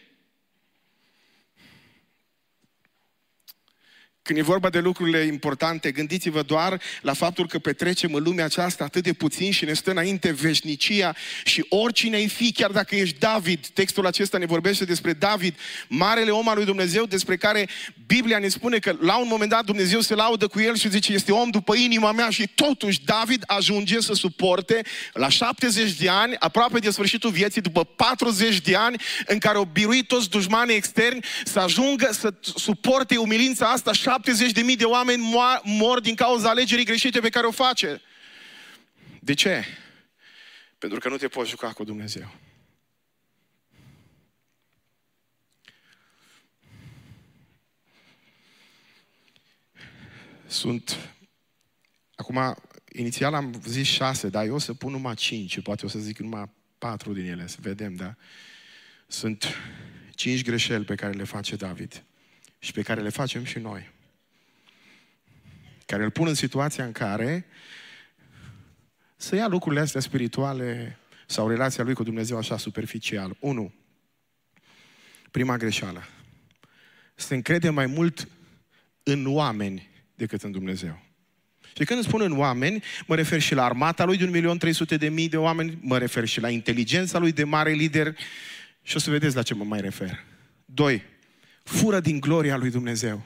Când 4.28 4.40
e 4.40 4.42
vorba 4.42 4.70
de 4.70 4.80
lucrurile 4.80 5.20
importante, 5.20 5.92
gândiți-vă 5.92 6.42
doar 6.42 6.82
la 7.02 7.13
faptul 7.13 7.48
că 7.48 7.60
petrecem 7.60 8.13
în 8.13 8.24
lumea 8.24 8.46
aceasta 8.46 8.84
atât 8.84 9.04
de 9.04 9.13
puțin 9.13 9.52
și 9.52 9.66
ne 9.66 9.74
stă 9.74 9.92
înainte 9.92 10.32
veșnicia 10.32 11.16
și 11.44 11.66
oricine 11.70 12.16
ai 12.16 12.28
fi, 12.28 12.52
chiar 12.52 12.72
dacă 12.72 12.96
ești 12.96 13.20
David, 13.20 13.68
textul 13.68 14.06
acesta 14.06 14.38
ne 14.38 14.46
vorbește 14.46 14.86
despre 14.86 15.13
David, 15.13 15.56
marele 15.88 16.32
om 16.32 16.50
al 16.50 16.56
lui 16.56 16.66
Dumnezeu, 16.66 17.06
despre 17.06 17.38
care 17.38 17.70
Biblia 18.08 18.40
ne 18.40 18.48
spune 18.48 18.78
că 18.78 18.96
la 19.00 19.18
un 19.18 19.28
moment 19.30 19.50
dat 19.50 19.66
Dumnezeu 19.66 20.00
se 20.00 20.16
laudă 20.16 20.48
cu 20.48 20.60
el 20.60 20.76
și 20.76 20.90
zice, 20.90 21.13
este 21.13 21.32
om 21.32 21.50
după 21.50 21.76
inima 21.76 22.12
mea. 22.12 22.30
Și 22.30 22.48
totuși 22.56 23.04
David 23.06 23.44
ajunge 23.46 24.00
să 24.00 24.13
suporte 24.13 24.82
la 25.13 25.30
70 25.30 25.92
de 25.92 26.10
ani, 26.10 26.36
aproape 26.40 26.80
de 26.80 26.90
sfârșitul 26.90 27.30
vieții, 27.30 27.62
după 27.62 27.84
40 27.84 28.62
de 28.62 28.76
ani 28.76 29.02
în 29.26 29.38
care 29.38 29.58
au 29.58 29.70
biruit 29.74 30.08
toți 30.08 30.30
dușmanii 30.30 30.76
externi, 30.76 31.24
să 31.46 31.60
ajungă 31.60 32.10
să 32.12 32.34
suporte 32.42 33.18
umilința 33.18 33.66
asta 33.66 33.94
70 34.17 34.51
de 34.51 34.62
mii 34.62 34.75
de 34.75 34.86
oameni 34.86 35.34
mor 35.63 35.99
din 35.99 36.15
cauza 36.15 36.49
alegerii 36.49 36.86
greșite 36.86 37.19
pe 37.19 37.30
care 37.30 37.45
o 37.45 37.51
face. 37.51 38.01
De 39.19 39.34
ce? 39.34 39.65
Pentru 40.77 40.99
că 40.99 41.10
nu 41.10 41.17
te 41.17 41.27
poți 41.27 41.49
juca 41.49 41.73
cu 41.73 41.84
Dumnezeu. 41.84 42.36
Sunt... 50.47 51.12
Acum, 52.15 52.56
inițial 52.91 53.34
am 53.34 53.62
zis 53.65 53.88
șase, 53.88 54.30
dar 54.30 54.45
eu 54.45 54.56
o 54.56 54.60
să 54.60 54.73
pun 54.73 54.91
numai 54.91 55.15
cinci, 55.15 55.62
poate 55.62 55.86
o 55.86 55.89
să 55.89 55.99
zic 55.99 56.17
numai 56.17 56.49
patru 56.77 57.13
din 57.13 57.25
ele, 57.25 57.47
să 57.47 57.58
vedem, 57.62 57.95
da? 57.95 58.15
Sunt 59.08 59.56
cinci 60.15 60.43
greșeli 60.43 60.86
pe 60.86 60.95
care 60.95 61.13
le 61.13 61.23
face 61.23 61.56
David 61.56 62.03
și 62.60 62.71
pe 62.71 62.82
care 62.82 63.01
le 63.01 63.10
facem 63.10 63.43
și 63.43 63.60
noi 63.60 63.95
care 65.88 66.04
îl 66.04 66.12
pun 66.12 66.28
în 66.28 66.34
situația 66.34 66.86
în 66.86 66.91
care 66.91 67.45
să 69.15 69.36
ia 69.36 69.47
lucrurile 69.47 69.82
astea 69.82 70.02
spirituale 70.02 70.97
sau 71.26 71.47
relația 71.47 71.84
lui 71.84 71.93
cu 71.93 72.04
Dumnezeu 72.04 72.38
așa 72.38 72.58
superficial. 72.58 73.36
Unu, 73.39 73.73
prima 75.32 75.58
greșeală. 75.58 76.04
Să 77.15 77.34
încrede 77.34 77.69
mai 77.69 77.86
mult 77.86 78.28
în 79.04 79.26
oameni 79.28 79.89
decât 80.15 80.43
în 80.43 80.52
Dumnezeu. 80.52 81.02
Și 81.78 81.84
când 81.84 82.04
spun 82.04 82.21
în 82.21 82.38
oameni, 82.38 82.84
mă 83.06 83.15
refer 83.15 83.41
și 83.41 83.54
la 83.54 83.65
armata 83.65 84.06
lui 84.06 84.17
de 84.17 84.56
1.300.000 85.10 85.30
de 85.30 85.38
oameni, 85.38 85.78
mă 85.82 85.97
refer 85.97 86.26
și 86.26 86.39
la 86.39 86.50
inteligența 86.50 87.17
lui 87.17 87.32
de 87.32 87.43
mare 87.43 87.71
lider 87.71 88.17
și 88.82 88.95
o 88.95 89.00
să 89.00 89.10
vedeți 89.10 89.36
la 89.36 89.43
ce 89.43 89.54
mă 89.54 89.63
mai 89.63 89.82
refer. 89.82 90.23
Doi, 90.65 91.04
fură 91.63 92.00
din 92.00 92.19
gloria 92.19 92.58
lui 92.58 92.69
Dumnezeu. 92.69 93.26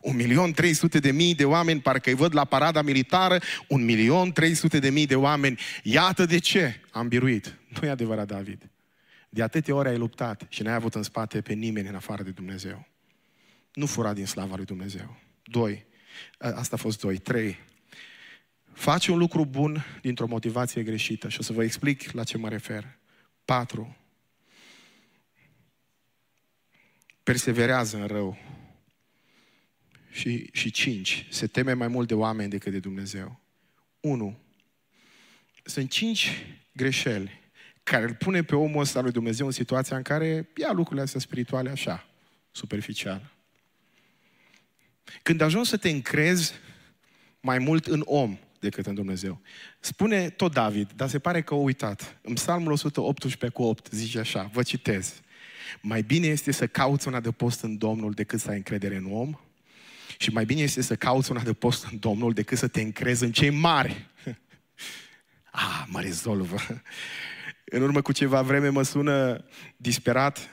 Un 0.00 0.16
milion 0.16 0.52
trei 0.52 0.72
sute 0.72 0.98
de 0.98 1.10
mii 1.10 1.34
de 1.34 1.44
oameni, 1.44 1.80
parcă 1.80 2.08
îi 2.08 2.16
văd 2.16 2.34
la 2.34 2.44
parada 2.44 2.82
militară, 2.82 3.38
un 3.68 3.84
milion 3.84 4.32
trei 4.32 4.54
sute 4.54 4.78
de 4.78 4.90
mii 4.90 5.06
de 5.06 5.16
oameni. 5.16 5.58
Iată 5.82 6.24
de 6.24 6.38
ce 6.38 6.80
am 6.90 7.08
biruit. 7.08 7.58
Nu 7.80 7.86
e 7.86 7.90
adevărat, 7.90 8.26
David. 8.26 8.70
De 9.28 9.42
atâtea 9.42 9.74
ori 9.74 9.88
ai 9.88 9.96
luptat 9.96 10.46
și 10.48 10.62
n-ai 10.62 10.74
avut 10.74 10.94
în 10.94 11.02
spate 11.02 11.40
pe 11.40 11.52
nimeni 11.52 11.88
în 11.88 11.94
afară 11.94 12.22
de 12.22 12.30
Dumnezeu. 12.30 12.86
Nu 13.72 13.86
fura 13.86 14.12
din 14.12 14.26
slava 14.26 14.56
lui 14.56 14.64
Dumnezeu. 14.64 15.16
Doi. 15.42 15.86
Asta 16.38 16.76
a 16.76 16.78
fost 16.78 17.00
doi. 17.00 17.18
Trei. 17.18 17.58
Faci 18.72 19.06
un 19.06 19.18
lucru 19.18 19.44
bun 19.44 19.84
dintr-o 20.02 20.26
motivație 20.26 20.82
greșită 20.82 21.28
și 21.28 21.36
o 21.40 21.42
să 21.42 21.52
vă 21.52 21.62
explic 21.64 22.10
la 22.10 22.24
ce 22.24 22.38
mă 22.38 22.48
refer. 22.48 22.98
Patru. 23.44 23.96
Perseverează 27.22 27.96
în 27.96 28.06
rău. 28.06 28.38
Și, 30.10 30.48
și 30.52 30.70
cinci. 30.70 31.26
Se 31.30 31.46
teme 31.46 31.72
mai 31.72 31.88
mult 31.88 32.08
de 32.08 32.14
oameni 32.14 32.50
decât 32.50 32.72
de 32.72 32.78
Dumnezeu. 32.78 33.40
Unu. 34.00 34.38
Sunt 35.64 35.90
cinci 35.90 36.46
greșeli 36.72 37.40
care 37.82 38.04
îl 38.04 38.14
pune 38.14 38.42
pe 38.42 38.56
omul 38.56 38.80
ăsta 38.80 39.00
lui 39.00 39.12
Dumnezeu 39.12 39.46
în 39.46 39.52
situația 39.52 39.96
în 39.96 40.02
care 40.02 40.48
ia 40.56 40.72
lucrurile 40.72 41.02
astea 41.02 41.20
spirituale 41.20 41.70
așa, 41.70 42.06
superficial. 42.50 43.32
Când 45.22 45.40
ajungi 45.40 45.68
să 45.68 45.76
te 45.76 45.88
încrezi 45.88 46.52
mai 47.40 47.58
mult 47.58 47.86
în 47.86 48.02
om 48.04 48.38
decât 48.58 48.86
în 48.86 48.94
Dumnezeu. 48.94 49.40
Spune 49.80 50.30
tot 50.30 50.52
David, 50.52 50.92
dar 50.96 51.08
se 51.08 51.18
pare 51.18 51.42
că 51.42 51.54
a 51.54 51.56
uitat. 51.56 52.18
În 52.22 52.34
Psalmul 52.34 52.72
118 52.72 53.48
cu 53.48 53.62
8 53.62 53.88
zice 53.90 54.18
așa, 54.18 54.50
vă 54.52 54.62
citez. 54.62 55.20
Mai 55.80 56.02
bine 56.02 56.26
este 56.26 56.52
să 56.52 56.66
cauți 56.66 57.08
un 57.08 57.14
adăpost 57.14 57.62
în 57.62 57.78
Domnul 57.78 58.12
decât 58.12 58.40
să 58.40 58.50
ai 58.50 58.56
încredere 58.56 58.96
în 58.96 59.12
om 59.12 59.38
și 60.20 60.30
mai 60.30 60.44
bine 60.44 60.60
este 60.60 60.82
să 60.82 60.96
cauți 60.96 61.30
un 61.30 61.36
adăpost 61.36 61.86
în 61.90 61.98
Domnul 61.98 62.32
decât 62.32 62.58
să 62.58 62.68
te 62.68 62.80
încrezi 62.80 63.24
în 63.24 63.32
cei 63.32 63.50
mari. 63.50 64.06
ah, 65.50 65.84
mă 65.86 66.00
rezolvă. 66.00 66.56
În 67.64 67.82
urmă 67.82 68.02
cu 68.02 68.12
ceva 68.12 68.42
vreme 68.42 68.68
mă 68.68 68.82
sună 68.82 69.44
disperat 69.76 70.48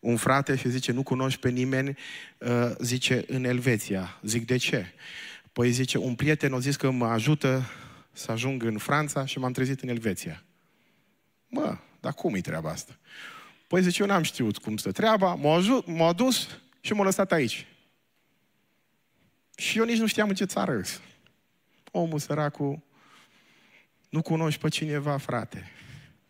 un 0.00 0.16
frate 0.16 0.56
și 0.56 0.70
zice, 0.70 0.92
nu 0.92 1.02
cunoști 1.02 1.40
pe 1.40 1.48
nimeni, 1.48 1.96
uh, 2.38 2.70
zice, 2.80 3.24
în 3.26 3.44
Elveția. 3.44 4.18
Zic, 4.22 4.46
de 4.46 4.56
ce? 4.56 4.92
Păi 5.52 5.70
zice, 5.70 5.98
un 5.98 6.14
prieten 6.14 6.52
a 6.52 6.58
zis 6.58 6.76
că 6.76 6.90
mă 6.90 7.06
ajută 7.06 7.70
să 8.12 8.32
ajung 8.32 8.62
în 8.62 8.78
Franța 8.78 9.26
și 9.26 9.38
m-am 9.38 9.52
trezit 9.52 9.80
în 9.80 9.88
Elveția. 9.88 10.42
Mă, 11.46 11.78
dar 12.00 12.12
cum 12.12 12.34
e 12.34 12.40
treaba 12.40 12.70
asta? 12.70 12.98
Păi 13.66 13.82
zice, 13.82 14.02
eu 14.02 14.08
n-am 14.08 14.22
știut 14.22 14.58
cum 14.58 14.76
stă 14.76 14.92
treaba, 14.92 15.34
m-a, 15.34 15.82
m-a 15.86 16.12
dus 16.12 16.48
și 16.80 16.92
m-a 16.92 17.04
lăsat 17.04 17.32
aici. 17.32 17.66
Și 19.62 19.78
eu 19.78 19.84
nici 19.84 19.98
nu 19.98 20.06
știam 20.06 20.28
în 20.28 20.34
ce 20.34 20.44
țară 20.44 20.78
îs. 20.78 21.00
Omul 21.90 22.18
săracul, 22.18 22.82
nu 24.08 24.22
cunoști 24.22 24.60
pe 24.60 24.68
cineva, 24.68 25.16
frate. 25.16 25.70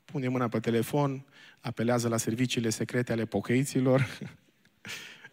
Pune 0.04 0.28
mâna 0.28 0.48
pe 0.48 0.60
telefon, 0.60 1.24
apelează 1.60 2.08
la 2.08 2.16
serviciile 2.16 2.70
secrete 2.70 3.12
ale 3.12 3.24
pocăiților, 3.24 4.18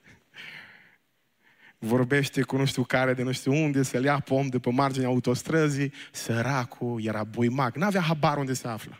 vorbește 1.77 2.41
cu 2.41 2.57
nu 2.57 2.65
știu 2.65 2.83
care 2.83 3.13
de 3.13 3.23
nu 3.23 3.31
știu 3.31 3.53
unde, 3.53 3.83
să-l 3.83 4.03
ia 4.03 4.19
pom 4.19 4.47
de 4.47 4.59
pe 4.59 4.71
marginea 4.71 5.07
autostrăzii, 5.07 5.93
săracul 6.11 7.03
era 7.03 7.23
buimac, 7.23 7.75
n-avea 7.75 8.01
habar 8.01 8.37
unde 8.37 8.53
se 8.53 8.67
află. 8.67 8.99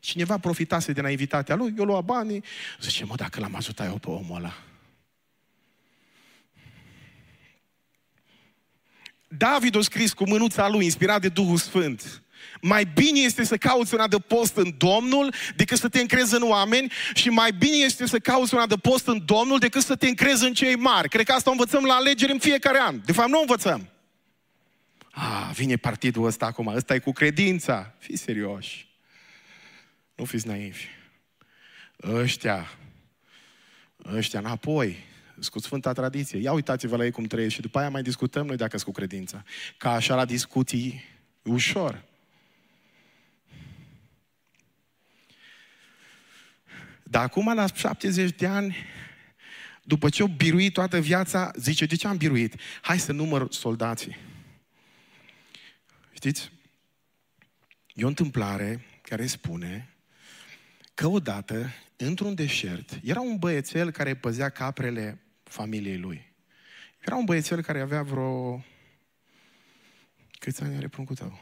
Cineva 0.00 0.38
profitase 0.38 0.92
de 0.92 1.00
naivitatea 1.00 1.54
lui, 1.54 1.74
eu 1.78 1.84
lua 1.84 2.00
banii, 2.00 2.44
zice, 2.80 3.04
mă, 3.04 3.14
dacă 3.14 3.40
l-am 3.40 3.54
ajutat 3.54 3.86
eu 3.86 3.98
pe 3.98 4.10
omul 4.10 4.36
ăla. 4.36 4.52
David 9.28 9.76
a 9.76 9.80
scris 9.80 10.12
cu 10.12 10.28
mânuța 10.28 10.68
lui, 10.68 10.84
inspirat 10.84 11.20
de 11.20 11.28
Duhul 11.28 11.56
Sfânt. 11.56 12.22
Mai 12.60 12.84
bine 12.84 13.20
este 13.20 13.44
să 13.44 13.56
cauți 13.56 13.94
un 13.94 14.00
adăpost 14.00 14.56
în 14.56 14.74
Domnul 14.76 15.34
decât 15.56 15.78
să 15.78 15.88
te 15.88 16.00
încrezi 16.00 16.34
în 16.34 16.42
oameni 16.42 16.92
și 17.14 17.28
mai 17.28 17.52
bine 17.52 17.76
este 17.76 18.06
să 18.06 18.18
cauți 18.18 18.54
un 18.54 18.60
adăpost 18.60 19.06
în 19.06 19.22
Domnul 19.24 19.58
decât 19.58 19.82
să 19.82 19.96
te 19.96 20.08
încrezi 20.08 20.44
în 20.44 20.54
cei 20.54 20.76
mari. 20.76 21.08
Cred 21.08 21.26
că 21.26 21.32
asta 21.32 21.50
învățăm 21.50 21.84
la 21.84 21.94
alegeri 21.94 22.32
în 22.32 22.38
fiecare 22.38 22.78
an. 22.78 23.00
De 23.04 23.12
fapt, 23.12 23.28
nu 23.28 23.40
învățăm. 23.40 23.88
Ah, 25.10 25.50
vine 25.54 25.76
partidul 25.76 26.26
ăsta 26.26 26.46
acum, 26.46 26.66
ăsta 26.66 26.94
e 26.94 26.98
cu 26.98 27.12
credința. 27.12 27.94
Fiți 27.98 28.22
serioși. 28.22 28.88
Nu 30.14 30.24
fiți 30.24 30.46
naivi. 30.46 30.84
Ăștia, 32.02 32.70
ăștia 34.14 34.38
înapoi, 34.38 35.04
cu 35.50 35.58
Sfânta 35.58 35.92
Tradiție. 35.92 36.38
Ia 36.38 36.52
uitați-vă 36.52 36.96
la 36.96 37.04
ei 37.04 37.10
cum 37.10 37.24
trăiesc 37.24 37.54
și 37.54 37.60
după 37.60 37.78
aia 37.78 37.90
mai 37.90 38.02
discutăm 38.02 38.46
noi 38.46 38.56
dacă 38.56 38.76
sunt 38.78 38.94
cu 38.94 39.00
credința. 39.00 39.44
Ca 39.76 39.92
așa 39.92 40.14
la 40.14 40.24
discuții 40.24 41.04
ușor. 41.42 42.04
Dar 47.02 47.22
acum, 47.22 47.54
la 47.54 47.66
70 47.66 48.36
de 48.36 48.46
ani, 48.46 48.76
după 49.82 50.08
ce 50.08 50.22
au 50.22 50.28
biruit 50.28 50.72
toată 50.72 51.00
viața, 51.00 51.50
zice, 51.56 51.86
de 51.86 51.96
ce 51.96 52.06
am 52.06 52.16
biruit? 52.16 52.54
Hai 52.80 52.98
să 52.98 53.12
număr 53.12 53.52
soldații. 53.52 54.16
Știți? 56.12 56.52
E 57.94 58.04
o 58.04 58.08
întâmplare 58.08 58.84
care 59.02 59.26
spune 59.26 59.88
că 60.94 61.06
odată, 61.06 61.72
într-un 61.96 62.34
deșert, 62.34 62.98
era 63.02 63.20
un 63.20 63.36
băiețel 63.36 63.90
care 63.90 64.14
păzea 64.14 64.48
caprele 64.48 65.18
familiei 65.48 65.98
lui. 65.98 66.32
Era 66.98 67.16
un 67.16 67.24
băiețel 67.24 67.62
care 67.62 67.80
avea 67.80 68.02
vreo... 68.02 68.64
Câți 70.38 70.62
ani 70.62 70.76
are 70.76 70.88
pruncul 70.88 71.16
tău? 71.16 71.40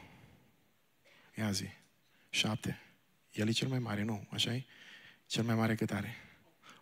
Ia 1.35 1.51
zi. 1.51 1.67
Șapte. 2.29 2.79
El 3.31 3.47
e 3.47 3.51
cel 3.51 3.67
mai 3.67 3.79
mare, 3.79 4.03
nu? 4.03 4.27
așa 4.29 4.53
e? 4.53 4.65
Cel 5.25 5.43
mai 5.43 5.55
mare 5.55 5.75
cât 5.75 5.91
are? 5.91 6.15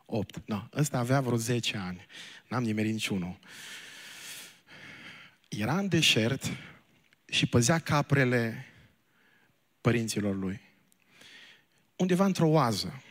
8. 0.06 0.48
No, 0.48 0.68
ăsta 0.74 0.98
avea 0.98 1.22
vreo 1.22 1.38
10 1.38 1.78
ani. 1.78 2.06
N-am 2.48 2.64
nimerit 2.64 2.92
niciunul. 2.92 3.40
Era 5.50 5.78
în 5.78 5.88
deșert 5.88 6.52
și 7.26 7.46
păzea 7.46 7.80
caprele 7.80 8.66
părinților 9.82 10.36
lui. 10.36 10.62
Undeva 11.96 12.26
într-o 12.26 12.48
oază. 12.48 13.04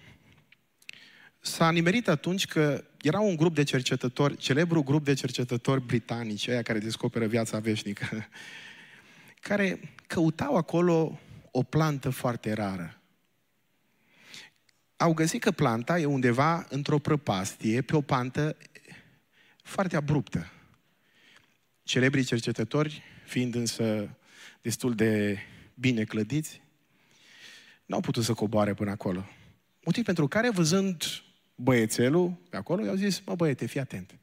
S-a 1.45 1.71
nimerit 1.71 2.09
atunci 2.09 2.47
că 2.47 2.85
era 3.03 3.21
un 3.21 3.37
grup 3.37 3.55
de 3.55 3.63
cercetători, 3.63 4.37
celebru 4.37 4.83
grup 4.83 5.05
de 5.05 5.15
cercetători 5.15 5.87
britanici, 5.87 6.49
aia 6.49 6.63
care 6.63 6.79
descoperă 6.79 7.27
viața 7.27 7.59
veșnică, 7.59 8.07
care 9.49 9.95
căutau 10.07 10.57
acolo 10.57 11.21
o 11.51 11.63
plantă 11.63 12.11
foarte 12.11 12.53
rară 12.53 12.99
au 14.97 15.15
găsit 15.15 15.41
că 15.41 15.51
planta 15.51 15.99
e 15.99 16.05
undeva 16.05 16.67
într-o 16.69 16.99
prăpastie, 16.99 17.81
pe 17.81 17.97
o 17.97 18.01
pantă 18.01 18.57
foarte 19.63 19.97
abruptă. 19.97 20.51
Celebrii 21.83 22.25
cercetători, 22.25 23.03
fiind 23.27 23.55
însă 23.55 24.17
destul 24.63 24.95
de 24.95 25.39
bine 25.75 26.05
clădiți, 26.05 26.63
n-au 27.87 28.01
putut 28.01 28.25
să 28.25 28.33
coboare 28.33 28.75
până 28.75 28.91
acolo. 28.91 29.27
Motiv 29.85 30.05
pentru 30.05 30.29
care, 30.29 30.51
văzând 30.51 31.05
băiețelul 31.55 32.31
pe 32.51 32.57
acolo, 32.57 32.85
i-au 32.85 32.95
zis, 32.95 33.21
mă 33.21 33.35
băiete, 33.35 33.67
fii 33.67 33.81
atent. 33.81 34.19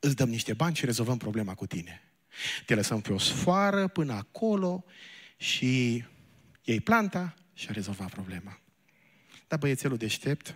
Îți 0.00 0.16
dăm 0.16 0.28
niște 0.28 0.52
bani 0.52 0.74
și 0.74 0.84
rezolvăm 0.84 1.16
problema 1.16 1.54
cu 1.54 1.66
tine. 1.66 2.02
Te 2.66 2.74
lăsăm 2.74 3.00
pe 3.00 3.12
o 3.12 3.18
sfoară 3.18 3.88
până 3.88 4.12
acolo 4.12 4.84
și 5.36 6.04
iei 6.62 6.80
planta 6.80 7.34
și 7.54 7.66
a 7.68 7.72
rezolvat 7.72 8.10
problema. 8.10 8.60
Dar 9.48 9.58
băiețelul 9.58 9.96
deștept, 9.96 10.54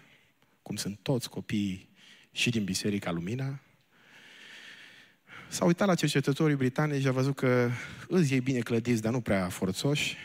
cum 0.63 0.77
sunt 0.77 0.99
toți 1.03 1.29
copiii 1.29 1.89
și 2.33 2.51
din 2.51 2.65
Biserica 2.65 3.11
Lumina, 3.11 3.61
s-a 5.49 5.65
uitat 5.65 5.87
la 5.87 5.95
cercetătorii 5.95 6.57
britanici 6.57 7.01
și 7.01 7.09
a 7.09 7.13
văzut 7.13 7.37
că 7.37 7.71
îți 8.09 8.31
iei 8.31 8.41
bine 8.41 8.59
clădiți, 8.59 9.03
dar 9.03 9.13
nu 9.13 9.21
prea 9.21 9.49
forțoși. 9.49 10.17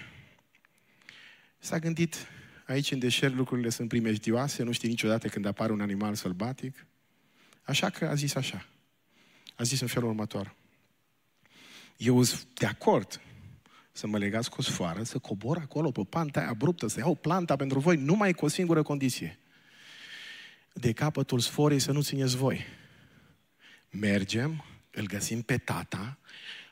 S-a 1.59 1.79
gândit, 1.79 2.27
aici 2.65 2.91
în 2.91 2.99
deșert 2.99 3.33
lucrurile 3.33 3.69
sunt 3.69 3.87
primejdioase, 3.87 4.63
nu 4.63 4.71
știi 4.71 4.89
niciodată 4.89 5.27
când 5.27 5.45
apare 5.45 5.71
un 5.71 5.81
animal 5.81 6.15
sălbatic. 6.15 6.85
Așa 7.63 7.89
că 7.89 8.05
a 8.05 8.13
zis 8.13 8.35
așa. 8.35 8.65
A 9.55 9.63
zis 9.63 9.81
în 9.81 9.87
felul 9.87 10.09
următor. 10.09 10.55
Eu 11.97 12.23
sunt 12.23 12.47
de 12.53 12.65
acord 12.65 13.21
să 13.91 14.07
mă 14.07 14.17
legați 14.17 14.49
cu 14.49 14.55
o 14.59 14.61
sfoară, 14.61 15.03
să 15.03 15.17
cobor 15.17 15.57
acolo 15.57 15.91
pe 15.91 16.03
panta 16.09 16.39
aia 16.39 16.49
abruptă, 16.49 16.87
să 16.87 16.99
iau 16.99 17.15
planta 17.15 17.55
pentru 17.55 17.79
voi, 17.79 17.95
numai 17.95 18.33
cu 18.33 18.45
o 18.45 18.47
singură 18.47 18.81
condiție. 18.81 19.39
De 20.73 20.91
capătul 20.91 21.39
sforii 21.39 21.79
să 21.79 21.91
nu 21.91 22.01
țineți 22.01 22.35
voi. 22.35 22.65
Mergem, 23.89 24.65
îl 24.91 25.05
găsim 25.05 25.41
pe 25.41 25.57
tata, 25.57 26.17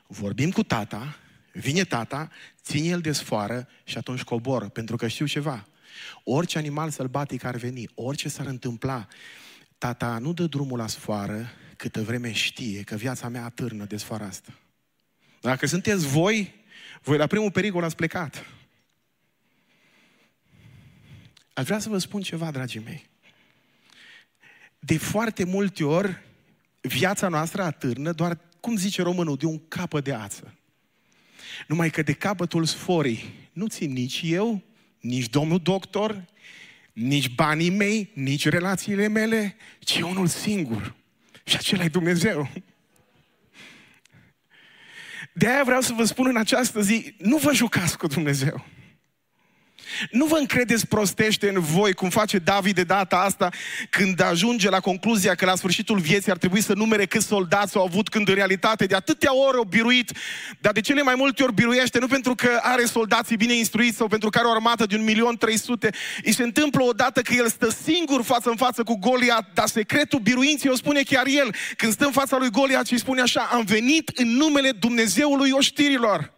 vorbim 0.06 0.50
cu 0.50 0.62
tata, 0.62 1.16
vine 1.52 1.84
tata, 1.84 2.30
ține 2.62 2.86
el 2.86 3.00
de 3.00 3.12
sfoară 3.12 3.68
și 3.84 3.98
atunci 3.98 4.22
cobor, 4.22 4.68
pentru 4.68 4.96
că 4.96 5.06
știu 5.06 5.26
ceva. 5.26 5.66
Orice 6.24 6.58
animal 6.58 6.90
sălbatic 6.90 7.44
ar 7.44 7.56
veni, 7.56 7.88
orice 7.94 8.28
s-ar 8.28 8.46
întâmpla, 8.46 9.08
tata 9.78 10.18
nu 10.18 10.32
dă 10.32 10.46
drumul 10.46 10.78
la 10.78 10.86
sfoară 10.86 11.50
câtă 11.76 12.02
vreme 12.02 12.32
știe 12.32 12.82
că 12.82 12.94
viața 12.94 13.28
mea 13.28 13.44
atârnă 13.44 13.84
de 13.84 13.96
sfoara 13.96 14.26
asta. 14.26 14.58
Dacă 15.40 15.66
sunteți 15.66 16.06
voi, 16.06 16.54
voi 17.02 17.16
la 17.16 17.26
primul 17.26 17.50
pericol 17.50 17.84
ați 17.84 17.96
plecat. 17.96 18.46
Aș 21.54 21.64
vrea 21.64 21.78
să 21.78 21.88
vă 21.88 21.98
spun 21.98 22.22
ceva, 22.22 22.50
dragii 22.50 22.80
mei. 22.80 23.08
De 24.78 24.98
foarte 24.98 25.44
multe 25.44 25.84
ori, 25.84 26.22
viața 26.80 27.28
noastră 27.28 27.62
atârnă 27.62 28.12
doar, 28.12 28.38
cum 28.60 28.76
zice 28.76 29.02
românul, 29.02 29.36
de 29.36 29.46
un 29.46 29.68
capă 29.68 30.00
de 30.00 30.12
ață. 30.12 30.54
Numai 31.66 31.90
că 31.90 32.02
de 32.02 32.12
capătul 32.12 32.64
sforii 32.64 33.48
nu 33.52 33.66
țin 33.66 33.92
nici 33.92 34.20
eu, 34.24 34.62
nici 35.04 35.28
domnul 35.28 35.58
doctor, 35.58 36.24
nici 36.92 37.28
banii 37.28 37.70
mei, 37.70 38.10
nici 38.14 38.48
relațiile 38.48 39.08
mele, 39.08 39.56
ci 39.78 40.00
unul 40.00 40.26
singur. 40.26 40.94
Și 41.44 41.56
acela 41.56 41.84
e 41.84 41.88
Dumnezeu. 41.88 42.50
De 45.32 45.48
aia 45.48 45.64
vreau 45.64 45.80
să 45.80 45.92
vă 45.92 46.04
spun 46.04 46.26
în 46.26 46.36
această 46.36 46.80
zi, 46.80 47.14
nu 47.18 47.36
vă 47.36 47.52
jucați 47.52 47.98
cu 47.98 48.06
Dumnezeu. 48.06 48.64
Nu 50.10 50.24
vă 50.24 50.36
încredeți 50.36 50.86
prostește 50.86 51.48
în 51.48 51.60
voi, 51.60 51.92
cum 51.92 52.08
face 52.08 52.38
David 52.38 52.74
de 52.74 52.82
data 52.82 53.16
asta, 53.16 53.48
când 53.90 54.22
ajunge 54.22 54.68
la 54.68 54.80
concluzia 54.80 55.34
că 55.34 55.44
la 55.44 55.56
sfârșitul 55.56 55.98
vieții 55.98 56.30
ar 56.30 56.36
trebui 56.36 56.60
să 56.60 56.74
numere 56.74 57.06
câți 57.06 57.26
soldați 57.26 57.76
au 57.76 57.84
avut, 57.84 58.08
când 58.08 58.28
în 58.28 58.34
realitate 58.34 58.86
de 58.86 58.94
atâtea 58.94 59.36
ori 59.36 59.56
au 59.56 59.64
biruit, 59.64 60.12
dar 60.60 60.72
de 60.72 60.80
cele 60.80 61.02
mai 61.02 61.14
multe 61.16 61.42
ori 61.42 61.54
biruiește, 61.54 61.98
nu 61.98 62.06
pentru 62.06 62.34
că 62.34 62.58
are 62.62 62.84
soldații 62.84 63.36
bine 63.36 63.54
instruiți 63.54 63.96
sau 63.96 64.08
pentru 64.08 64.28
că 64.30 64.38
are 64.38 64.46
o 64.46 64.50
armată 64.50 64.86
de 64.86 64.96
un 64.96 65.04
milion 65.04 65.36
trei 65.36 65.58
sute. 65.58 65.90
Îi 66.24 66.32
se 66.32 66.42
întâmplă 66.42 66.82
odată 66.82 67.20
că 67.20 67.34
el 67.34 67.48
stă 67.48 67.70
singur 67.70 68.22
față 68.22 68.48
în 68.50 68.56
față 68.56 68.82
cu 68.82 68.98
Goliat, 68.98 69.50
dar 69.54 69.66
secretul 69.66 70.18
biruinții 70.18 70.70
o 70.70 70.74
spune 70.74 71.02
chiar 71.02 71.26
el. 71.26 71.54
Când 71.76 71.92
stă 71.92 72.04
în 72.04 72.12
fața 72.12 72.36
lui 72.38 72.50
Goliat 72.50 72.86
și 72.86 72.92
îi 72.92 72.98
spune 72.98 73.20
așa, 73.20 73.48
am 73.52 73.64
venit 73.64 74.08
în 74.08 74.28
numele 74.28 74.70
Dumnezeului 74.70 75.50
oștirilor. 75.50 76.33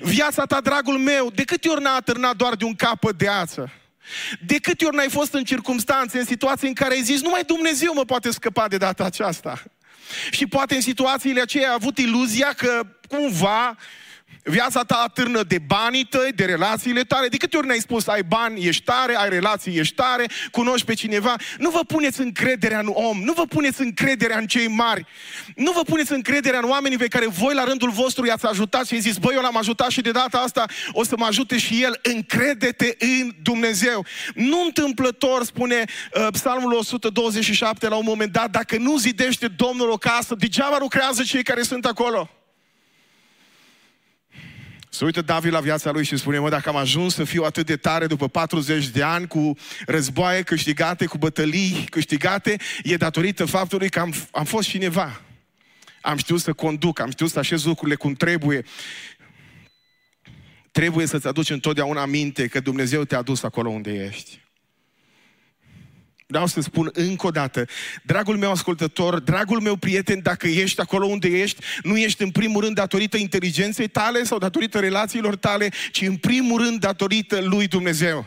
Viața 0.00 0.44
ta, 0.44 0.60
dragul 0.60 0.98
meu, 0.98 1.30
de 1.34 1.44
câte 1.44 1.68
ori 1.68 1.82
n-a 1.82 1.94
atârnat 1.94 2.36
doar 2.36 2.54
de 2.54 2.64
un 2.64 2.74
capăt 2.74 3.18
de 3.18 3.28
ață? 3.28 3.72
De 4.46 4.58
câte 4.58 4.84
ori 4.84 4.96
n-ai 4.96 5.08
fost 5.10 5.32
în 5.32 5.44
circunstanțe, 5.44 6.18
în 6.18 6.24
situații 6.24 6.68
în 6.68 6.74
care 6.74 6.94
ai 6.94 7.02
zis, 7.02 7.20
numai 7.22 7.42
Dumnezeu 7.44 7.92
mă 7.94 8.04
poate 8.04 8.30
scăpa 8.30 8.68
de 8.68 8.76
data 8.76 9.04
aceasta? 9.04 9.62
Și 10.30 10.46
poate 10.46 10.74
în 10.74 10.80
situațiile 10.80 11.40
aceea 11.40 11.68
ai 11.68 11.74
avut 11.74 11.98
iluzia 11.98 12.52
că 12.52 12.80
cumva 13.08 13.76
Viața 14.42 14.82
ta 14.82 15.02
atârnă 15.04 15.42
de 15.42 15.58
banii 15.58 16.04
tăi, 16.04 16.32
de 16.34 16.44
relațiile 16.44 17.02
tale. 17.02 17.28
De 17.28 17.36
câte 17.36 17.56
ori 17.56 17.66
ne-ai 17.66 17.78
spus, 17.78 18.06
ai 18.06 18.22
bani, 18.22 18.66
ești 18.66 18.82
tare, 18.82 19.16
ai 19.16 19.28
relații, 19.28 19.78
ești 19.78 19.94
tare, 19.94 20.26
cunoști 20.50 20.86
pe 20.86 20.94
cineva. 20.94 21.34
Nu 21.58 21.70
vă 21.70 21.80
puneți 21.86 22.20
încrederea 22.20 22.78
în 22.78 22.90
om, 22.92 23.22
nu 23.22 23.32
vă 23.32 23.46
puneți 23.46 23.80
încrederea 23.80 24.38
în 24.38 24.46
cei 24.46 24.68
mari. 24.68 25.06
Nu 25.56 25.72
vă 25.72 25.82
puneți 25.82 26.12
încrederea 26.12 26.58
în 26.58 26.68
oamenii 26.68 26.98
pe 26.98 27.06
care 27.06 27.26
voi 27.26 27.54
la 27.54 27.64
rândul 27.64 27.90
vostru 27.90 28.26
i-ați 28.26 28.46
ajutat 28.46 28.86
și 28.86 28.94
ai 28.94 29.00
zis, 29.00 29.16
băi, 29.16 29.34
eu 29.34 29.42
l-am 29.42 29.56
ajutat 29.56 29.90
și 29.90 30.00
de 30.00 30.10
data 30.10 30.38
asta 30.38 30.64
o 30.92 31.04
să 31.04 31.14
mă 31.18 31.26
ajute 31.26 31.58
și 31.58 31.82
el. 31.82 31.98
Încrede-te 32.02 32.96
în 32.98 33.34
Dumnezeu. 33.42 34.04
Nu 34.34 34.62
întâmplător, 34.64 35.44
spune 35.44 35.84
uh, 36.14 36.26
Psalmul 36.32 36.72
127 36.72 37.88
la 37.88 37.96
un 37.96 38.04
moment 38.06 38.32
dat, 38.32 38.50
dacă 38.50 38.76
nu 38.76 38.96
zidește 38.96 39.48
Domnul 39.48 39.90
o 39.90 39.96
casă, 39.96 40.34
degeaba 40.34 40.76
lucrează 40.78 41.22
cei 41.22 41.42
care 41.42 41.62
sunt 41.62 41.84
acolo. 41.84 42.30
Se 44.92 45.04
uită 45.04 45.22
David 45.22 45.52
la 45.52 45.60
viața 45.60 45.90
lui 45.90 46.04
și 46.04 46.16
spune, 46.16 46.38
mă, 46.38 46.48
dacă 46.48 46.68
am 46.68 46.76
ajuns 46.76 47.14
să 47.14 47.24
fiu 47.24 47.42
atât 47.42 47.66
de 47.66 47.76
tare 47.76 48.06
după 48.06 48.28
40 48.28 48.86
de 48.86 49.02
ani 49.02 49.26
cu 49.26 49.56
războaie 49.86 50.42
câștigate, 50.42 51.06
cu 51.06 51.18
bătălii 51.18 51.86
câștigate, 51.90 52.56
e 52.82 52.96
datorită 52.96 53.44
faptului 53.44 53.88
că 53.88 54.00
am, 54.00 54.14
am 54.30 54.44
fost 54.44 54.68
cineva. 54.68 55.20
Am 56.00 56.16
știut 56.16 56.40
să 56.40 56.52
conduc, 56.52 57.00
am 57.00 57.10
știut 57.10 57.30
să 57.30 57.38
așez 57.38 57.64
lucrurile 57.64 57.96
cum 57.96 58.14
trebuie. 58.14 58.64
Trebuie 60.72 61.06
să-ți 61.06 61.26
aduci 61.26 61.50
întotdeauna 61.50 62.02
aminte 62.02 62.46
că 62.46 62.60
Dumnezeu 62.60 63.04
te-a 63.04 63.22
dus 63.22 63.42
acolo 63.42 63.68
unde 63.68 64.04
ești. 64.04 64.40
Vreau 66.30 66.46
să 66.46 66.60
spun 66.60 66.90
încă 66.92 67.26
o 67.26 67.30
dată, 67.30 67.64
dragul 68.02 68.36
meu 68.36 68.50
ascultător, 68.50 69.18
dragul 69.18 69.60
meu 69.60 69.76
prieten, 69.76 70.20
dacă 70.22 70.46
ești 70.46 70.80
acolo 70.80 71.06
unde 71.06 71.28
ești, 71.28 71.62
nu 71.82 71.96
ești 71.96 72.22
în 72.22 72.30
primul 72.30 72.62
rând 72.62 72.74
datorită 72.74 73.16
inteligenței 73.16 73.88
tale 73.88 74.24
sau 74.24 74.38
datorită 74.38 74.78
relațiilor 74.78 75.36
tale, 75.36 75.68
ci 75.92 76.00
în 76.00 76.16
primul 76.16 76.62
rând 76.62 76.80
datorită 76.80 77.40
lui 77.40 77.66
Dumnezeu. 77.66 78.26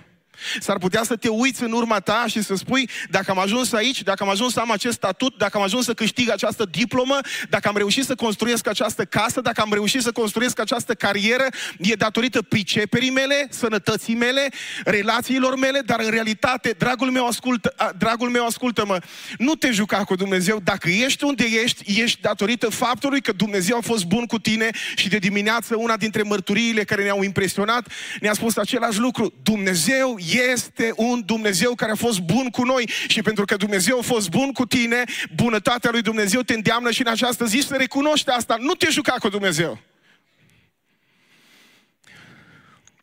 S-ar 0.60 0.78
putea 0.78 1.04
să 1.04 1.16
te 1.16 1.28
uiți 1.28 1.64
în 1.64 1.72
urma 1.72 2.00
ta 2.00 2.26
și 2.28 2.42
să 2.42 2.56
spui, 2.56 2.90
dacă 3.10 3.32
am 3.32 3.40
ajuns 3.40 3.74
aici, 3.74 4.02
dacă 4.02 4.24
am 4.24 4.30
ajuns 4.30 4.54
să 4.54 4.60
am 4.60 4.72
acest 4.72 4.96
statut, 4.96 5.38
dacă 5.38 5.58
am 5.58 5.64
ajuns 5.64 5.86
să 5.86 5.94
câștig 5.94 6.30
această 6.30 6.66
diplomă, 6.72 7.18
dacă 7.50 7.68
am 7.68 7.78
reușit 7.78 8.06
să 8.06 8.16
construiesc 8.16 8.68
această 8.68 9.06
casă, 9.06 9.42
dacă 9.42 9.62
am 9.62 9.74
reușit 9.74 10.02
să 10.02 10.12
construiesc 10.12 10.60
această 10.60 10.94
carieră, 10.94 11.46
e 11.78 11.94
datorită 11.94 12.42
priceperii 12.42 13.10
mele, 13.10 13.48
sănătății 13.50 14.16
mele, 14.16 14.50
relațiilor 14.84 15.56
mele, 15.58 15.80
dar 15.86 16.00
în 16.00 16.10
realitate, 16.10 16.76
dragul 16.78 17.12
meu, 17.12 17.28
ascultă, 17.28 17.76
dragul 17.98 18.30
meu, 18.30 18.46
ascultă-mă, 18.46 18.98
nu 19.38 19.56
te 19.56 19.72
juca 19.72 20.04
cu 20.04 20.16
Dumnezeu. 20.16 20.60
Dacă 20.64 20.90
ești 20.90 21.24
unde 21.24 21.44
ești, 21.64 22.02
ești 22.02 22.22
datorită 22.22 22.70
faptului 22.70 23.22
că 23.22 23.32
Dumnezeu 23.32 23.78
a 23.78 23.82
fost 23.82 24.06
bun 24.06 24.26
cu 24.26 24.40
tine 24.40 24.70
și 24.96 25.10
de 25.10 25.18
dimineață 25.18 25.76
una 25.76 25.98
dintre 25.98 26.22
mărturiile 26.22 26.84
care 26.84 27.04
ne-au 27.04 27.24
impresionat 27.24 27.88
ne-a 28.20 28.34
spus 28.34 28.58
același 28.58 29.00
lucru. 29.00 29.34
Dumnezeu 29.44 30.18
este 30.34 30.94
un 30.96 31.22
Dumnezeu 31.26 31.76
care 31.76 31.92
a 31.92 31.96
fost 31.96 32.20
bun 32.20 32.50
cu 32.50 32.64
noi 32.64 32.90
și 33.08 33.22
pentru 33.22 33.46
că 33.46 33.56
Dumnezeu 33.56 33.98
a 33.98 34.02
fost 34.02 34.30
bun 34.30 34.52
cu 34.52 34.66
tine, 34.66 35.04
bunătatea 35.36 35.92
lui 35.92 36.02
Dumnezeu 36.02 36.42
te 36.42 36.54
îndeamnă 36.54 36.92
și 36.92 37.02
în 37.02 37.08
această 37.08 37.46
zi 37.46 37.60
să 37.60 37.76
recunoști 37.76 38.30
asta. 38.30 38.56
Nu 38.60 38.74
te 38.74 38.90
juca 38.90 39.14
cu 39.14 39.30
Dumnezeu. 39.30 39.80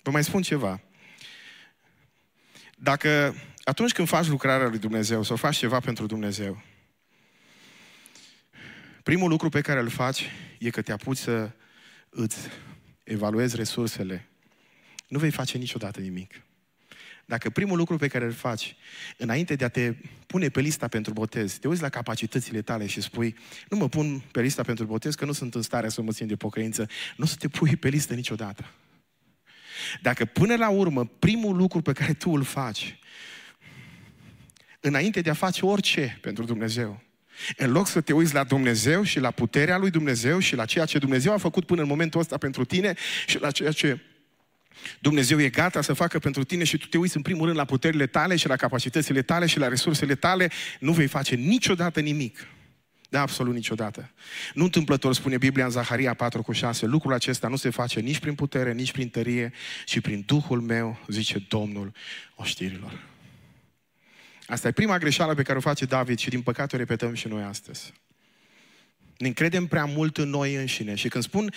Vă 0.02 0.10
mai 0.10 0.24
spun 0.24 0.42
ceva. 0.42 0.80
Dacă 2.76 3.34
atunci 3.64 3.92
când 3.92 4.08
faci 4.08 4.26
lucrarea 4.26 4.68
lui 4.68 4.78
Dumnezeu 4.78 5.22
sau 5.22 5.36
faci 5.36 5.56
ceva 5.56 5.80
pentru 5.80 6.06
Dumnezeu, 6.06 6.62
primul 9.02 9.28
lucru 9.28 9.48
pe 9.48 9.60
care 9.60 9.80
îl 9.80 9.88
faci 9.88 10.30
e 10.58 10.70
că 10.70 10.82
te 10.82 10.92
apuci 10.92 11.16
să 11.16 11.50
îți 12.08 12.36
evaluezi 13.04 13.56
resursele. 13.56 14.28
Nu 15.08 15.18
vei 15.18 15.30
face 15.30 15.58
niciodată 15.58 16.00
nimic. 16.00 16.42
Dacă 17.30 17.50
primul 17.50 17.76
lucru 17.76 17.96
pe 17.96 18.08
care 18.08 18.24
îl 18.24 18.32
faci, 18.32 18.76
înainte 19.16 19.54
de 19.54 19.64
a 19.64 19.68
te 19.68 19.94
pune 20.26 20.48
pe 20.48 20.60
lista 20.60 20.88
pentru 20.88 21.12
botez, 21.12 21.52
te 21.52 21.68
uiți 21.68 21.82
la 21.82 21.88
capacitățile 21.88 22.62
tale 22.62 22.86
și 22.86 23.00
spui, 23.00 23.36
nu 23.68 23.76
mă 23.76 23.88
pun 23.88 24.22
pe 24.30 24.40
lista 24.40 24.62
pentru 24.62 24.84
botez, 24.84 25.14
că 25.14 25.24
nu 25.24 25.32
sunt 25.32 25.54
în 25.54 25.62
stare 25.62 25.88
să 25.88 26.02
mă 26.02 26.12
țin 26.12 26.26
de 26.26 26.36
pocăință, 26.36 26.88
nu 27.16 27.24
o 27.24 27.26
să 27.26 27.36
te 27.38 27.48
pui 27.48 27.76
pe 27.76 27.88
listă 27.88 28.14
niciodată. 28.14 28.64
Dacă 30.02 30.24
până 30.24 30.56
la 30.56 30.68
urmă, 30.68 31.04
primul 31.04 31.56
lucru 31.56 31.80
pe 31.80 31.92
care 31.92 32.12
tu 32.12 32.30
îl 32.30 32.42
faci, 32.42 32.98
înainte 34.80 35.20
de 35.20 35.30
a 35.30 35.34
face 35.34 35.66
orice 35.66 36.18
pentru 36.20 36.44
Dumnezeu, 36.44 37.02
în 37.56 37.70
loc 37.70 37.86
să 37.86 38.00
te 38.00 38.12
uiți 38.12 38.34
la 38.34 38.44
Dumnezeu 38.44 39.02
și 39.02 39.20
la 39.20 39.30
puterea 39.30 39.78
lui 39.78 39.90
Dumnezeu 39.90 40.38
și 40.38 40.54
la 40.54 40.64
ceea 40.64 40.84
ce 40.84 40.98
Dumnezeu 40.98 41.32
a 41.32 41.38
făcut 41.38 41.66
până 41.66 41.82
în 41.82 41.88
momentul 41.88 42.20
ăsta 42.20 42.38
pentru 42.38 42.64
tine 42.64 42.94
și 43.26 43.40
la 43.40 43.50
ceea 43.50 43.72
ce 43.72 43.98
Dumnezeu 45.00 45.40
e 45.40 45.48
gata 45.48 45.80
să 45.80 45.92
facă 45.92 46.18
pentru 46.18 46.44
tine 46.44 46.64
și 46.64 46.78
tu 46.78 46.87
te 46.87 46.98
uiți 46.98 47.16
în 47.16 47.22
primul 47.22 47.44
rând 47.44 47.56
la 47.56 47.64
puterile 47.64 48.06
tale 48.06 48.37
și 48.37 48.48
la 48.48 48.56
capacitățile 48.56 49.22
tale 49.22 49.46
și 49.46 49.59
la 49.59 49.68
resursele 49.68 50.14
tale, 50.14 50.50
nu 50.80 50.92
vei 50.92 51.06
face 51.06 51.35
niciodată 51.35 52.00
nimic. 52.00 52.46
Da, 53.09 53.20
absolut 53.20 53.54
niciodată. 53.54 54.11
Nu 54.54 54.64
întâmplător 54.64 55.14
spune 55.14 55.38
Biblia 55.38 55.64
în 55.64 55.70
Zaharia 55.70 56.14
4 56.14 56.42
cu 56.42 56.52
6, 56.52 56.87
lucrul 56.87 57.12
acesta 57.12 57.48
nu 57.48 57.56
se 57.56 57.70
face 57.70 58.00
nici 58.00 58.18
prin 58.18 58.35
putere, 58.35 58.72
nici 58.72 58.92
prin 58.92 59.09
tărie, 59.09 59.52
ci 59.85 60.00
prin 60.00 60.22
Duhul 60.26 60.61
meu, 60.61 60.98
zice 61.09 61.46
Domnul 61.48 61.92
oștirilor. 62.35 63.09
Asta 64.46 64.68
e 64.68 64.72
prima 64.72 64.98
greșeală 64.98 65.35
pe 65.35 65.42
care 65.42 65.59
o 65.59 65.61
face 65.61 65.85
David 65.85 66.18
și 66.18 66.28
din 66.28 66.42
păcate 66.42 66.74
o 66.76 66.78
repetăm 66.78 67.14
și 67.14 67.28
noi 67.28 67.42
astăzi. 67.42 67.92
Ne 69.20 69.26
încredem 69.26 69.66
prea 69.66 69.85
mult 69.85 70.18
în 70.18 70.28
noi 70.28 70.54
înșine. 70.54 70.94
Și 70.94 71.09
când 71.09 71.24
spun 71.24 71.52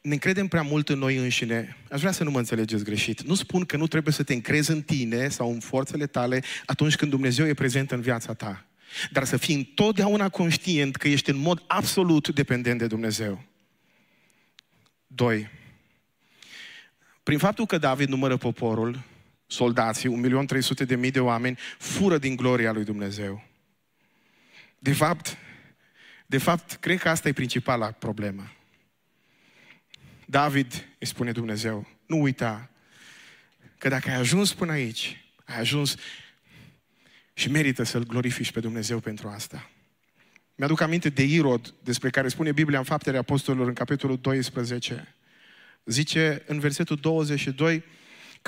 ne 0.00 0.12
încredem 0.12 0.46
prea 0.46 0.62
mult 0.62 0.88
în 0.88 0.98
noi 0.98 1.16
înșine, 1.16 1.76
aș 1.90 2.00
vrea 2.00 2.12
să 2.12 2.24
nu 2.24 2.30
mă 2.30 2.38
înțelegeți 2.38 2.84
greșit. 2.84 3.22
Nu 3.22 3.34
spun 3.34 3.64
că 3.64 3.76
nu 3.76 3.86
trebuie 3.86 4.12
să 4.12 4.22
te 4.22 4.32
încrezi 4.32 4.70
în 4.70 4.82
tine 4.82 5.28
sau 5.28 5.52
în 5.52 5.60
forțele 5.60 6.06
tale 6.06 6.42
atunci 6.66 6.96
când 6.96 7.10
Dumnezeu 7.10 7.46
e 7.46 7.54
prezent 7.54 7.90
în 7.90 8.00
viața 8.00 8.34
ta. 8.34 8.66
Dar 9.10 9.24
să 9.24 9.36
fii 9.36 9.54
întotdeauna 9.54 10.28
conștient 10.28 10.96
că 10.96 11.08
ești 11.08 11.30
în 11.30 11.36
mod 11.36 11.62
absolut 11.66 12.28
dependent 12.28 12.78
de 12.78 12.86
Dumnezeu. 12.86 13.44
Doi. 15.06 15.48
Prin 17.22 17.38
faptul 17.38 17.66
că 17.66 17.78
David 17.78 18.08
numără 18.08 18.36
poporul, 18.36 19.02
soldații, 19.46 20.20
1.300.000 21.04 21.10
de 21.10 21.20
oameni, 21.20 21.58
fură 21.78 22.18
din 22.18 22.36
gloria 22.36 22.72
lui 22.72 22.84
Dumnezeu. 22.84 23.44
De 24.78 24.92
fapt, 24.92 25.36
de 26.30 26.38
fapt, 26.38 26.72
cred 26.72 26.98
că 26.98 27.08
asta 27.08 27.28
e 27.28 27.32
principala 27.32 27.90
problemă. 27.90 28.52
David 30.26 30.88
îi 30.98 31.06
spune 31.06 31.32
Dumnezeu, 31.32 31.88
nu 32.06 32.20
uita 32.20 32.70
că 33.78 33.88
dacă 33.88 34.08
ai 34.08 34.14
ajuns 34.14 34.54
până 34.54 34.72
aici, 34.72 35.24
ai 35.44 35.58
ajuns 35.58 35.96
și 37.32 37.50
merită 37.50 37.82
să-L 37.82 38.06
glorifici 38.06 38.52
pe 38.52 38.60
Dumnezeu 38.60 39.00
pentru 39.00 39.28
asta. 39.28 39.70
Mi-aduc 40.54 40.80
aminte 40.80 41.08
de 41.08 41.22
Irod, 41.22 41.74
despre 41.82 42.10
care 42.10 42.28
spune 42.28 42.52
Biblia 42.52 42.78
în 42.78 42.84
Faptele 42.84 43.18
Apostolilor, 43.18 43.66
în 43.66 43.74
capitolul 43.74 44.18
12. 44.18 45.14
Zice 45.84 46.42
în 46.46 46.58
versetul 46.58 46.96
22 46.96 47.84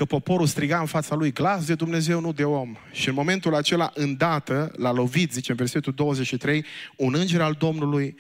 că 0.01 0.07
poporul 0.07 0.47
striga 0.47 0.81
în 0.81 0.87
fața 0.87 1.15
lui 1.15 1.33
glas 1.33 1.67
de 1.67 1.75
Dumnezeu, 1.75 2.21
nu 2.21 2.33
de 2.33 2.45
om. 2.45 2.77
Și 2.93 3.09
în 3.09 3.15
momentul 3.15 3.55
acela, 3.55 3.91
îndată, 3.95 4.73
l-a 4.77 4.93
lovit, 4.93 5.33
zice 5.33 5.51
în 5.51 5.57
versetul 5.57 5.93
23, 5.93 6.65
un 6.97 7.15
înger 7.15 7.41
al 7.41 7.53
Domnului, 7.53 8.17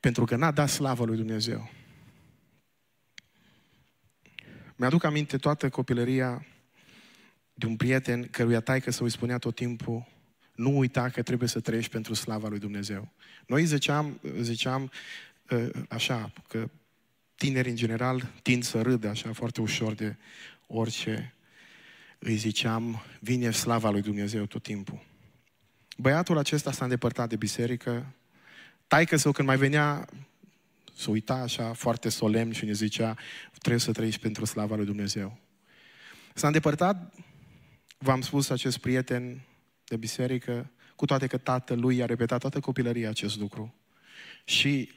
pentru 0.00 0.24
că 0.24 0.36
n-a 0.36 0.50
dat 0.50 0.68
slavă 0.68 1.04
lui 1.04 1.16
Dumnezeu. 1.16 1.70
Mi-aduc 4.76 5.04
aminte 5.04 5.36
toată 5.36 5.68
copilăria 5.68 6.46
de 7.54 7.66
un 7.66 7.76
prieten 7.76 8.28
căruia 8.30 8.60
taică 8.60 8.90
să 8.90 9.02
îi 9.02 9.10
spunea 9.10 9.38
tot 9.38 9.54
timpul 9.54 10.06
nu 10.54 10.78
uita 10.78 11.08
că 11.08 11.22
trebuie 11.22 11.48
să 11.48 11.60
trăiești 11.60 11.90
pentru 11.90 12.14
slava 12.14 12.48
lui 12.48 12.58
Dumnezeu. 12.58 13.12
Noi 13.46 13.64
ziceam, 13.64 14.20
ziceam 14.40 14.90
ă, 15.50 15.70
așa, 15.88 16.32
că 16.48 16.70
tineri 17.40 17.68
în 17.68 17.76
general 17.76 18.32
tind 18.42 18.62
să 18.64 18.82
râdă 18.82 19.08
așa 19.08 19.32
foarte 19.32 19.60
ușor 19.60 19.92
de 19.94 20.16
orice 20.66 21.34
îi 22.18 22.36
ziceam, 22.36 23.02
vine 23.20 23.50
slava 23.50 23.90
lui 23.90 24.02
Dumnezeu 24.02 24.44
tot 24.44 24.62
timpul. 24.62 25.02
Băiatul 25.96 26.38
acesta 26.38 26.72
s-a 26.72 26.84
îndepărtat 26.84 27.28
de 27.28 27.36
biserică, 27.36 28.14
taică 28.86 29.16
său 29.16 29.32
când 29.32 29.48
mai 29.48 29.56
venea 29.56 30.08
să 30.94 31.10
uita 31.10 31.34
așa 31.34 31.72
foarte 31.72 32.08
solemn 32.08 32.52
și 32.52 32.64
ne 32.64 32.72
zicea, 32.72 33.16
trebuie 33.58 33.80
să 33.80 33.92
trăiești 33.92 34.20
pentru 34.20 34.44
slava 34.44 34.76
lui 34.76 34.84
Dumnezeu. 34.84 35.38
S-a 36.34 36.46
îndepărtat, 36.46 37.14
v-am 37.98 38.20
spus, 38.20 38.50
acest 38.50 38.78
prieten 38.78 39.40
de 39.84 39.96
biserică, 39.96 40.70
cu 40.96 41.04
toate 41.04 41.26
că 41.26 41.38
tatăl 41.38 41.78
lui 41.78 42.02
a 42.02 42.06
repetat 42.06 42.40
toată 42.40 42.60
copilăria 42.60 43.08
acest 43.08 43.38
lucru. 43.38 43.74
Și 44.44 44.90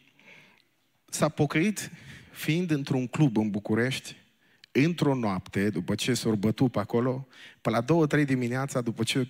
s-a 1.09 1.29
pocăit 1.29 1.91
fiind 2.33 2.71
într-un 2.71 3.07
club 3.07 3.37
în 3.37 3.49
București, 3.49 4.15
într-o 4.71 5.15
noapte, 5.15 5.69
după 5.69 5.95
ce 5.95 6.13
s-a 6.13 6.29
bătut 6.29 6.71
pe 6.71 6.79
acolo, 6.79 7.27
pe 7.61 7.69
la 7.69 7.81
două, 7.81 8.07
trei 8.07 8.25
dimineața, 8.25 8.81
după 8.81 9.03
ce 9.03 9.27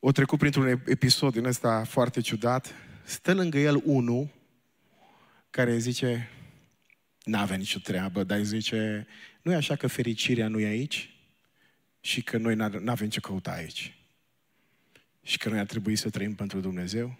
o 0.00 0.12
trecut 0.12 0.38
printr-un 0.38 0.82
episod 0.86 1.32
din 1.32 1.44
ăsta 1.44 1.84
foarte 1.84 2.20
ciudat, 2.20 2.74
stă 3.04 3.34
lângă 3.34 3.58
el 3.58 3.80
unul 3.84 4.28
care 5.50 5.78
zice, 5.78 6.30
n-avea 7.24 7.56
nicio 7.56 7.78
treabă, 7.78 8.24
dar 8.24 8.42
zice, 8.42 9.06
nu 9.42 9.52
e 9.52 9.54
așa 9.54 9.76
că 9.76 9.86
fericirea 9.86 10.48
nu 10.48 10.60
e 10.60 10.66
aici? 10.66 11.16
Și 12.00 12.22
că 12.22 12.36
noi 12.36 12.54
nu 12.54 12.90
avem 12.90 13.08
ce 13.08 13.20
căuta 13.20 13.50
aici. 13.50 13.98
Și 15.22 15.38
că 15.38 15.48
noi 15.48 15.58
ar 15.58 15.66
trebui 15.66 15.96
să 15.96 16.10
trăim 16.10 16.34
pentru 16.34 16.60
Dumnezeu. 16.60 17.18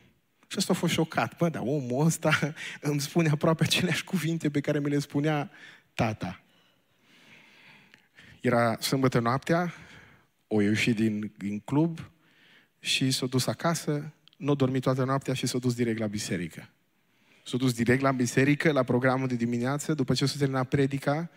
Și 0.55 0.61
asta 0.61 0.73
a 0.73 0.77
fost 0.77 0.93
șocat. 0.93 1.37
Bă, 1.37 1.49
dar 1.49 1.63
omul 1.65 2.07
ăsta 2.07 2.55
îmi 2.81 3.01
spune 3.01 3.29
aproape 3.29 3.63
aceleași 3.63 4.05
cuvinte 4.05 4.51
pe 4.51 4.61
care 4.61 4.79
mi 4.79 4.89
le 4.89 4.99
spunea 4.99 5.51
tata. 5.95 6.43
Era 8.41 8.77
sâmbătă 8.81 9.19
noaptea, 9.19 9.75
o 10.47 10.61
ieșit 10.61 10.97
din, 10.97 11.33
din 11.37 11.61
club 11.61 12.11
și 12.81 13.11
s-a 13.11 13.27
dus 13.27 13.47
acasă, 13.47 14.13
nu 14.37 14.51
a 14.51 14.55
dormit 14.55 14.83
toată 14.83 15.05
noaptea 15.05 15.35
și 15.35 15.47
s-a 15.47 15.59
dus 15.59 15.75
direct 15.75 15.99
la 15.99 16.07
biserică. 16.07 16.69
S-a 17.45 17.57
dus 17.57 17.73
direct 17.73 18.01
la 18.01 18.13
biserică, 18.13 18.73
la 18.73 18.83
programul 18.83 19.29
de 19.29 19.37
dimineață, 19.37 19.95
după 19.95 20.15
ce 20.15 20.27
s-a 20.27 20.39
terminat 20.39 20.69
predica, 20.69 21.31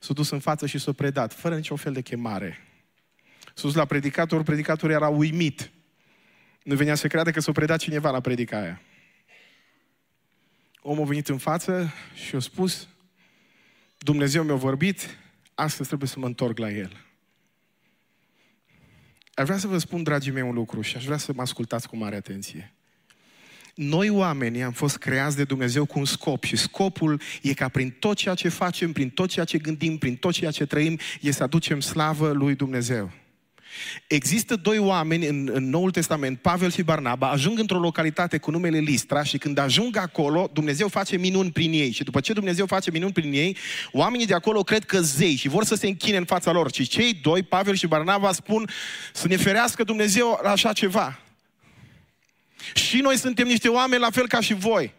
s-a 0.00 0.12
dus 0.12 0.30
în 0.30 0.38
față 0.38 0.66
și 0.66 0.78
s-a 0.78 0.92
predat, 0.92 1.32
fără 1.32 1.56
niciun 1.56 1.76
fel 1.76 1.92
de 1.92 2.02
chemare. 2.02 2.58
S-a 3.44 3.62
dus 3.62 3.74
la 3.74 3.84
predicator, 3.84 4.42
predicatorul 4.42 4.94
era 4.94 5.08
uimit. 5.08 5.70
Nu 6.64 6.74
venea 6.74 6.94
să 6.94 7.06
creadă 7.06 7.30
că 7.30 7.40
s-a 7.40 7.52
predat 7.52 7.78
cineva 7.78 8.10
la 8.10 8.20
predica 8.20 8.60
aia. 8.60 8.80
Omul 10.80 11.02
a 11.02 11.06
venit 11.06 11.28
în 11.28 11.38
față 11.38 11.92
și 12.14 12.34
a 12.34 12.38
spus, 12.38 12.88
Dumnezeu 13.98 14.42
mi-a 14.42 14.54
vorbit, 14.54 15.18
astăzi 15.54 15.88
trebuie 15.88 16.08
să 16.08 16.18
mă 16.18 16.26
întorc 16.26 16.58
la 16.58 16.70
El. 16.70 17.04
Aș 19.34 19.44
vrea 19.44 19.58
să 19.58 19.66
vă 19.66 19.78
spun, 19.78 20.02
dragii 20.02 20.32
mei, 20.32 20.42
un 20.42 20.54
lucru 20.54 20.80
și 20.80 20.96
aș 20.96 21.04
vrea 21.04 21.16
să 21.16 21.32
mă 21.34 21.42
ascultați 21.42 21.88
cu 21.88 21.96
mare 21.96 22.16
atenție. 22.16 22.74
Noi 23.74 24.08
oamenii 24.08 24.62
am 24.62 24.72
fost 24.72 24.96
creați 24.96 25.36
de 25.36 25.44
Dumnezeu 25.44 25.84
cu 25.84 25.98
un 25.98 26.04
scop 26.04 26.44
și 26.44 26.56
scopul 26.56 27.20
e 27.42 27.54
ca 27.54 27.68
prin 27.68 27.90
tot 27.90 28.16
ceea 28.16 28.34
ce 28.34 28.48
facem, 28.48 28.92
prin 28.92 29.10
tot 29.10 29.28
ceea 29.28 29.44
ce 29.44 29.58
gândim, 29.58 29.98
prin 29.98 30.16
tot 30.16 30.32
ceea 30.32 30.50
ce 30.50 30.66
trăim, 30.66 30.98
e 31.20 31.30
să 31.30 31.42
aducem 31.42 31.80
slavă 31.80 32.32
lui 32.32 32.54
Dumnezeu. 32.54 33.10
Există 34.06 34.56
doi 34.56 34.78
oameni 34.78 35.26
în, 35.26 35.50
în 35.52 35.68
Noul 35.68 35.90
Testament, 35.90 36.38
Pavel 36.38 36.70
și 36.70 36.82
Barnaba, 36.82 37.30
ajung 37.30 37.58
într-o 37.58 37.78
localitate 37.78 38.38
cu 38.38 38.50
numele 38.50 38.78
Listra 38.78 39.22
și 39.22 39.38
când 39.38 39.58
ajung 39.58 39.96
acolo, 39.96 40.50
Dumnezeu 40.52 40.88
face 40.88 41.16
minuni 41.16 41.50
prin 41.50 41.72
ei. 41.72 41.90
Și 41.90 42.04
după 42.04 42.20
ce 42.20 42.32
Dumnezeu 42.32 42.66
face 42.66 42.90
minuni 42.90 43.12
prin 43.12 43.32
ei, 43.32 43.56
oamenii 43.92 44.26
de 44.26 44.34
acolo 44.34 44.62
cred 44.62 44.84
că 44.84 45.00
zei 45.00 45.36
și 45.36 45.48
vor 45.48 45.64
să 45.64 45.74
se 45.74 45.86
închine 45.86 46.16
în 46.16 46.24
fața 46.24 46.52
lor. 46.52 46.72
Și 46.72 46.86
cei 46.86 47.14
doi, 47.14 47.42
Pavel 47.42 47.74
și 47.74 47.86
Barnaba, 47.86 48.32
spun 48.32 48.70
să 49.12 49.28
ne 49.28 49.36
ferească 49.36 49.84
Dumnezeu 49.84 50.40
așa 50.44 50.72
ceva. 50.72 51.18
Și 52.74 52.96
noi 52.96 53.16
suntem 53.16 53.46
niște 53.46 53.68
oameni 53.68 54.02
la 54.02 54.10
fel 54.10 54.28
ca 54.28 54.40
și 54.40 54.54
voi. 54.54 54.94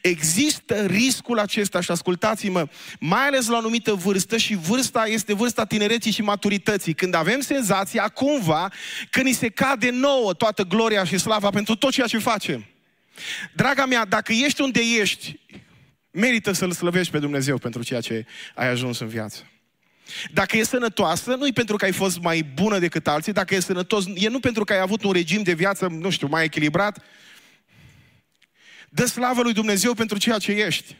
Există 0.00 0.86
riscul 0.86 1.38
acesta 1.38 1.80
și 1.80 1.90
ascultați-mă, 1.90 2.68
mai 2.98 3.26
ales 3.26 3.46
la 3.46 3.54
o 3.54 3.58
anumită 3.58 3.92
vârstă 3.92 4.36
și 4.36 4.54
vârsta 4.54 5.06
este 5.06 5.34
vârsta 5.34 5.64
tinereții 5.64 6.10
și 6.10 6.22
maturității, 6.22 6.94
când 6.94 7.14
avem 7.14 7.40
senzația 7.40 8.08
cumva 8.08 8.72
că 9.10 9.20
ni 9.20 9.32
se 9.32 9.48
cade 9.48 9.90
nouă 9.90 10.32
toată 10.32 10.62
gloria 10.62 11.04
și 11.04 11.18
slava 11.18 11.50
pentru 11.50 11.76
tot 11.76 11.90
ceea 11.90 12.06
ce 12.06 12.18
facem. 12.18 12.66
Draga 13.52 13.86
mea, 13.86 14.04
dacă 14.04 14.32
ești 14.32 14.60
unde 14.60 14.80
ești, 15.00 15.40
merită 16.10 16.52
să-L 16.52 16.72
slăvești 16.72 17.12
pe 17.12 17.18
Dumnezeu 17.18 17.58
pentru 17.58 17.82
ceea 17.82 18.00
ce 18.00 18.26
ai 18.54 18.68
ajuns 18.68 18.98
în 18.98 19.08
viață. 19.08 19.46
Dacă 20.32 20.56
e 20.56 20.62
sănătoasă, 20.62 21.34
nu 21.34 21.46
e 21.46 21.50
pentru 21.54 21.76
că 21.76 21.84
ai 21.84 21.92
fost 21.92 22.20
mai 22.20 22.42
bună 22.42 22.78
decât 22.78 23.08
alții, 23.08 23.32
dacă 23.32 23.54
e 23.54 23.60
sănătos, 23.60 24.04
e 24.14 24.28
nu 24.28 24.40
pentru 24.40 24.64
că 24.64 24.72
ai 24.72 24.80
avut 24.80 25.02
un 25.02 25.12
regim 25.12 25.42
de 25.42 25.52
viață, 25.52 25.86
nu 25.86 26.10
știu, 26.10 26.26
mai 26.26 26.44
echilibrat, 26.44 26.98
Dă 28.94 29.04
slavă 29.04 29.42
lui 29.42 29.52
Dumnezeu 29.52 29.94
pentru 29.94 30.18
ceea 30.18 30.38
ce 30.38 30.52
ești. 30.52 30.96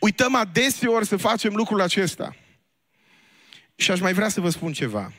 Uităm 0.00 0.34
adeseori 0.34 1.06
să 1.06 1.16
facem 1.16 1.54
lucrul 1.54 1.80
acesta. 1.80 2.36
Și 3.76 3.90
aș 3.90 4.00
mai 4.00 4.12
vrea 4.12 4.28
să 4.28 4.40
vă 4.40 4.48
spun 4.48 4.72
ceva. 4.72 5.12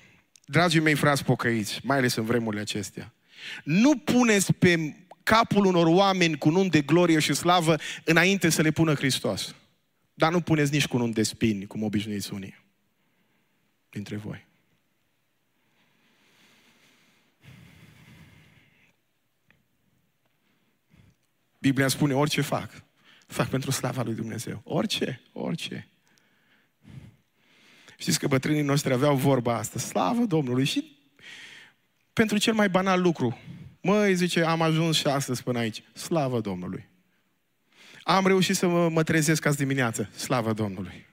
Dragii 0.45 0.79
mei 0.79 0.95
frați 0.95 1.23
pocăiți, 1.23 1.79
mai 1.83 1.97
ales 1.97 2.15
în 2.15 2.25
vremurile 2.25 2.61
acestea. 2.61 3.13
Nu 3.63 3.97
puneți 3.97 4.53
pe 4.53 4.95
capul 5.23 5.65
unor 5.65 5.85
oameni 5.87 6.37
cu 6.37 6.49
nun 6.49 6.69
de 6.69 6.81
glorie 6.81 7.19
și 7.19 7.33
slavă 7.33 7.75
înainte 8.03 8.49
să 8.49 8.61
le 8.61 8.71
pună 8.71 8.93
Hristos. 8.93 9.55
Dar 10.13 10.31
nu 10.31 10.41
puneți 10.41 10.71
nici 10.71 10.87
cu 10.87 10.97
nun 10.97 11.11
de 11.11 11.23
spini, 11.23 11.65
cum 11.65 11.83
obișnuiți 11.83 12.33
unii 12.33 12.63
dintre 13.89 14.15
voi. 14.15 14.44
Biblia 21.65 21.87
spune 21.87 22.13
orice 22.13 22.41
fac, 22.41 22.83
fac 23.27 23.47
pentru 23.49 23.71
slava 23.71 24.01
lui 24.01 24.13
Dumnezeu. 24.13 24.61
Orice, 24.63 25.21
orice. 25.33 25.87
Știți 27.97 28.19
că 28.19 28.27
bătrânii 28.27 28.61
noștri 28.61 28.93
aveau 28.93 29.15
vorba 29.15 29.57
asta, 29.57 29.79
slavă 29.79 30.25
Domnului 30.25 30.65
și 30.65 30.97
pentru 32.13 32.37
cel 32.37 32.53
mai 32.53 32.69
banal 32.69 33.01
lucru. 33.01 33.39
Măi, 33.81 34.15
zice, 34.15 34.43
am 34.43 34.61
ajuns 34.61 34.95
și 34.95 35.07
astăzi 35.07 35.43
până 35.43 35.59
aici. 35.59 35.83
Slavă 35.93 36.39
Domnului. 36.39 36.87
Am 38.03 38.27
reușit 38.27 38.55
să 38.55 38.67
mă, 38.67 38.89
mă 38.89 39.03
trezesc 39.03 39.45
azi 39.45 39.57
dimineață. 39.57 40.09
Slavă 40.15 40.53
Domnului. 40.53 41.05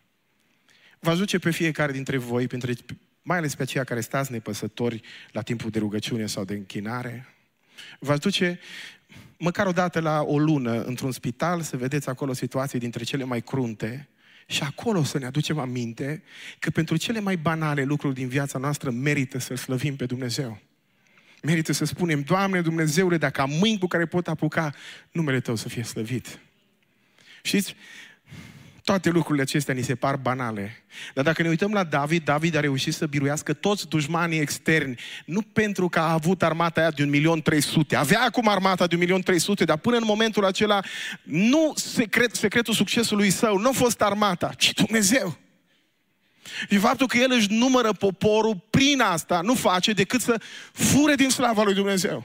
Vă 0.98 1.11
ajuce 1.11 1.38
pe 1.38 1.50
fiecare 1.50 1.92
dintre 1.92 2.16
voi, 2.16 2.46
pentru, 2.46 2.72
mai 3.22 3.36
ales 3.36 3.55
pe 3.55 3.62
aceia 3.62 3.84
care 3.84 4.00
stați 4.00 4.32
nepăsători 4.32 5.00
la 5.30 5.42
timpul 5.42 5.70
de 5.70 5.78
rugăciune 5.78 6.26
sau 6.26 6.44
de 6.44 6.55
închinare. 6.55 7.26
Vă 7.98 8.16
duce 8.16 8.60
măcar 9.38 9.66
o 9.66 9.72
dată 9.72 10.00
la 10.00 10.22
o 10.22 10.38
lună 10.38 10.82
într-un 10.82 11.12
spital 11.12 11.60
să 11.60 11.76
vedeți 11.76 12.08
acolo 12.08 12.32
situații 12.32 12.78
dintre 12.78 13.04
cele 13.04 13.24
mai 13.24 13.40
crunte 13.40 14.08
și 14.46 14.62
acolo 14.62 15.02
să 15.02 15.18
ne 15.18 15.26
aducem 15.26 15.58
aminte 15.58 16.22
că 16.58 16.70
pentru 16.70 16.96
cele 16.96 17.20
mai 17.20 17.36
banale 17.36 17.82
lucruri 17.84 18.14
din 18.14 18.28
viața 18.28 18.58
noastră 18.58 18.90
merită 18.90 19.38
să-L 19.38 19.56
slăvim 19.56 19.96
pe 19.96 20.06
Dumnezeu. 20.06 20.60
Merită 21.42 21.72
să 21.72 21.84
spunem, 21.84 22.20
Doamne 22.20 22.60
Dumnezeule, 22.60 23.16
dacă 23.16 23.40
am 23.40 23.50
mâini 23.50 23.78
cu 23.78 23.86
care 23.86 24.06
pot 24.06 24.28
apuca, 24.28 24.74
numele 25.10 25.40
Tău 25.40 25.54
să 25.54 25.68
fie 25.68 25.82
slăvit. 25.82 26.38
Știți, 27.42 27.74
Toate 28.84 29.10
lucrurile 29.10 29.42
acestea 29.42 29.74
ni 29.74 29.82
se 29.82 29.94
par 29.94 30.16
banale. 30.16 30.84
Dar 31.14 31.24
dacă 31.24 31.42
ne 31.42 31.48
uităm 31.48 31.72
la 31.72 31.84
David, 31.84 32.24
David 32.24 32.54
a 32.54 32.60
reușit 32.60 32.94
să 32.94 33.06
biruiască 33.06 33.52
toți 33.52 33.88
dușmanii 33.88 34.38
externi. 34.38 34.98
Nu 35.24 35.42
pentru 35.42 35.88
că 35.88 35.98
a 35.98 36.12
avut 36.12 36.42
armata 36.42 36.80
aia 36.80 36.90
de 36.90 37.04
1.300.000. 37.04 37.96
Avea 37.96 38.22
acum 38.22 38.48
armata 38.48 38.86
de 38.86 38.96
1.300.000, 38.96 39.64
dar 39.64 39.76
până 39.76 39.96
în 39.96 40.04
momentul 40.06 40.44
acela 40.44 40.80
nu 41.22 41.72
secret, 41.76 42.34
secretul 42.34 42.74
succesului 42.74 43.30
său 43.30 43.58
nu 43.58 43.68
a 43.68 43.72
fost 43.72 44.02
armata, 44.02 44.52
ci 44.56 44.72
Dumnezeu. 44.72 45.38
Și 46.70 46.76
faptul 46.76 47.06
că 47.06 47.16
el 47.16 47.30
își 47.30 47.52
numără 47.52 47.92
poporul 47.92 48.66
prin 48.70 49.00
asta 49.00 49.40
nu 49.40 49.54
face 49.54 49.92
decât 49.92 50.20
să 50.20 50.40
fure 50.72 51.14
din 51.14 51.30
slava 51.30 51.62
lui 51.62 51.74
Dumnezeu. 51.74 52.24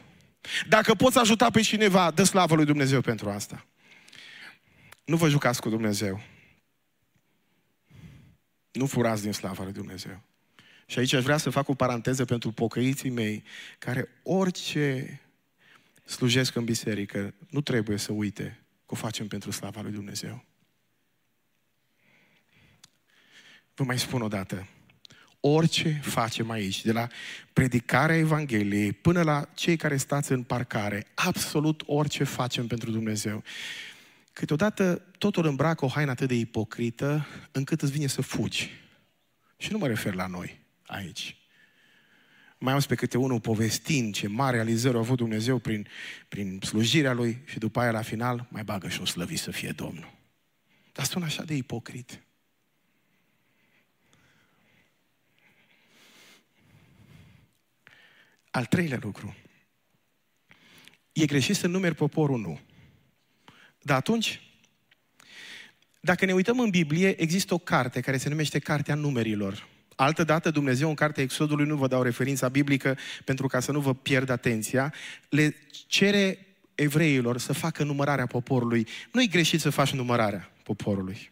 Dacă 0.68 0.94
poți 0.94 1.18
ajuta 1.18 1.50
pe 1.50 1.62
cineva, 1.62 2.12
dă 2.12 2.24
slavă 2.24 2.56
lui 2.56 2.66
Dumnezeu 2.66 3.02
pentru 3.02 3.30
asta. 3.30 3.66
Nu 5.06 5.16
vă 5.16 5.30
jucați 5.30 5.62
cu 5.62 5.70
Dumnezeu. 5.70 6.22
Nu 8.78 8.86
furați 8.86 9.22
din 9.22 9.32
slava 9.32 9.64
lui 9.64 9.74
Dumnezeu. 9.74 10.22
Și 10.86 11.00
aici 11.00 11.14
aș 11.14 11.24
vrea 11.24 11.38
să 11.38 11.50
fac 11.50 11.68
o 11.70 11.74
paranteză 11.74 12.26
pentru 12.26 12.52
pocăiții 12.52 13.10
mei, 13.10 13.44
care 13.80 14.08
orice 14.24 15.20
slujesc 16.06 16.56
în 16.56 16.64
biserică, 16.64 17.34
nu 17.50 17.62
trebuie 17.62 17.98
să 17.98 18.12
uite 18.12 18.60
că 18.86 18.94
o 18.94 18.96
facem 18.96 19.28
pentru 19.28 19.52
slava 19.52 19.82
lui 19.82 19.92
Dumnezeu. 19.92 20.46
Vă 23.76 23.84
mai 23.84 24.00
spun 24.00 24.22
o 24.22 24.28
dată, 24.28 24.68
orice 25.40 26.00
facem 26.04 26.50
aici, 26.50 26.84
de 26.84 26.92
la 26.92 27.08
predicarea 27.54 28.18
Evangheliei 28.18 28.92
până 28.92 29.22
la 29.22 29.50
cei 29.54 29.76
care 29.76 29.98
stați 29.98 30.32
în 30.32 30.44
parcare, 30.44 31.06
absolut 31.14 31.84
orice 31.86 32.24
facem 32.24 32.68
pentru 32.68 32.92
Dumnezeu. 32.92 33.44
Câteodată 34.38 34.96
totul 35.18 35.46
îmbracă 35.46 35.86
o 35.86 35.88
haină 35.88 36.12
atât 36.12 36.28
de 36.28 36.34
ipocrită 36.34 37.28
încât 37.52 37.82
îți 37.82 37.92
vine 37.92 38.08
să 38.08 38.22
fugi. 38.22 38.70
Și 39.58 39.72
nu 39.72 39.78
mă 39.78 39.88
refer 39.88 40.14
la 40.14 40.28
noi 40.28 40.60
aici. 40.86 41.38
Mai 42.58 42.74
am 42.74 42.80
pe 42.88 42.96
câte 42.96 43.18
unul 43.18 43.40
povestind 43.40 44.14
ce 44.14 44.28
mare 44.28 44.56
realizări 44.56 44.96
a 44.96 45.00
avut 45.00 45.18
Dumnezeu 45.18 45.58
prin, 45.58 45.88
prin 46.28 46.60
slujirea 46.62 47.14
Lui 47.14 47.42
și 47.46 47.60
după 47.60 47.80
aia 47.80 47.92
la 47.92 48.02
final 48.02 48.48
mai 48.50 48.64
bagă 48.64 48.88
și 48.88 49.02
o 49.02 49.06
slăvi 49.06 49.36
să 49.36 49.52
fie 49.52 49.72
Domnul. 49.72 50.14
Dar 50.94 51.06
sună 51.06 51.26
așa 51.26 51.44
de 51.44 51.56
ipocrit. 51.56 52.24
Al 58.52 58.66
treilea 58.66 59.00
lucru. 59.02 59.36
E 61.12 61.26
greșit 61.26 61.56
să 61.56 61.68
numeri 61.68 61.96
poporul? 61.96 62.40
Nu. 62.40 62.60
Dar 63.88 63.98
atunci, 63.98 64.42
dacă 66.00 66.26
ne 66.26 66.34
uităm 66.34 66.60
în 66.60 66.70
Biblie, 66.70 67.22
există 67.22 67.54
o 67.54 67.58
carte 67.58 68.00
care 68.00 68.18
se 68.18 68.30
numește 68.30 68.60
Cartea 68.60 68.96
Numerilor. 68.96 69.68
Altă 69.96 70.24
dată 70.24 70.52
Dumnezeu 70.52 70.90
în 70.90 70.96
cartea 70.96 71.24
Exodului, 71.24 71.66
nu 71.66 71.76
vă 71.76 71.88
dau 71.88 72.02
referința 72.02 72.50
biblică 72.50 72.98
pentru 73.26 73.48
ca 73.48 73.60
să 73.60 73.72
nu 73.72 73.80
vă 73.80 73.94
pierd 73.94 74.30
atenția, 74.30 74.94
le 75.30 75.56
cere 75.88 76.46
evreilor 76.76 77.38
să 77.38 77.54
facă 77.54 77.84
numărarea 77.84 78.26
poporului. 78.26 78.88
Nu 79.12 79.22
e 79.22 79.26
greșit 79.26 79.60
să 79.60 79.70
faci 79.70 79.92
numărarea 79.92 80.52
poporului. 80.64 81.32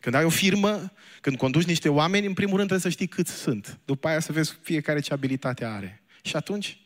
Când 0.00 0.14
ai 0.14 0.24
o 0.24 0.28
firmă, 0.28 0.92
când 1.20 1.36
conduci 1.36 1.64
niște 1.64 1.88
oameni, 1.88 2.26
în 2.26 2.34
primul 2.34 2.56
rând 2.56 2.68
trebuie 2.68 2.90
să 2.90 2.96
știi 2.96 3.14
câți 3.14 3.32
sunt. 3.32 3.78
După 3.84 4.08
aia 4.08 4.20
să 4.20 4.32
vezi 4.32 4.58
fiecare 4.62 5.00
ce 5.00 5.12
abilitate 5.12 5.64
are. 5.64 6.02
Și 6.22 6.36
atunci? 6.36 6.78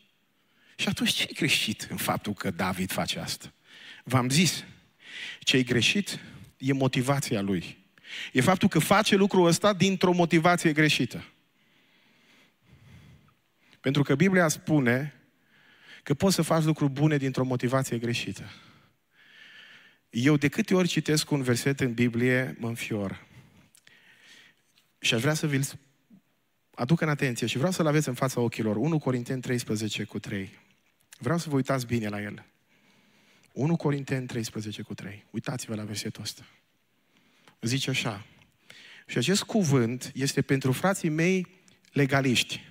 Și 0.75 0.87
atunci 0.87 1.11
ce 1.11 1.25
e 1.29 1.33
greșit 1.33 1.87
în 1.89 1.97
faptul 1.97 2.33
că 2.33 2.51
David 2.51 2.91
face 2.91 3.19
asta? 3.19 3.49
V-am 4.07 4.29
zis, 4.29 4.63
ce 5.39 5.57
e 5.57 5.63
greșit 5.63 6.19
e 6.57 6.73
motivația 6.73 7.41
lui. 7.41 7.77
E 8.31 8.41
faptul 8.41 8.67
că 8.69 8.79
face 8.79 9.15
lucrul 9.15 9.45
ăsta 9.45 9.73
dintr-o 9.73 10.11
motivație 10.11 10.71
greșită. 10.71 11.23
Pentru 13.79 14.03
că 14.03 14.15
Biblia 14.15 14.47
spune 14.47 15.13
că 16.03 16.13
poți 16.13 16.35
să 16.35 16.41
faci 16.41 16.63
lucruri 16.63 16.91
bune 16.91 17.17
dintr-o 17.17 17.43
motivație 17.43 17.97
greșită. 17.97 18.51
Eu 20.09 20.37
de 20.37 20.47
câte 20.47 20.75
ori 20.75 20.87
citesc 20.87 21.31
un 21.31 21.41
verset 21.41 21.79
în 21.79 21.93
Biblie, 21.93 22.55
mă 22.59 22.67
înfior. 22.67 23.25
Și 24.99 25.13
aș 25.13 25.21
vrea 25.21 25.33
să 25.33 25.47
vi-l 25.47 25.63
aduc 26.75 27.01
în 27.01 27.09
atenție 27.09 27.47
și 27.47 27.57
vreau 27.57 27.71
să-l 27.71 27.87
aveți 27.87 28.07
în 28.07 28.13
fața 28.13 28.41
ochilor. 28.41 28.75
1 28.75 28.99
Corinteni 28.99 29.41
13 29.41 30.03
cu 30.03 30.19
3. 30.19 30.59
Vreau 31.17 31.37
să 31.37 31.49
vă 31.49 31.55
uitați 31.55 31.85
bine 31.85 32.07
la 32.07 32.21
el. 32.21 32.45
1 33.55 33.75
Corinteni 33.75 34.27
13 34.27 34.81
cu 34.81 34.93
3. 34.93 35.25
Uitați-vă 35.31 35.75
la 35.75 35.83
versetul 35.83 36.21
ăsta. 36.21 36.45
Zice 37.61 37.89
așa. 37.89 38.25
Și 39.07 39.17
acest 39.17 39.43
cuvânt 39.43 40.11
este 40.13 40.41
pentru 40.41 40.71
frații 40.71 41.09
mei 41.09 41.47
legaliști, 41.91 42.63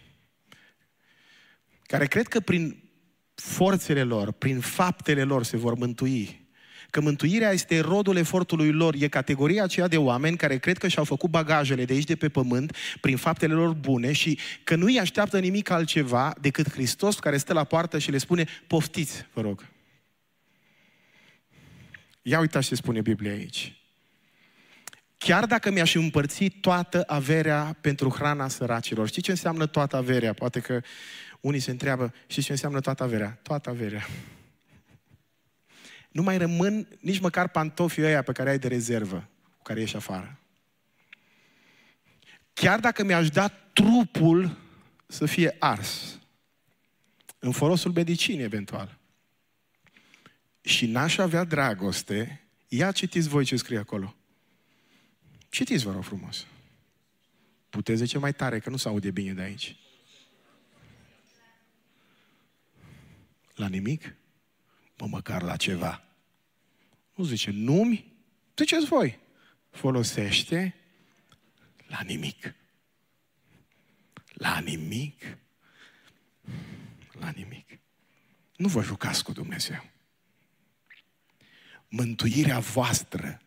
care 1.83 2.07
cred 2.07 2.27
că 2.27 2.41
prin 2.41 2.83
forțele 3.35 4.03
lor, 4.03 4.33
prin 4.33 4.61
faptele 4.61 5.23
lor 5.23 5.45
se 5.45 5.57
vor 5.57 5.75
mântui. 5.75 6.43
Că 6.91 7.01
mântuirea 7.01 7.51
este 7.51 7.81
rodul 7.81 8.17
efortului 8.17 8.73
lor, 8.73 8.95
e 8.99 9.09
categoria 9.09 9.63
aceea 9.63 9.89
de 9.89 9.97
oameni 9.97 10.37
care 10.37 10.59
cred 10.59 10.79
că 10.79 10.89
și-au 10.89 11.05
făcut 11.05 11.31
bagajele 11.31 11.85
de 11.85 11.93
aici 11.93 12.05
de 12.05 12.17
pe 12.17 12.29
pământ 12.29 12.77
prin 13.01 13.17
faptele 13.17 13.55
lor 13.55 13.73
bune 13.73 14.13
și 14.13 14.39
că 14.65 14.77
nu 14.77 14.85
îi 14.85 15.01
așteaptă 15.01 15.39
nimic 15.39 15.71
altceva 15.71 16.35
decât 16.41 16.71
Hristos 16.71 17.19
care 17.19 17.37
stă 17.37 17.53
la 17.53 17.65
poartă 17.65 17.99
și 17.99 18.11
le 18.11 18.19
spune, 18.19 18.47
poftiți, 18.67 19.27
vă 19.33 19.41
rog. 19.41 19.73
Ia 22.27 22.39
uitați 22.39 22.67
ce 22.67 22.75
spune 22.75 23.01
Biblia 23.01 23.33
aici. 23.33 23.77
Chiar 25.19 25.47
dacă 25.47 25.71
mi-aș 25.71 25.95
împărți 25.95 26.45
toată 26.45 27.05
averea 27.07 27.77
pentru 27.81 28.09
hrana 28.09 28.49
săracilor. 28.49 29.09
Știi 29.09 29.23
ce 29.23 29.31
înseamnă 29.31 29.67
toată 29.67 29.97
averea? 29.97 30.33
Poate 30.33 30.61
că 30.61 30.81
unii 31.41 31.61
se 31.61 31.71
întreabă, 31.71 32.15
știi 32.27 32.43
ce 32.43 32.51
înseamnă 32.53 32.81
toată 32.81 33.03
averea? 33.03 33.39
Toată 33.43 33.71
averea. 33.71 34.07
Nu 36.11 36.23
mai 36.23 36.39
rămân 36.39 36.89
nici 37.01 37.21
măcar 37.21 37.49
pantofii 37.49 38.05
ăia 38.05 38.23
pe 38.23 38.33
care 38.33 38.51
ai 38.51 38.59
de 38.59 38.69
rezervă, 38.69 39.29
cu 39.57 39.63
care 39.63 39.81
ieși 39.81 39.97
afară. 39.97 40.39
Chiar 42.53 42.81
dacă 42.81 43.05
mi-aș 43.05 43.29
da 43.29 43.49
trupul 43.49 44.57
să 45.07 45.27
fie 45.27 45.57
ars, 45.59 46.19
în 47.39 47.53
folosul 47.53 47.93
medicinii 47.93 48.45
eventual, 48.45 48.99
și 50.65 50.87
n-aș 50.87 51.17
avea 51.17 51.45
dragoste, 51.45 52.41
ia 52.69 52.93
citiți 52.93 53.29
voi 53.29 53.45
ce 53.45 53.57
scrie 53.57 53.79
acolo. 53.79 54.15
Citiți, 55.49 55.85
vă 55.85 55.93
rog 55.93 56.05
frumos. 56.05 56.47
Puteți 57.71 57.99
zice 57.99 58.19
mai 58.19 58.35
tare, 58.35 58.59
că 58.59 58.71
nu 58.71 58.77
se 58.77 58.89
aude 58.89 59.11
bine 59.11 59.33
de 59.33 59.43
aici. 59.43 59.77
La 63.55 63.67
nimic? 63.67 64.15
Mă, 64.99 65.07
măcar 65.07 65.43
la 65.43 65.57
ceva. 65.57 66.05
Nu 67.15 67.25
zice 67.25 67.51
numi, 67.51 68.13
ziceți 68.57 68.85
voi. 68.85 69.19
Folosește 69.71 70.75
la 71.87 72.01
nimic. 72.01 72.55
La 74.33 74.59
nimic. 74.59 75.37
La 77.13 77.31
nimic. 77.31 77.79
Nu 78.57 78.69
vă 78.69 78.83
jucați 78.83 79.25
cu 79.25 79.33
Dumnezeu 79.33 79.93
mântuirea 81.97 82.59
voastră 82.59 83.39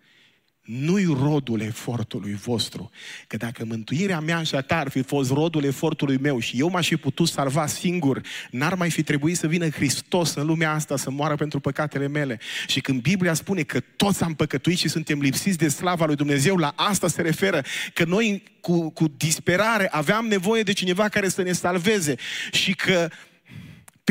nu-i 0.68 1.06
rodul 1.06 1.62
efortului 1.62 2.34
vostru. 2.34 2.92
Că 3.28 3.38
dacă 3.38 3.66
mântuirea 3.66 4.20
mea 4.20 4.44
și 4.44 4.56
a 4.56 4.62
ta 4.62 4.78
ar 4.78 4.90
fi 4.90 5.02
fost 5.02 5.32
rodul 5.32 5.64
efortului 5.64 6.18
meu 6.18 6.40
și 6.40 6.60
eu 6.60 6.70
m-aș 6.70 6.88
fi 6.88 6.96
putut 6.96 7.28
salva 7.28 7.68
singur, 7.68 8.22
n-ar 8.52 8.74
mai 8.74 8.90
fi 8.90 9.04
trebuit 9.04 9.38
să 9.38 9.48
vină 9.48 9.70
Hristos 9.70 10.34
în 10.34 10.46
lumea 10.46 10.72
asta 10.72 10.98
să 10.98 11.12
moară 11.12 11.36
pentru 11.36 11.60
păcatele 11.60 12.08
mele. 12.08 12.40
Și 12.68 12.82
când 12.82 13.02
Biblia 13.02 13.34
spune 13.34 13.62
că 13.62 13.80
toți 13.80 14.24
am 14.24 14.34
păcătuit 14.34 14.78
și 14.78 14.88
suntem 14.88 15.20
lipsiți 15.20 15.58
de 15.58 15.68
slava 15.68 16.06
lui 16.06 16.16
Dumnezeu, 16.16 16.56
la 16.56 16.74
asta 16.76 17.08
se 17.08 17.22
referă. 17.22 17.62
Că 17.94 18.04
noi 18.04 18.44
cu, 18.62 18.90
cu 18.90 19.08
disperare 19.18 19.88
aveam 19.92 20.26
nevoie 20.26 20.64
de 20.64 20.72
cineva 20.74 21.10
care 21.10 21.30
să 21.30 21.42
ne 21.42 21.52
salveze 21.52 22.16
și 22.52 22.76
că 22.76 23.10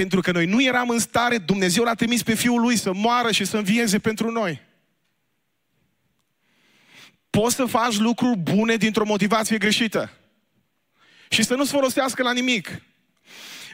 pentru 0.02 0.20
că 0.20 0.32
noi 0.32 0.46
nu 0.46 0.62
eram 0.62 0.88
în 0.88 0.98
stare, 0.98 1.38
Dumnezeu 1.38 1.84
l-a 1.84 1.94
trimis 1.94 2.22
pe 2.22 2.34
Fiul 2.34 2.60
Lui 2.60 2.76
să 2.76 2.92
moară 2.92 3.30
și 3.30 3.44
să 3.44 3.56
învieze 3.56 3.98
pentru 3.98 4.30
noi. 4.30 4.60
Poți 7.30 7.54
să 7.54 7.64
faci 7.64 7.96
lucruri 7.96 8.38
bune 8.38 8.76
dintr-o 8.76 9.04
motivație 9.04 9.58
greșită. 9.58 10.10
Și 11.28 11.42
să 11.42 11.54
nu-ți 11.54 11.70
folosească 11.70 12.22
la 12.22 12.32
nimic. 12.32 12.82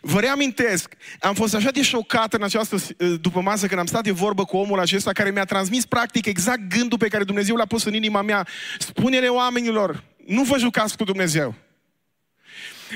Vă 0.01 0.21
reamintesc, 0.21 0.95
am 1.21 1.35
fost 1.35 1.55
așa 1.55 1.71
de 1.71 1.83
șocat 1.83 2.33
în 2.33 2.43
această 2.43 2.77
după 3.21 3.41
masă 3.41 3.67
când 3.67 3.81
am 3.81 3.87
stat 3.87 4.03
de 4.03 4.11
vorbă 4.11 4.45
cu 4.45 4.57
omul 4.57 4.81
acesta 4.81 5.13
care 5.13 5.31
mi-a 5.31 5.45
transmis 5.45 5.87
practic 5.87 6.27
exact 6.27 6.69
gândul 6.69 6.99
pe 6.99 7.09
care 7.09 7.25
Dumnezeu 7.25 7.57
l-a 7.57 7.67
pus 7.67 7.85
în 7.85 7.95
inima 7.95 8.23
mea. 8.23 8.47
Spune-le 8.79 9.29
oamenilor, 9.29 10.05
nu 10.27 10.43
vă 10.43 10.59
jucați 10.59 10.97
cu 10.97 11.05
Dumnezeu. 11.05 11.55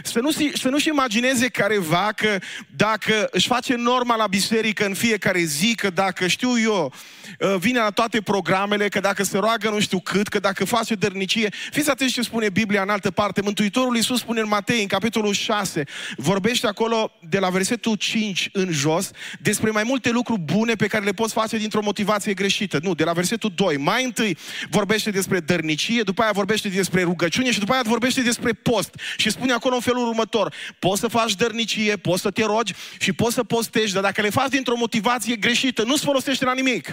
Să, 0.03 0.21
nu, 0.21 0.31
să 0.31 0.69
nu-și 0.69 0.89
imagineze 0.89 1.49
careva 1.49 2.13
că 2.17 2.39
dacă 2.77 3.29
își 3.31 3.47
face 3.47 3.75
norma 3.75 4.17
la 4.17 4.27
biserică 4.27 4.87
în 4.87 4.95
fiecare 4.95 5.41
zi, 5.41 5.75
că 5.75 5.91
dacă 5.91 6.27
știu 6.27 6.61
eu, 6.61 6.93
uh, 7.41 7.55
vine 7.59 7.79
la 7.79 7.91
toate 7.91 8.21
programele, 8.21 8.89
că 8.89 9.01
dacă 9.01 9.23
se 9.23 9.39
roagă 9.39 9.71
nu 9.71 9.81
știu 9.81 10.01
cât, 10.01 10.29
că 10.29 10.39
dacă 10.39 10.65
face 10.65 10.95
dărnicie. 10.95 11.49
Fiți 11.71 11.91
atenți 11.91 12.13
ce 12.13 12.23
spune 12.23 12.49
Biblia 12.49 12.83
în 12.83 12.89
altă 12.89 13.11
parte. 13.11 13.41
Mântuitorul 13.41 13.97
Iisus 13.97 14.19
spune 14.19 14.41
în 14.41 14.49
Matei, 14.49 14.81
în 14.81 14.87
capitolul 14.87 15.33
6, 15.33 15.85
vorbește 16.17 16.67
acolo 16.67 17.13
de 17.29 17.39
la 17.39 17.49
versetul 17.49 17.95
5 17.95 18.49
în 18.53 18.69
jos, 18.71 19.11
despre 19.41 19.71
mai 19.71 19.83
multe 19.87 20.11
lucruri 20.11 20.41
bune 20.41 20.75
pe 20.75 20.87
care 20.87 21.05
le 21.05 21.13
poți 21.13 21.33
face 21.33 21.57
dintr-o 21.57 21.83
motivație 21.83 22.35
greșită. 22.35 22.79
Nu, 22.83 22.95
de 22.95 23.05
la 23.05 23.13
versetul 23.13 23.53
2. 23.55 23.77
Mai 23.77 24.05
întâi 24.05 24.37
vorbește 24.71 25.11
despre 25.11 25.41
dărnicie, 25.41 26.03
după 26.03 26.23
aia 26.23 26.31
vorbește 26.33 26.69
despre 26.69 27.03
rugăciune 27.03 27.53
și 27.53 27.59
după 27.59 27.73
aia 27.73 27.83
vorbește 27.85 28.21
despre 28.21 28.53
post. 28.53 28.95
Și 29.17 29.31
spune 29.31 29.53
acolo 29.53 29.75
în 29.75 29.81
felul 29.87 30.09
următor. 30.09 30.55
Poți 30.78 31.01
să 31.01 31.09
faci 31.09 31.34
dărnicie, 31.34 31.97
poți 31.97 32.22
să 32.22 32.30
te 32.30 32.45
rogi 32.45 32.74
și 32.99 33.12
poți 33.12 33.34
să 33.34 33.45
postești, 33.45 33.93
dar 33.93 34.03
dacă 34.03 34.22
le 34.22 34.30
faci 34.30 34.51
dintr-o 34.51 34.76
motivație 34.76 35.37
greșită, 35.37 35.82
nu-ți 35.82 36.05
folosește 36.05 36.45
la 36.45 36.53
nimic. 36.53 36.93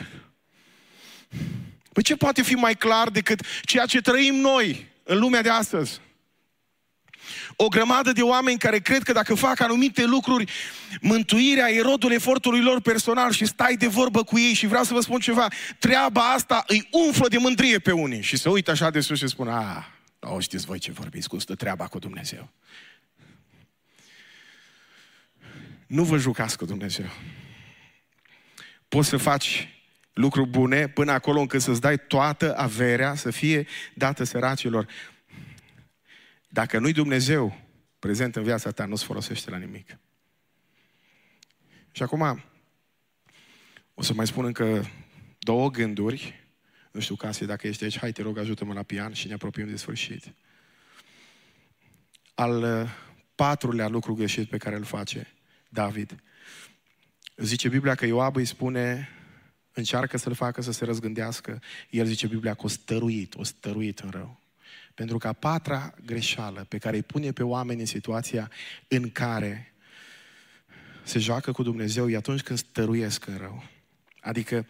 Păi 1.93 2.03
ce 2.03 2.15
poate 2.15 2.41
fi 2.41 2.53
mai 2.53 2.75
clar 2.75 3.09
decât 3.09 3.39
ceea 3.61 3.85
ce 3.85 4.01
trăim 4.01 4.35
noi 4.35 4.87
în 5.03 5.19
lumea 5.19 5.41
de 5.41 5.49
astăzi? 5.49 6.01
O 7.55 7.67
grămadă 7.67 8.11
de 8.11 8.21
oameni 8.21 8.57
care 8.57 8.79
cred 8.79 9.03
că 9.03 9.11
dacă 9.11 9.33
fac 9.35 9.59
anumite 9.59 10.05
lucruri, 10.05 10.51
mântuirea 11.01 11.71
e 11.71 11.81
rodul 11.81 12.11
efortului 12.11 12.61
lor 12.61 12.81
personal 12.81 13.31
și 13.31 13.45
stai 13.45 13.75
de 13.75 13.87
vorbă 13.87 14.23
cu 14.23 14.39
ei 14.39 14.53
și 14.53 14.67
vreau 14.67 14.83
să 14.83 14.93
vă 14.93 14.99
spun 14.99 15.19
ceva, 15.19 15.47
treaba 15.79 16.21
asta 16.21 16.63
îi 16.67 16.87
umflă 16.91 17.27
de 17.27 17.37
mândrie 17.37 17.79
pe 17.79 17.91
unii 17.91 18.21
și 18.21 18.37
se 18.37 18.49
uită 18.49 18.71
așa 18.71 18.89
de 18.89 18.99
sus 18.99 19.17
și 19.17 19.27
spun, 19.27 19.47
a, 19.47 19.87
o 20.19 20.39
știți 20.39 20.65
voi 20.65 20.79
ce 20.79 20.91
vorbiți, 20.91 21.27
cum 21.27 21.39
stă 21.39 21.55
treaba 21.55 21.87
cu 21.87 21.99
Dumnezeu. 21.99 22.49
Nu 25.93 26.03
vă 26.03 26.17
jucați 26.17 26.57
cu 26.57 26.65
Dumnezeu. 26.65 27.05
Poți 28.87 29.09
să 29.09 29.17
faci 29.17 29.67
lucruri 30.13 30.49
bune 30.49 30.89
până 30.89 31.11
acolo 31.11 31.39
încât 31.39 31.61
să-ți 31.61 31.81
dai 31.81 31.97
toată 31.97 32.57
averea 32.57 33.15
să 33.15 33.31
fie 33.31 33.67
dată 33.95 34.23
săracilor. 34.23 34.87
Dacă 36.49 36.79
nu-i 36.79 36.93
Dumnezeu 36.93 37.61
prezent 37.99 38.35
în 38.35 38.43
viața 38.43 38.71
ta, 38.71 38.85
nu-ți 38.85 39.03
folosește 39.03 39.49
la 39.49 39.57
nimic. 39.57 39.97
Și 41.91 42.03
acum 42.03 42.43
o 43.93 44.01
să 44.01 44.13
mai 44.13 44.27
spun 44.27 44.45
încă 44.45 44.89
două 45.39 45.69
gânduri. 45.69 46.47
Nu 46.91 46.99
știu, 46.99 47.15
Casi, 47.15 47.45
dacă 47.45 47.67
ești 47.67 47.83
aici, 47.83 47.97
hai, 47.97 48.11
te 48.11 48.21
rog, 48.21 48.37
ajută-mă 48.37 48.73
la 48.73 48.83
pian 48.83 49.13
și 49.13 49.27
ne 49.27 49.33
apropiem 49.33 49.69
de 49.69 49.75
sfârșit. 49.75 50.33
Al 52.33 52.63
uh, 52.63 52.89
patrulea 53.35 53.87
lucru 53.87 54.13
greșit 54.13 54.49
pe 54.49 54.57
care 54.57 54.75
îl 54.75 54.83
face 54.83 55.33
David. 55.73 56.15
Zice 57.35 57.69
Biblia 57.69 57.95
că 57.95 58.05
Ioab 58.05 58.35
îi 58.35 58.45
spune, 58.45 59.09
încearcă 59.71 60.17
să-l 60.17 60.33
facă 60.33 60.61
să 60.61 60.71
se 60.71 60.85
răzgândească. 60.85 61.61
El 61.89 62.05
zice 62.05 62.27
Biblia 62.27 62.53
că 62.53 62.61
o 62.65 62.67
stăruit, 62.67 63.35
o 63.35 63.43
stăruit 63.43 63.99
în 63.99 64.09
rău. 64.09 64.39
Pentru 64.93 65.17
că 65.17 65.27
a 65.27 65.33
patra 65.33 65.93
greșeală 66.05 66.65
pe 66.69 66.77
care 66.77 66.95
îi 66.95 67.03
pune 67.03 67.31
pe 67.31 67.43
oameni 67.43 67.79
în 67.79 67.85
situația 67.85 68.51
în 68.87 69.09
care 69.09 69.73
se 71.03 71.19
joacă 71.19 71.51
cu 71.51 71.63
Dumnezeu 71.63 72.09
e 72.09 72.15
atunci 72.15 72.41
când 72.41 72.59
stăruiesc 72.59 73.27
în 73.27 73.37
rău. 73.37 73.63
Adică 74.21 74.67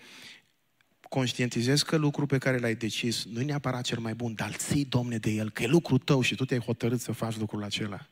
conștientizezi 1.09 1.85
că 1.85 1.95
lucrul 1.95 2.27
pe 2.27 2.37
care 2.37 2.57
l-ai 2.57 2.75
decis 2.75 3.25
nu 3.25 3.41
e 3.41 3.43
neapărat 3.43 3.83
cel 3.83 3.99
mai 3.99 4.13
bun, 4.13 4.33
dar 4.33 4.53
ții, 4.53 4.85
Domne, 4.85 5.17
de 5.17 5.29
el, 5.29 5.51
că 5.51 5.63
e 5.63 5.67
lucrul 5.67 5.97
tău 5.97 6.21
și 6.21 6.35
tu 6.35 6.45
te-ai 6.45 6.59
hotărât 6.59 6.99
să 6.99 7.11
faci 7.11 7.37
lucrul 7.37 7.63
acela. 7.63 8.07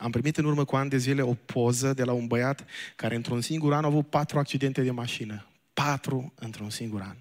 Am 0.00 0.10
primit 0.10 0.36
în 0.36 0.44
urmă 0.44 0.64
cu 0.64 0.76
ani 0.76 0.90
de 0.90 0.96
zile 0.96 1.22
o 1.22 1.34
poză 1.34 1.92
de 1.92 2.04
la 2.04 2.12
un 2.12 2.26
băiat 2.26 2.64
care 2.96 3.14
într-un 3.14 3.40
singur 3.40 3.72
an 3.72 3.84
a 3.84 3.86
avut 3.86 4.08
patru 4.08 4.38
accidente 4.38 4.82
de 4.82 4.90
mașină. 4.90 5.46
Patru 5.72 6.32
într-un 6.34 6.70
singur 6.70 7.00
an. 7.00 7.16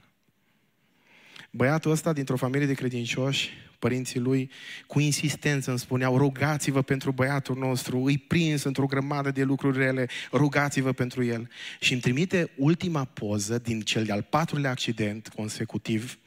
Băiatul 1.51 1.91
ăsta, 1.91 2.13
dintr-o 2.13 2.35
familie 2.35 2.67
de 2.67 2.73
credincioși, 2.73 3.49
părinții 3.79 4.19
lui, 4.19 4.51
cu 4.87 4.99
insistență 4.99 5.69
îmi 5.69 5.79
spuneau, 5.79 6.17
rugați-vă 6.17 6.81
pentru 6.81 7.11
băiatul 7.11 7.57
nostru, 7.57 8.03
îi 8.03 8.17
prins 8.17 8.63
într-o 8.63 8.85
grămadă 8.85 9.31
de 9.31 9.43
lucruri 9.43 9.77
rele, 9.77 10.09
rugați-vă 10.31 10.91
pentru 10.91 11.23
el. 11.23 11.49
Și 11.79 11.91
îmi 11.93 12.01
trimite 12.01 12.49
ultima 12.57 13.03
poză 13.03 13.57
din 13.57 13.81
cel 13.81 14.03
de-al 14.03 14.21
patrulea 14.21 14.69
accident 14.69 15.27
consecutiv, 15.27 16.17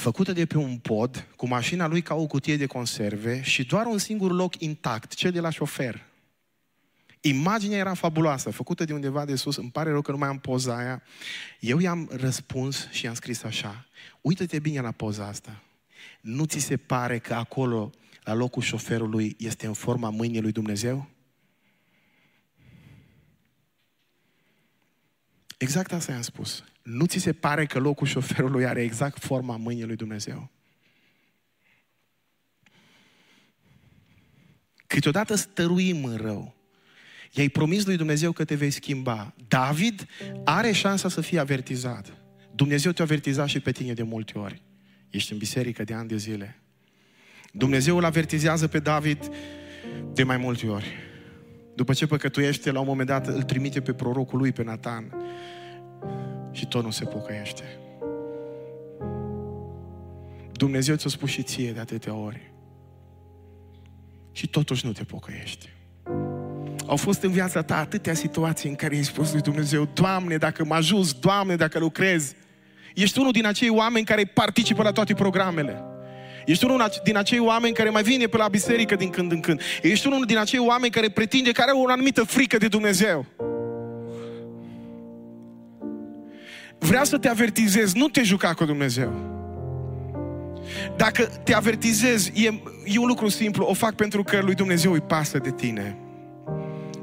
făcută 0.00 0.32
de 0.32 0.46
pe 0.46 0.56
un 0.56 0.78
pod, 0.78 1.26
cu 1.36 1.46
mașina 1.46 1.86
lui 1.86 2.02
ca 2.02 2.14
o 2.14 2.26
cutie 2.26 2.56
de 2.56 2.66
conserve 2.66 3.42
și 3.42 3.64
doar 3.64 3.86
un 3.86 3.98
singur 3.98 4.32
loc 4.32 4.60
intact, 4.60 5.14
cel 5.14 5.30
de 5.30 5.40
la 5.40 5.50
șofer. 5.50 6.08
Imaginea 7.20 7.78
era 7.78 7.94
fabuloasă, 7.94 8.50
făcută 8.50 8.84
de 8.84 8.92
undeva 8.92 9.24
de 9.24 9.34
sus, 9.34 9.56
îmi 9.56 9.70
pare 9.70 9.90
rău 9.90 10.02
că 10.02 10.10
nu 10.10 10.18
mai 10.18 10.28
am 10.28 10.38
poza 10.38 10.76
aia. 10.76 11.02
Eu 11.58 11.78
i-am 11.78 12.08
răspuns 12.12 12.88
și 12.90 13.04
i-am 13.04 13.14
scris 13.14 13.42
așa, 13.42 13.86
uită-te 14.20 14.58
bine 14.58 14.80
la 14.80 14.90
poza 14.90 15.26
asta. 15.26 15.62
Nu 16.20 16.44
ți 16.44 16.58
se 16.58 16.76
pare 16.76 17.18
că 17.18 17.34
acolo, 17.34 17.90
la 18.24 18.34
locul 18.34 18.62
șoferului, 18.62 19.36
este 19.38 19.66
în 19.66 19.72
forma 19.72 20.10
mâinii 20.10 20.40
lui 20.40 20.52
Dumnezeu? 20.52 21.08
Exact 25.58 25.92
asta 25.92 26.12
i-am 26.12 26.22
spus. 26.22 26.64
Nu 26.82 27.06
ți 27.06 27.18
se 27.18 27.32
pare 27.32 27.66
că 27.66 27.78
locul 27.78 28.06
șoferului 28.06 28.66
are 28.66 28.82
exact 28.82 29.18
forma 29.18 29.56
mâinii 29.56 29.84
lui 29.84 29.96
Dumnezeu? 29.96 30.50
Câteodată 34.86 35.34
stăruim 35.34 36.04
în 36.04 36.16
rău. 36.16 36.54
I-ai 37.32 37.48
promis 37.48 37.84
lui 37.84 37.96
Dumnezeu 37.96 38.32
că 38.32 38.44
te 38.44 38.54
vei 38.54 38.70
schimba. 38.70 39.34
David 39.48 40.06
are 40.44 40.72
șansa 40.72 41.08
să 41.08 41.20
fie 41.20 41.38
avertizat. 41.38 42.12
Dumnezeu 42.54 42.92
te-a 42.92 43.04
avertizat 43.04 43.48
și 43.48 43.60
pe 43.60 43.72
tine 43.72 43.92
de 43.92 44.02
multe 44.02 44.38
ori. 44.38 44.62
Ești 45.10 45.32
în 45.32 45.38
biserică 45.38 45.84
de 45.84 45.94
ani 45.94 46.08
de 46.08 46.16
zile. 46.16 46.60
Dumnezeu 47.52 47.96
îl 47.96 48.04
avertizează 48.04 48.68
pe 48.68 48.78
David 48.78 49.30
de 50.12 50.22
mai 50.22 50.36
multe 50.36 50.66
ori. 50.66 50.86
După 51.74 51.92
ce 51.92 52.06
păcătuiește, 52.06 52.70
la 52.70 52.80
un 52.80 52.86
moment 52.86 53.08
dat 53.08 53.26
îl 53.26 53.42
trimite 53.42 53.80
pe 53.80 53.92
prorocul 53.92 54.38
lui, 54.38 54.52
pe 54.52 54.62
Nathan. 54.62 55.14
Și 56.52 56.66
tot 56.66 56.84
nu 56.84 56.90
se 56.90 57.04
pocăiește. 57.04 57.64
Dumnezeu 60.52 60.96
ți-a 60.96 61.10
spus 61.10 61.30
și 61.30 61.42
ție 61.42 61.72
de 61.72 61.80
atâtea 61.80 62.14
ori. 62.14 62.52
Și 64.32 64.48
totuși 64.48 64.86
nu 64.86 64.92
te 64.92 65.04
pocăiești. 65.04 65.68
Au 66.86 66.96
fost 66.96 67.22
în 67.22 67.30
viața 67.30 67.62
ta 67.62 67.76
atâtea 67.76 68.14
situații 68.14 68.68
în 68.68 68.74
care 68.74 68.94
ai 68.94 69.02
spus 69.02 69.32
lui 69.32 69.40
Dumnezeu, 69.40 69.88
Doamne, 69.94 70.36
dacă 70.36 70.64
mă 70.64 70.74
ajuns, 70.74 71.12
Doamne, 71.12 71.56
dacă 71.56 71.78
lucrez. 71.78 72.34
Ești 72.94 73.18
unul 73.18 73.32
din 73.32 73.46
acei 73.46 73.68
oameni 73.68 74.04
care 74.04 74.24
participă 74.24 74.82
la 74.82 74.92
toate 74.92 75.14
programele. 75.14 75.82
Ești 76.46 76.64
unul 76.64 76.90
din 77.04 77.16
acei 77.16 77.38
oameni 77.38 77.74
care 77.74 77.90
mai 77.90 78.02
vine 78.02 78.26
pe 78.26 78.36
la 78.36 78.48
biserică 78.48 78.96
din 78.96 79.10
când 79.10 79.32
în 79.32 79.40
când. 79.40 79.60
Ești 79.82 80.06
unul 80.06 80.24
din 80.24 80.38
acei 80.38 80.58
oameni 80.58 80.92
care 80.92 81.08
pretinde 81.08 81.50
că 81.52 81.62
are 81.62 81.72
o 81.74 81.88
anumită 81.88 82.24
frică 82.24 82.56
de 82.56 82.68
Dumnezeu. 82.68 83.26
Vreau 86.80 87.04
să 87.04 87.18
te 87.18 87.28
avertizez, 87.28 87.92
nu 87.92 88.08
te 88.08 88.22
juca 88.22 88.54
cu 88.54 88.64
Dumnezeu. 88.64 89.12
Dacă 90.96 91.24
te 91.24 91.54
avertizez, 91.54 92.26
e, 92.26 92.62
e 92.84 92.98
un 92.98 93.06
lucru 93.06 93.28
simplu, 93.28 93.64
o 93.64 93.74
fac 93.74 93.94
pentru 93.94 94.22
că 94.22 94.40
lui 94.40 94.54
Dumnezeu 94.54 94.92
îi 94.92 95.00
pasă 95.00 95.38
de 95.38 95.50
tine. 95.50 95.96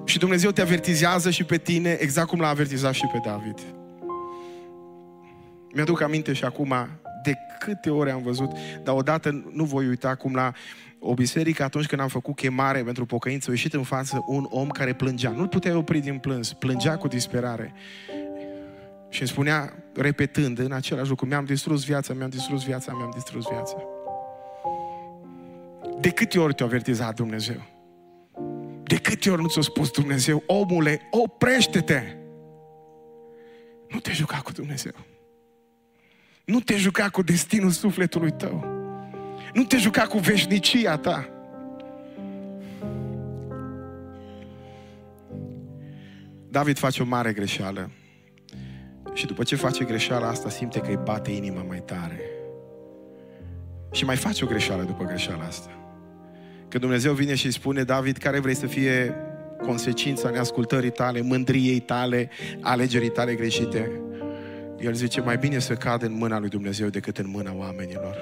Și 0.06 0.18
Dumnezeu 0.18 0.52
te 0.52 0.62
avertizează 0.62 1.30
și 1.30 1.44
pe 1.44 1.58
tine, 1.58 1.98
exact 2.00 2.28
cum 2.28 2.40
l-a 2.40 2.48
avertizat 2.48 2.94
și 2.94 3.06
pe 3.12 3.20
David. 3.26 3.60
Mi-aduc 5.74 6.02
aminte 6.02 6.34
și 6.34 6.44
acum 6.44 6.74
de 7.24 7.34
câte 7.60 7.90
ori 7.90 8.12
am 8.12 8.22
văzut, 8.22 8.52
dar 8.84 8.96
odată 8.96 9.44
nu 9.52 9.64
voi 9.64 9.88
uita 9.88 10.16
cum 10.16 10.34
la 10.34 10.52
o 11.00 11.14
biserică, 11.14 11.64
atunci 11.64 11.86
când 11.86 12.02
am 12.02 12.08
făcut 12.08 12.36
chemare 12.36 12.84
pentru 12.84 13.06
pocăință, 13.06 13.50
a 13.50 13.54
ieșit 13.54 13.74
în 13.74 13.84
față 13.84 14.24
un 14.28 14.48
om 14.50 14.68
care 14.68 14.94
plângea. 14.94 15.30
Nu-l 15.30 15.48
puteai 15.48 15.76
opri 15.76 16.00
din 16.00 16.18
plâns, 16.18 16.54
plângea 16.54 16.98
cu 16.98 17.08
disperare. 17.08 17.74
Și 19.10 19.22
îmi 19.22 19.30
spunea, 19.30 19.84
repetând 19.94 20.60
în 20.60 20.72
același 20.72 21.10
lucru, 21.10 21.26
mi-am 21.26 21.46
distrus 21.46 21.84
viața, 21.84 22.14
mi-am 22.14 22.30
distrus 22.30 22.64
viața, 22.64 22.94
mi-am 22.94 23.12
distrus 23.14 23.46
viața. 23.50 23.78
De 26.00 26.10
câte 26.10 26.40
ori 26.40 26.54
te-a 26.54 26.66
avertizat 26.66 27.16
Dumnezeu? 27.16 27.62
De 28.84 28.96
câte 28.96 29.30
ori 29.30 29.42
nu 29.42 29.48
ți-a 29.48 29.62
spus 29.62 29.92
Dumnezeu, 29.92 30.44
omule, 30.46 31.02
oprește-te! 31.12 32.02
Nu 33.90 34.00
te 34.00 34.12
juca 34.12 34.38
cu 34.38 34.52
Dumnezeu. 34.52 34.96
Nu 36.46 36.60
te 36.60 36.76
juca 36.76 37.10
cu 37.10 37.22
destinul 37.22 37.72
sufletului 37.72 38.32
tău. 38.32 38.66
Nu 39.54 39.64
te 39.64 39.78
juca 39.78 40.08
cu 40.08 40.18
veșnicia 40.18 40.98
ta. 40.98 41.30
David 46.50 46.78
face 46.78 47.02
o 47.02 47.06
mare 47.06 47.34
greșeală. 47.34 47.92
Și 49.18 49.26
după 49.26 49.44
ce 49.44 49.56
face 49.56 49.84
greșeala 49.84 50.28
asta, 50.28 50.50
simte 50.50 50.80
că 50.80 50.90
îi 50.90 51.00
bate 51.04 51.32
inima 51.32 51.62
mai 51.62 51.84
tare. 51.86 52.20
Și 53.92 54.06
mai 54.06 54.16
face 54.16 54.44
o 54.44 54.48
greșeală 54.48 54.84
după 54.84 55.04
greșeala 55.04 55.44
asta. 55.44 55.70
Că 56.68 56.78
Dumnezeu 56.78 57.14
vine 57.14 57.36
și 57.36 57.46
îi 57.46 57.52
spune, 57.52 57.84
David, 57.84 58.18
care 58.18 58.40
vrei 58.40 58.56
să 58.56 58.68
fie 58.68 59.16
consecința 59.62 60.30
neascultării 60.30 60.90
tale, 60.90 61.22
mândriei 61.22 61.80
tale, 61.80 62.30
alegerii 62.62 63.10
tale 63.10 63.36
greșite? 63.36 63.92
El 64.80 64.94
zice, 64.94 65.22
mai 65.22 65.38
bine 65.38 65.60
să 65.60 65.74
cad 65.74 66.04
în 66.04 66.14
mâna 66.14 66.40
lui 66.40 66.50
Dumnezeu 66.50 66.88
decât 66.88 67.18
în 67.18 67.30
mâna 67.30 67.54
oamenilor. 67.56 68.16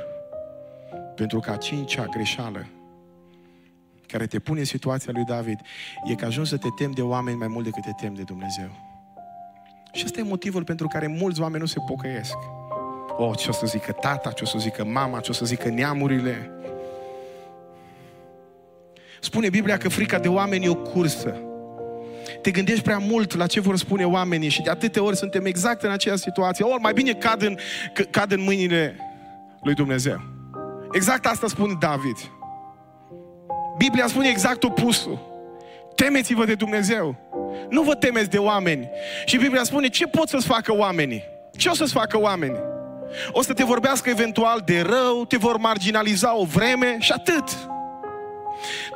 Pentru 1.15 1.39
că 1.39 1.51
a 1.51 1.57
cincea 1.57 2.05
greșeală 2.05 2.67
care 4.07 4.27
te 4.27 4.39
pune 4.39 4.59
în 4.59 4.65
situația 4.65 5.11
lui 5.15 5.23
David 5.23 5.59
e 6.09 6.15
că 6.15 6.25
ajungi 6.25 6.49
să 6.49 6.57
te 6.57 6.67
temi 6.75 6.93
de 6.93 7.01
oameni 7.01 7.37
mai 7.37 7.47
mult 7.47 7.63
decât 7.63 7.83
te 7.83 7.91
temi 8.01 8.15
de 8.15 8.23
Dumnezeu. 8.23 8.84
Și 9.95 10.03
ăsta 10.05 10.19
e 10.19 10.23
motivul 10.23 10.63
pentru 10.63 10.87
care 10.87 11.07
mulți 11.07 11.41
oameni 11.41 11.61
nu 11.61 11.67
se 11.67 11.79
pocăiesc. 11.87 12.35
Oh, 13.17 13.37
ce 13.37 13.49
o 13.49 13.51
să 13.51 13.65
zică 13.65 13.91
tata, 13.91 14.31
ce 14.31 14.43
o 14.43 14.45
să 14.45 14.57
zică 14.57 14.85
mama, 14.85 15.19
ce 15.19 15.31
o 15.31 15.33
să 15.33 15.45
zică 15.45 15.69
neamurile. 15.69 16.49
Spune 19.21 19.49
Biblia 19.49 19.77
că 19.77 19.89
frica 19.89 20.19
de 20.19 20.27
oameni 20.27 20.65
e 20.65 20.69
o 20.69 20.75
cursă. 20.75 21.37
Te 22.41 22.51
gândești 22.51 22.83
prea 22.83 22.97
mult 22.97 23.35
la 23.35 23.47
ce 23.47 23.59
vor 23.59 23.77
spune 23.77 24.05
oamenii 24.05 24.49
și 24.49 24.61
de 24.61 24.69
atâtea 24.69 25.03
ori 25.03 25.15
suntem 25.15 25.45
exact 25.45 25.83
în 25.83 25.91
aceeași 25.91 26.21
situație. 26.21 26.65
Ori 26.65 26.81
mai 26.81 26.93
bine 26.93 27.13
cad 27.13 27.41
în, 27.41 27.57
cad 28.09 28.31
în 28.31 28.41
mâinile 28.41 28.95
lui 29.61 29.73
Dumnezeu. 29.73 30.21
Exact 30.91 31.25
asta 31.25 31.47
spune 31.47 31.73
David. 31.79 32.17
Biblia 33.77 34.07
spune 34.07 34.27
exact 34.27 34.63
opusul. 34.63 35.19
Temeți-vă 35.95 36.45
de 36.45 36.55
Dumnezeu. 36.55 37.24
Nu 37.69 37.81
vă 37.81 37.95
temeți 37.95 38.29
de 38.29 38.37
oameni. 38.37 38.89
Și 39.25 39.37
Biblia 39.37 39.63
spune 39.63 39.87
ce 39.87 40.07
pot 40.07 40.29
să-ți 40.29 40.45
facă 40.45 40.75
oamenii? 40.75 41.23
Ce 41.57 41.69
o 41.69 41.73
să-ți 41.73 41.93
facă 41.93 42.19
oamenii? 42.19 42.59
O 43.31 43.41
să 43.41 43.53
te 43.53 43.63
vorbească 43.63 44.09
eventual 44.09 44.61
de 44.65 44.81
rău, 44.81 45.25
te 45.25 45.37
vor 45.37 45.57
marginaliza 45.57 46.37
o 46.37 46.45
vreme 46.45 46.97
și 46.99 47.11
atât. 47.11 47.43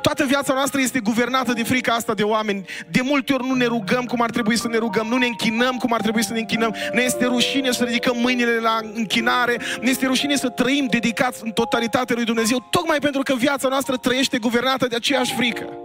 Toată 0.00 0.24
viața 0.24 0.52
noastră 0.54 0.80
este 0.80 1.00
guvernată 1.00 1.52
de 1.52 1.62
frica 1.62 1.94
asta 1.94 2.14
de 2.14 2.22
oameni. 2.22 2.64
De 2.90 3.00
multe 3.02 3.32
ori 3.32 3.46
nu 3.46 3.54
ne 3.54 3.64
rugăm 3.64 4.04
cum 4.04 4.22
ar 4.22 4.30
trebui 4.30 4.56
să 4.56 4.68
ne 4.68 4.76
rugăm, 4.76 5.06
nu 5.06 5.16
ne 5.16 5.26
închinăm 5.26 5.76
cum 5.76 5.92
ar 5.92 6.00
trebui 6.00 6.24
să 6.24 6.32
ne 6.32 6.38
închinăm. 6.38 6.74
Ne 6.92 7.02
este 7.02 7.24
rușine 7.24 7.70
să 7.70 7.84
ridicăm 7.84 8.16
mâinile 8.16 8.58
la 8.58 8.78
închinare, 8.94 9.56
ne 9.80 9.90
este 9.90 10.06
rușine 10.06 10.36
să 10.36 10.48
trăim 10.48 10.86
dedicați 10.90 11.40
în 11.44 11.50
totalitate 11.50 12.14
lui 12.14 12.24
Dumnezeu, 12.24 12.66
tocmai 12.70 12.98
pentru 12.98 13.22
că 13.22 13.34
viața 13.34 13.68
noastră 13.68 13.96
trăiește 13.96 14.38
guvernată 14.38 14.86
de 14.86 14.96
aceeași 14.96 15.34
frică. 15.34 15.79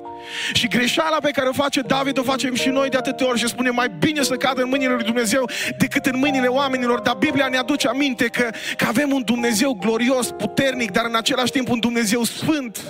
Și 0.54 0.68
greșeala 0.68 1.18
pe 1.22 1.32
care 1.32 1.48
o 1.48 1.52
face 1.52 1.82
David 1.82 2.18
o 2.18 2.24
facem 2.24 2.56
și 2.56 2.70
noi 2.70 2.90
de 2.90 2.98
atâtea 2.98 3.28
ori 3.28 3.40
și 3.40 3.48
spune 3.48 3.70
mai 3.70 3.90
bine 4.00 4.22
să 4.22 4.36
cadă 4.36 4.62
în 4.62 4.70
mâinile 4.70 4.94
lui 4.94 5.04
Dumnezeu 5.04 5.50
decât 5.78 6.06
în 6.06 6.18
mâinile 6.18 6.48
oamenilor. 6.48 7.00
Dar 7.00 7.16
Biblia 7.16 7.48
ne 7.48 7.58
aduce 7.58 7.88
aminte 7.88 8.26
că, 8.26 8.50
că 8.78 8.86
avem 8.88 9.12
un 9.12 9.22
Dumnezeu 9.26 9.74
glorios, 9.74 10.32
puternic, 10.32 10.92
dar 10.92 11.06
în 11.06 11.16
același 11.16 11.52
timp 11.52 11.70
un 11.70 11.80
Dumnezeu 11.80 12.24
sfânt. 12.24 12.84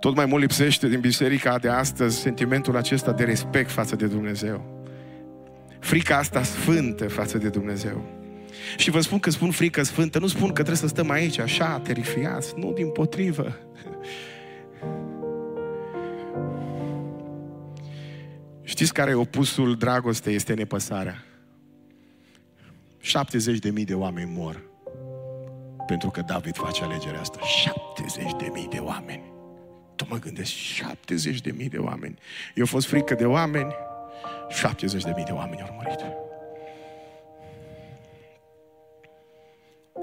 Tot 0.00 0.14
mai 0.14 0.26
mult 0.26 0.40
lipsește 0.40 0.88
din 0.88 1.00
biserica 1.00 1.58
de 1.58 1.68
astăzi 1.68 2.20
sentimentul 2.20 2.76
acesta 2.76 3.12
de 3.12 3.24
respect 3.24 3.70
față 3.70 3.96
de 3.96 4.06
Dumnezeu. 4.06 4.64
Frica 5.78 6.16
asta 6.16 6.42
sfântă 6.42 7.08
față 7.08 7.38
de 7.38 7.48
Dumnezeu. 7.48 8.19
Și 8.76 8.90
vă 8.90 9.00
spun 9.00 9.18
că 9.18 9.30
spun 9.30 9.50
frică 9.50 9.82
sfântă, 9.82 10.18
nu 10.18 10.26
spun 10.26 10.46
că 10.46 10.52
trebuie 10.52 10.76
să 10.76 10.86
stăm 10.86 11.10
aici 11.10 11.38
așa, 11.38 11.78
terifiați, 11.78 12.52
nu, 12.56 12.72
din 12.72 12.90
potrivă. 12.90 13.56
Știți 18.62 18.92
care 18.92 19.10
e 19.10 19.14
opusul 19.14 19.76
dragostei? 19.76 20.34
Este 20.34 20.54
nepăsarea. 20.54 21.24
70 23.00 23.58
de 23.58 23.70
mii 23.70 23.84
de 23.84 23.94
oameni 23.94 24.32
mor 24.34 24.68
pentru 25.90 26.10
că 26.10 26.22
David 26.26 26.56
face 26.56 26.84
alegerea 26.84 27.20
asta. 27.20 27.38
70 27.40 28.30
de 28.38 28.48
mii 28.52 28.68
de 28.70 28.78
oameni. 28.78 29.22
Tu 29.96 30.06
mă 30.08 30.18
gândesc, 30.18 30.50
70 30.50 31.40
de 31.40 31.50
mii 31.50 31.68
de 31.68 31.76
oameni. 31.76 32.18
Eu 32.54 32.66
fost 32.66 32.86
frică 32.86 33.14
de 33.14 33.24
oameni, 33.24 33.74
70 34.48 35.02
de 35.02 35.12
mii 35.16 35.24
de 35.24 35.32
oameni 35.32 35.62
au 35.62 35.74
murit. 35.74 36.29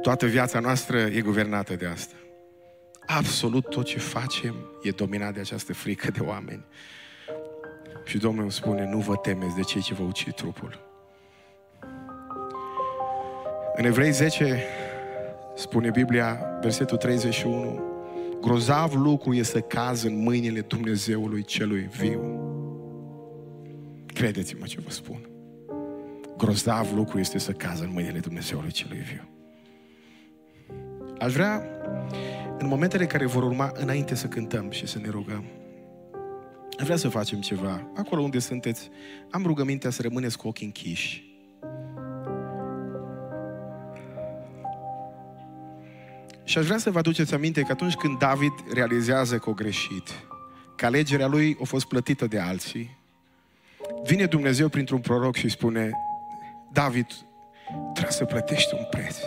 Toată 0.01 0.25
viața 0.25 0.59
noastră 0.59 0.99
e 0.99 1.21
guvernată 1.21 1.75
de 1.75 1.85
asta. 1.85 2.15
Absolut 3.05 3.69
tot 3.69 3.85
ce 3.85 3.99
facem 3.99 4.55
e 4.81 4.89
dominat 4.89 5.33
de 5.33 5.39
această 5.39 5.73
frică 5.73 6.11
de 6.11 6.19
oameni. 6.19 6.65
Și 8.05 8.17
Domnul 8.17 8.41
îmi 8.41 8.51
spune, 8.51 8.85
nu 8.85 8.99
vă 8.99 9.15
temeți 9.15 9.55
de 9.55 9.61
cei 9.61 9.81
ce 9.81 9.93
vă 9.93 10.03
ucid 10.03 10.33
trupul. 10.33 10.85
În 13.75 13.85
Evrei 13.85 14.11
10 14.11 14.63
spune 15.55 15.89
Biblia, 15.89 16.57
versetul 16.61 16.97
31, 16.97 17.81
grozav 18.41 18.93
lucru 18.93 19.33
e 19.33 19.43
să 19.43 19.59
caz 19.59 20.03
în 20.03 20.17
mâinile 20.17 20.61
Dumnezeului 20.61 21.43
celui 21.43 21.89
viu. 21.99 22.21
Credeți-mă 24.05 24.65
ce 24.65 24.79
vă 24.79 24.89
spun. 24.89 25.29
Grozav 26.37 26.93
lucru 26.95 27.19
este 27.19 27.37
să 27.37 27.51
caz 27.51 27.79
în 27.79 27.89
mâinile 27.91 28.19
Dumnezeului 28.19 28.71
celui 28.71 28.99
viu. 28.99 29.36
Aș 31.19 31.33
vrea, 31.33 31.63
în 32.57 32.67
momentele 32.67 33.05
care 33.05 33.25
vor 33.25 33.43
urma, 33.43 33.71
înainte 33.73 34.15
să 34.15 34.27
cântăm 34.27 34.71
și 34.71 34.87
să 34.87 34.99
ne 34.99 35.09
rugăm, 35.09 35.43
aș 36.79 36.85
vrea 36.85 36.97
să 36.97 37.09
facem 37.09 37.41
ceva. 37.41 37.87
Acolo 37.95 38.21
unde 38.21 38.39
sunteți, 38.39 38.89
am 39.31 39.43
rugămintea 39.45 39.89
să 39.89 40.01
rămâneți 40.01 40.37
cu 40.37 40.47
ochii 40.47 40.65
închiși. 40.65 41.25
Și 46.43 46.57
aș 46.57 46.65
vrea 46.65 46.77
să 46.77 46.91
vă 46.91 46.97
aduceți 46.97 47.33
aminte 47.33 47.61
că 47.61 47.71
atunci 47.71 47.95
când 47.95 48.17
David 48.17 48.53
realizează 48.73 49.37
că 49.37 49.49
o 49.49 49.53
greșit, 49.53 50.09
că 50.75 50.85
alegerea 50.85 51.27
lui 51.27 51.57
a 51.61 51.63
fost 51.63 51.85
plătită 51.85 52.27
de 52.27 52.39
alții, 52.39 52.97
vine 54.03 54.25
Dumnezeu 54.25 54.69
printr-un 54.69 54.99
proroc 54.99 55.35
și 55.35 55.49
spune, 55.49 55.91
David, 56.71 57.07
trebuie 57.93 58.13
să 58.13 58.25
plătești 58.25 58.73
un 58.73 58.85
preț. 58.89 59.17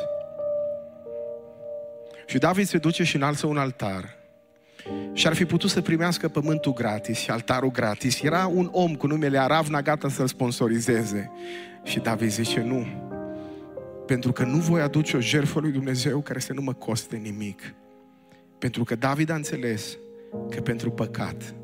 Și 2.30 2.38
David 2.38 2.66
se 2.66 2.78
duce 2.78 3.04
și 3.04 3.16
înalță 3.16 3.46
un 3.46 3.56
altar. 3.56 4.16
Și 5.12 5.26
ar 5.26 5.34
fi 5.34 5.44
putut 5.44 5.70
să 5.70 5.80
primească 5.80 6.28
pământul 6.28 6.72
gratis 6.72 7.18
și 7.18 7.30
altarul 7.30 7.70
gratis. 7.70 8.22
Era 8.22 8.46
un 8.46 8.68
om 8.72 8.94
cu 8.94 9.06
numele 9.06 9.38
Aravna 9.38 9.82
gata 9.82 10.08
să-l 10.08 10.26
sponsorizeze. 10.26 11.30
Și 11.82 11.98
David 11.98 12.30
zice, 12.30 12.60
nu. 12.60 12.86
Pentru 14.06 14.32
că 14.32 14.44
nu 14.44 14.56
voi 14.56 14.80
aduce 14.80 15.16
o 15.16 15.20
jertfă 15.20 15.60
lui 15.60 15.70
Dumnezeu 15.70 16.20
care 16.20 16.38
să 16.38 16.52
nu 16.52 16.62
mă 16.62 16.72
coste 16.72 17.16
nimic. 17.16 17.74
Pentru 18.58 18.84
că 18.84 18.94
David 18.94 19.30
a 19.30 19.34
înțeles 19.34 19.96
că 20.50 20.60
pentru 20.60 20.90
păcat 20.90 21.54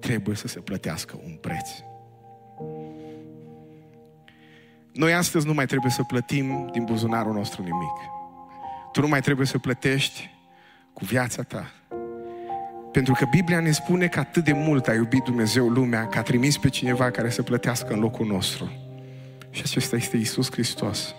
trebuie 0.00 0.36
să 0.36 0.48
se 0.48 0.60
plătească 0.60 1.20
un 1.24 1.38
preț. 1.40 1.68
Noi 4.92 5.14
astăzi 5.14 5.46
nu 5.46 5.54
mai 5.54 5.66
trebuie 5.66 5.90
să 5.90 6.02
plătim 6.02 6.68
din 6.72 6.84
buzunarul 6.84 7.32
nostru 7.32 7.62
nimic. 7.62 8.15
Tu 8.96 9.02
nu 9.02 9.08
mai 9.08 9.20
trebuie 9.20 9.46
să 9.46 9.58
plătești 9.58 10.30
cu 10.92 11.04
viața 11.04 11.42
ta. 11.42 11.72
Pentru 12.92 13.12
că 13.12 13.24
Biblia 13.30 13.60
ne 13.60 13.70
spune 13.70 14.06
că 14.06 14.18
atât 14.18 14.44
de 14.44 14.52
mult 14.52 14.88
a 14.88 14.94
iubit 14.94 15.22
Dumnezeu 15.22 15.68
lumea, 15.68 16.06
că 16.06 16.18
a 16.18 16.22
trimis 16.22 16.58
pe 16.58 16.68
cineva 16.68 17.10
care 17.10 17.30
să 17.30 17.42
plătească 17.42 17.92
în 17.92 17.98
locul 17.98 18.26
nostru. 18.26 18.72
Și 19.50 19.62
acesta 19.64 19.96
este 19.96 20.16
Isus 20.16 20.50
Hristos. 20.50 21.14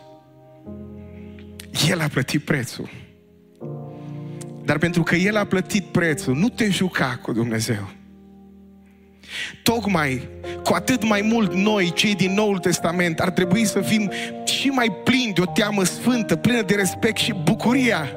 El 1.90 2.02
a 2.02 2.08
plătit 2.08 2.44
prețul. 2.44 2.90
Dar 4.64 4.78
pentru 4.78 5.04
că 5.04 5.16
El 5.16 5.38
a 5.38 5.46
plătit 5.46 5.84
prețul, 5.84 6.36
nu 6.36 6.50
te 6.50 6.70
juca 6.70 7.20
cu 7.22 7.32
Dumnezeu. 7.32 7.90
Tocmai, 9.64 10.28
cu 10.64 10.74
atât 10.74 11.04
mai 11.04 11.22
mult 11.22 11.54
noi, 11.54 11.92
cei 11.92 12.16
din 12.16 12.34
Noul 12.34 12.58
Testament, 12.58 13.20
ar 13.20 13.30
trebui 13.30 13.66
să 13.66 13.82
fim 13.82 14.12
și 14.68 14.74
mai 14.74 14.92
plini 15.04 15.34
de 15.34 15.42
o 15.42 15.46
teamă 15.46 15.84
sfântă, 15.84 16.36
plină 16.36 16.62
de 16.62 16.76
respect 16.76 17.18
și 17.18 17.34
bucuria 17.44 18.10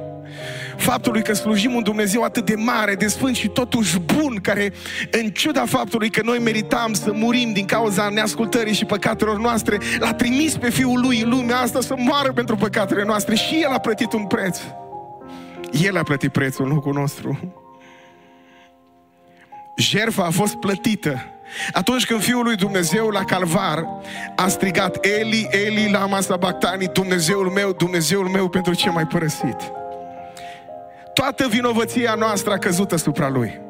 faptului 0.76 1.22
că 1.22 1.32
slujim 1.32 1.74
un 1.74 1.82
Dumnezeu 1.82 2.22
atât 2.22 2.44
de 2.44 2.55
mare, 2.55 2.94
de 2.94 3.07
sfânt 3.07 3.36
și 3.36 3.48
totuși 3.48 3.98
bun, 3.98 4.36
care 4.42 4.72
în 5.11 5.30
ciuda 5.30 5.64
faptului 5.66 6.11
că 6.11 6.20
noi 6.24 6.38
meritam 6.38 6.92
să 6.92 7.12
murim 7.12 7.53
din 7.53 7.66
cauza 7.66 8.09
neascultării 8.09 8.74
și 8.74 8.84
păcatelor 8.84 9.38
noastre, 9.38 9.78
l-a 9.98 10.14
trimis 10.14 10.57
pe 10.57 10.70
Fiul 10.70 11.01
Lui 11.01 11.20
în 11.20 11.28
lumea 11.28 11.59
asta 11.59 11.80
să 11.80 11.94
moară 11.98 12.32
pentru 12.32 12.57
păcatele 12.57 13.05
noastre 13.05 13.34
și 13.34 13.61
El 13.62 13.70
a 13.70 13.78
plătit 13.78 14.12
un 14.12 14.26
preț. 14.26 14.59
El 15.82 15.96
a 15.96 16.03
plătit 16.03 16.32
prețul 16.32 16.64
în 16.64 16.70
locul 16.70 16.92
nostru. 16.92 17.55
Jerfa 19.76 20.24
a 20.24 20.30
fost 20.30 20.55
plătită. 20.55 21.30
Atunci 21.72 22.07
când 22.07 22.22
Fiul 22.22 22.44
lui 22.44 22.57
Dumnezeu 22.57 23.09
la 23.09 23.24
calvar 23.24 23.84
a 24.36 24.48
strigat 24.48 25.05
Eli, 25.05 25.48
Eli, 25.51 25.90
lama 25.90 26.20
sabactani, 26.20 26.86
Dumnezeul 26.92 27.48
meu, 27.48 27.72
Dumnezeul 27.72 28.28
meu, 28.28 28.48
pentru 28.48 28.74
ce 28.74 28.90
mai 28.90 29.07
părăsit? 29.07 29.57
Toată 31.14 31.46
vinovăția 31.48 32.14
noastră 32.14 32.53
a 32.53 32.59
căzut 32.59 32.92
asupra 32.92 33.28
Lui. 33.28 33.61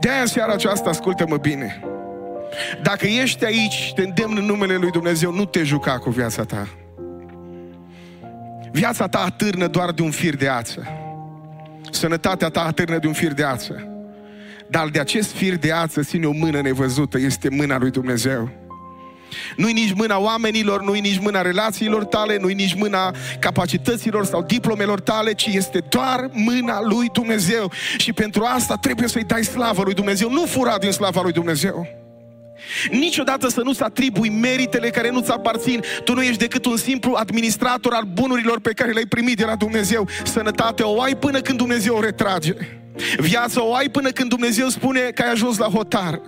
De-aia 0.00 0.24
seara 0.24 0.52
aceasta, 0.52 0.90
ascultă-mă 0.90 1.36
bine. 1.36 1.80
Dacă 2.82 3.06
ești 3.06 3.44
aici, 3.44 3.92
te 3.94 4.02
îndemn 4.02 4.36
în 4.36 4.44
numele 4.44 4.76
Lui 4.76 4.90
Dumnezeu, 4.90 5.32
nu 5.32 5.44
te 5.44 5.62
juca 5.62 5.98
cu 5.98 6.10
viața 6.10 6.44
ta. 6.44 6.68
Viața 8.72 9.06
ta 9.06 9.18
atârnă 9.24 9.66
doar 9.66 9.90
de 9.90 10.02
un 10.02 10.10
fir 10.10 10.36
de 10.36 10.48
ață. 10.48 10.86
Sănătatea 11.90 12.48
ta 12.48 12.64
atârnă 12.64 12.98
de 12.98 13.06
un 13.06 13.12
fir 13.12 13.32
de 13.32 13.44
ață. 13.44 13.97
Dar 14.70 14.88
de 14.88 15.00
acest 15.00 15.30
fir 15.30 15.56
de 15.56 15.72
ață 15.72 16.02
ține 16.02 16.26
o 16.26 16.32
mână 16.32 16.60
nevăzută, 16.60 17.18
este 17.18 17.48
mâna 17.50 17.78
lui 17.78 17.90
Dumnezeu. 17.90 18.50
Nu-i 19.56 19.72
nici 19.72 19.92
mâna 19.92 20.18
oamenilor, 20.18 20.82
nu-i 20.82 21.00
nici 21.00 21.18
mâna 21.18 21.42
relațiilor 21.42 22.04
tale, 22.04 22.38
nu-i 22.40 22.54
nici 22.54 22.74
mâna 22.74 23.14
capacităților 23.38 24.24
sau 24.24 24.42
diplomelor 24.42 25.00
tale, 25.00 25.32
ci 25.32 25.46
este 25.46 25.78
doar 25.88 26.30
mâna 26.32 26.82
lui 26.82 27.08
Dumnezeu. 27.12 27.72
Și 27.96 28.12
pentru 28.12 28.44
asta 28.44 28.74
trebuie 28.74 29.08
să-i 29.08 29.24
dai 29.24 29.44
slavă 29.44 29.82
lui 29.84 29.94
Dumnezeu. 29.94 30.30
Nu 30.30 30.44
fura 30.44 30.78
din 30.78 30.90
slava 30.90 31.22
lui 31.22 31.32
Dumnezeu. 31.32 31.86
Niciodată 32.90 33.48
să 33.48 33.60
nu-ți 33.64 33.82
atribui 33.82 34.28
meritele 34.28 34.90
care 34.90 35.10
nu-ți 35.10 35.30
aparțin. 35.30 35.82
Tu 36.04 36.14
nu 36.14 36.22
ești 36.22 36.38
decât 36.38 36.64
un 36.64 36.76
simplu 36.76 37.14
administrator 37.14 37.92
al 37.92 38.04
bunurilor 38.12 38.60
pe 38.60 38.72
care 38.72 38.90
le-ai 38.90 39.06
primit 39.06 39.36
de 39.36 39.44
la 39.44 39.54
Dumnezeu. 39.54 40.08
Sănătatea 40.24 40.88
o 40.88 41.00
ai 41.00 41.16
până 41.16 41.40
când 41.40 41.58
Dumnezeu 41.58 41.96
o 41.96 42.00
retrage. 42.00 42.54
Viața 43.16 43.64
o 43.64 43.74
ai 43.74 43.88
până 43.88 44.10
când 44.10 44.28
Dumnezeu 44.28 44.68
spune 44.68 45.00
că 45.00 45.22
ai 45.22 45.30
ajuns 45.30 45.58
la 45.58 45.66
hotar. 45.66 46.20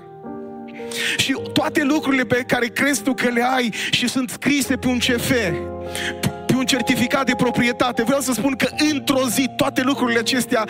Și 1.17 1.37
toate 1.53 1.83
lucrurile 1.83 2.25
pe 2.25 2.45
care 2.47 2.67
crezi 2.67 3.03
tu 3.03 3.15
că 3.15 3.29
le 3.29 3.43
ai 3.55 3.75
și 3.91 4.09
sunt 4.09 4.31
scrise 4.31 4.77
pe 4.77 4.87
un 4.87 4.99
CF, 4.99 5.31
pe 6.47 6.55
un 6.57 6.65
certificat 6.65 7.27
de 7.27 7.35
proprietate, 7.37 8.03
vreau 8.03 8.21
să 8.21 8.33
spun 8.33 8.57
că 8.57 8.69
într-o 8.93 9.29
zi 9.29 9.51
toate 9.57 9.83
lucrurile 9.83 10.19
acestea 10.19 10.65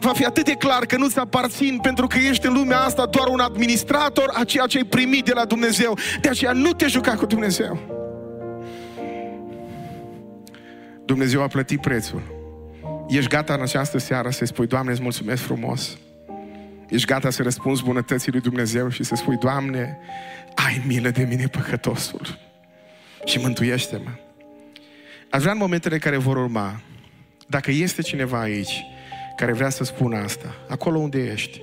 va 0.00 0.12
fi 0.12 0.24
atât 0.24 0.44
de 0.44 0.52
clar 0.52 0.86
că 0.86 0.96
nu-ți 0.96 1.18
aparțin 1.18 1.78
pentru 1.82 2.06
că 2.06 2.18
ești 2.28 2.46
în 2.46 2.52
lumea 2.52 2.80
asta 2.80 3.06
doar 3.06 3.28
un 3.28 3.40
administrator 3.40 4.30
a 4.34 4.44
ceea 4.44 4.66
ce 4.66 4.76
ai 4.76 4.84
primit 4.84 5.24
de 5.24 5.32
la 5.34 5.44
Dumnezeu. 5.44 5.98
De 6.20 6.28
aceea 6.28 6.52
nu 6.52 6.72
te 6.72 6.86
juca 6.86 7.14
cu 7.14 7.26
Dumnezeu. 7.26 7.78
Dumnezeu 11.04 11.42
a 11.42 11.46
plătit 11.46 11.80
prețul. 11.80 12.39
Ești 13.10 13.28
gata 13.28 13.54
în 13.54 13.60
această 13.60 13.98
seară 13.98 14.30
să-i 14.30 14.46
spui, 14.46 14.66
Doamne, 14.66 14.92
îți 14.92 15.02
mulțumesc 15.02 15.42
frumos 15.42 15.98
Ești 16.90 17.06
gata 17.06 17.30
să 17.30 17.42
răspunzi 17.42 17.82
bunătății 17.82 18.32
lui 18.32 18.40
Dumnezeu 18.40 18.88
și 18.88 19.02
să 19.02 19.14
spui, 19.14 19.36
Doamne, 19.36 19.98
ai 20.54 20.82
milă 20.86 21.10
de 21.10 21.24
mine 21.24 21.46
păcătosul 21.46 22.38
și 23.24 23.38
mântuiește-mă. 23.38 24.10
Aș 25.30 25.40
vrea 25.40 25.52
în 25.52 25.58
momentele 25.58 25.98
care 25.98 26.16
vor 26.16 26.36
urma, 26.36 26.80
dacă 27.46 27.70
este 27.70 28.02
cineva 28.02 28.40
aici 28.40 28.84
care 29.36 29.52
vrea 29.52 29.68
să 29.68 29.84
spună 29.84 30.16
asta, 30.16 30.54
acolo 30.68 30.98
unde 30.98 31.18
ești, 31.18 31.60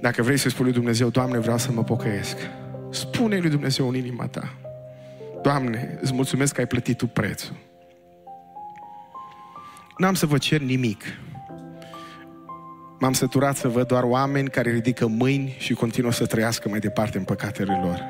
dacă 0.00 0.22
vrei 0.22 0.36
să 0.36 0.48
spui 0.48 0.64
lui 0.64 0.72
Dumnezeu, 0.72 1.08
Doamne, 1.08 1.38
vreau 1.38 1.58
să 1.58 1.72
mă 1.72 1.84
pocăiesc, 1.84 2.36
spune 2.90 3.38
lui 3.38 3.50
Dumnezeu 3.50 3.88
în 3.88 3.94
inima 3.94 4.26
ta, 4.26 4.54
Doamne, 5.42 5.98
îți 6.00 6.12
mulțumesc 6.12 6.54
că 6.54 6.60
ai 6.60 6.66
plătit 6.66 6.96
tu 6.96 7.06
prețul. 7.06 7.56
N-am 9.96 10.14
să 10.14 10.26
vă 10.26 10.38
cer 10.38 10.60
nimic, 10.60 11.02
M-am 12.98 13.12
săturat 13.12 13.56
să 13.56 13.68
văd 13.68 13.86
doar 13.86 14.02
oameni 14.02 14.48
care 14.48 14.70
ridică 14.70 15.06
mâini 15.06 15.56
și 15.58 15.74
continuă 15.74 16.12
să 16.12 16.26
trăiască 16.26 16.68
mai 16.68 16.78
departe 16.78 17.18
în 17.18 17.24
păcatele 17.24 17.80
lor. 17.82 18.04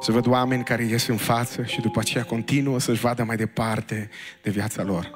Să 0.00 0.12
văd 0.12 0.26
oameni 0.26 0.64
care 0.64 0.84
ies 0.84 1.06
în 1.06 1.16
față 1.16 1.62
și 1.62 1.80
după 1.80 2.00
aceea 2.00 2.24
continuă 2.24 2.80
să-și 2.80 3.00
vadă 3.00 3.24
mai 3.24 3.36
departe 3.36 4.08
de 4.42 4.50
viața 4.50 4.82
lor. 4.82 5.10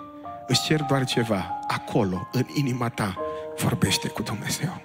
Îți 0.47 0.63
cer 0.65 0.81
doar 0.81 1.05
ceva. 1.05 1.59
Acolo, 1.67 2.29
în 2.33 2.45
inima 2.55 2.89
ta, 2.89 3.17
vorbește 3.59 4.09
cu 4.09 4.23
Dumnezeu. 4.23 4.83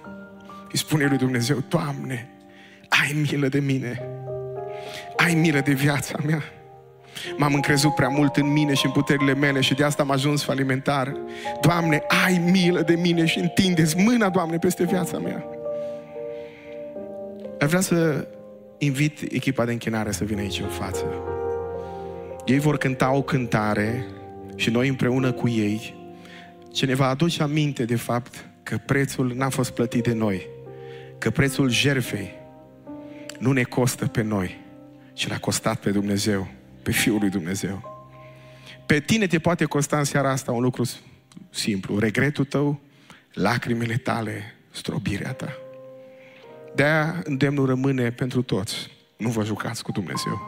Îi 0.72 0.78
spune 0.78 1.06
lui 1.06 1.16
Dumnezeu, 1.16 1.62
Doamne, 1.68 2.28
ai 2.88 3.26
milă 3.30 3.48
de 3.48 3.60
mine. 3.60 4.02
Ai 5.16 5.34
milă 5.34 5.60
de 5.60 5.72
viața 5.72 6.18
mea. 6.26 6.42
M-am 7.36 7.54
încrezut 7.54 7.94
prea 7.94 8.08
mult 8.08 8.36
în 8.36 8.52
mine 8.52 8.74
și 8.74 8.86
în 8.86 8.92
puterile 8.92 9.34
mele 9.34 9.60
și 9.60 9.74
de 9.74 9.84
asta 9.84 10.02
am 10.02 10.10
ajuns 10.10 10.42
falimentar. 10.42 11.16
Doamne, 11.60 12.02
ai 12.24 12.42
milă 12.50 12.80
de 12.80 12.94
mine 12.94 13.26
și 13.26 13.38
întindeți 13.38 13.96
mâna, 13.96 14.28
Doamne, 14.28 14.58
peste 14.58 14.84
viața 14.84 15.18
mea. 15.18 15.44
Ar 17.58 17.68
vrea 17.68 17.80
să 17.80 18.28
invit 18.78 19.32
echipa 19.32 19.64
de 19.64 19.72
închinare 19.72 20.10
să 20.10 20.24
vină 20.24 20.40
aici 20.40 20.60
în 20.60 20.68
față. 20.68 21.04
Ei 22.46 22.58
vor 22.58 22.76
cânta 22.76 23.12
o 23.12 23.22
cântare 23.22 24.06
și 24.54 24.70
noi 24.70 24.88
împreună 24.88 25.32
cu 25.32 25.48
ei 25.48 26.00
ce 26.72 26.86
ne 26.86 26.94
va 26.94 27.08
aduce 27.08 27.42
aminte 27.42 27.84
de 27.84 27.96
fapt 27.96 28.46
că 28.62 28.76
prețul 28.86 29.32
n-a 29.36 29.48
fost 29.48 29.70
plătit 29.70 30.02
de 30.02 30.12
noi, 30.12 30.46
că 31.18 31.30
prețul 31.30 31.70
jerfei 31.70 32.30
nu 33.38 33.52
ne 33.52 33.62
costă 33.62 34.06
pe 34.06 34.22
noi, 34.22 34.60
ci 35.12 35.28
l-a 35.28 35.38
costat 35.38 35.80
pe 35.80 35.90
Dumnezeu 35.90 36.48
pe 36.82 36.90
Fiul 36.90 37.18
lui 37.18 37.30
Dumnezeu. 37.30 38.06
Pe 38.86 39.00
tine 39.00 39.26
te 39.26 39.38
poate 39.38 39.64
costa 39.64 39.98
în 39.98 40.04
seara 40.04 40.30
asta 40.30 40.52
un 40.52 40.62
lucru 40.62 40.82
simplu. 41.50 41.98
Regretul 41.98 42.44
tău, 42.44 42.80
lacrimile 43.32 43.96
tale, 43.96 44.54
strobirea 44.70 45.32
ta. 45.32 45.56
De-aia 46.74 47.22
îndemnul 47.24 47.66
rămâne 47.66 48.10
pentru 48.10 48.42
toți. 48.42 48.90
Nu 49.16 49.28
vă 49.28 49.44
jucați 49.44 49.82
cu 49.82 49.92
Dumnezeu. 49.92 50.40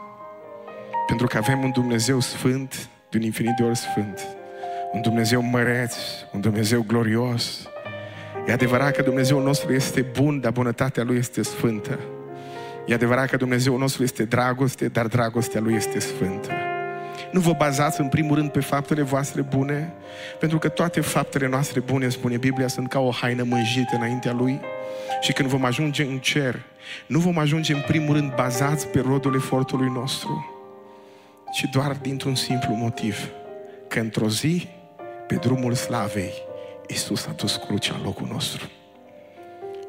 Pentru 1.07 1.27
că 1.27 1.37
avem 1.37 1.63
un 1.63 1.71
Dumnezeu 1.71 2.19
sfânt, 2.19 2.89
de 3.09 3.17
un 3.17 3.23
infinit 3.23 3.55
de 3.55 3.63
ori 3.63 3.77
sfânt. 3.77 4.19
Un 4.93 5.01
Dumnezeu 5.01 5.41
măreț, 5.41 5.95
un 6.33 6.41
Dumnezeu 6.41 6.83
glorios. 6.87 7.67
E 8.47 8.51
adevărat 8.51 8.95
că 8.95 9.01
Dumnezeul 9.01 9.43
nostru 9.43 9.73
este 9.73 10.01
bun, 10.01 10.39
dar 10.39 10.51
bunătatea 10.51 11.03
Lui 11.03 11.17
este 11.17 11.41
sfântă. 11.41 11.99
E 12.85 12.93
adevărat 12.93 13.29
că 13.29 13.37
Dumnezeu 13.37 13.77
nostru 13.77 14.03
este 14.03 14.23
dragoste, 14.23 14.87
dar 14.87 15.07
dragostea 15.07 15.61
Lui 15.61 15.73
este 15.73 15.99
sfântă. 15.99 16.51
Nu 17.31 17.39
vă 17.39 17.53
bazați 17.57 18.01
în 18.01 18.07
primul 18.07 18.35
rând 18.35 18.49
pe 18.49 18.59
faptele 18.59 19.01
voastre 19.01 19.41
bune, 19.41 19.93
pentru 20.39 20.57
că 20.57 20.67
toate 20.67 21.01
faptele 21.01 21.47
noastre 21.47 21.79
bune, 21.79 22.09
spune 22.09 22.37
Biblia, 22.37 22.67
sunt 22.67 22.89
ca 22.89 22.99
o 22.99 23.11
haină 23.11 23.43
mânjită 23.43 23.95
înaintea 23.95 24.33
Lui. 24.33 24.59
Și 25.21 25.33
când 25.33 25.49
vom 25.49 25.65
ajunge 25.65 26.03
în 26.03 26.17
cer, 26.17 26.61
nu 27.07 27.19
vom 27.19 27.37
ajunge 27.37 27.73
în 27.73 27.83
primul 27.87 28.15
rând 28.15 28.35
bazați 28.35 28.87
pe 28.87 28.99
rodul 28.99 29.35
efortului 29.35 29.89
nostru, 29.89 30.45
ci 31.53 31.69
doar 31.71 31.91
dintr-un 32.01 32.35
simplu 32.35 32.73
motiv, 32.73 33.29
că 33.87 33.99
într-o 33.99 34.29
zi, 34.29 34.67
pe 35.27 35.35
drumul 35.35 35.73
slavei, 35.73 36.33
Iisus 36.87 37.25
a 37.25 37.31
dus 37.31 37.55
crucea 37.55 37.95
în 37.95 38.03
locul 38.03 38.27
nostru. 38.31 38.69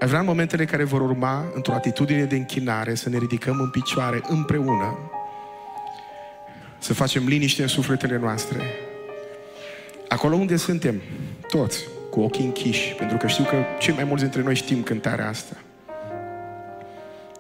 Aș 0.01 0.09
vrea 0.09 0.21
în 0.21 0.27
momentele 0.27 0.65
care 0.65 0.85
vor 0.85 1.01
urma, 1.01 1.45
într-o 1.55 1.73
atitudine 1.73 2.25
de 2.25 2.37
închinare, 2.37 2.95
să 2.95 3.09
ne 3.09 3.19
ridicăm 3.19 3.61
în 3.61 3.71
picioare 3.71 4.21
împreună, 4.29 4.99
să 6.79 6.95
facem 6.95 7.27
liniște 7.27 7.63
în 7.63 7.69
sufletele 7.69 8.19
noastre. 8.19 8.61
Acolo 10.09 10.35
unde 10.35 10.57
suntem, 10.57 11.03
toți, 11.49 11.85
cu 12.11 12.21
ochii 12.21 12.45
închiși, 12.45 12.95
pentru 12.95 13.17
că 13.17 13.27
știu 13.27 13.45
că 13.45 13.65
cei 13.79 13.95
mai 13.95 14.05
mulți 14.05 14.23
dintre 14.23 14.43
noi 14.43 14.55
știm 14.55 14.83
cântarea 14.83 15.29
asta. 15.29 15.57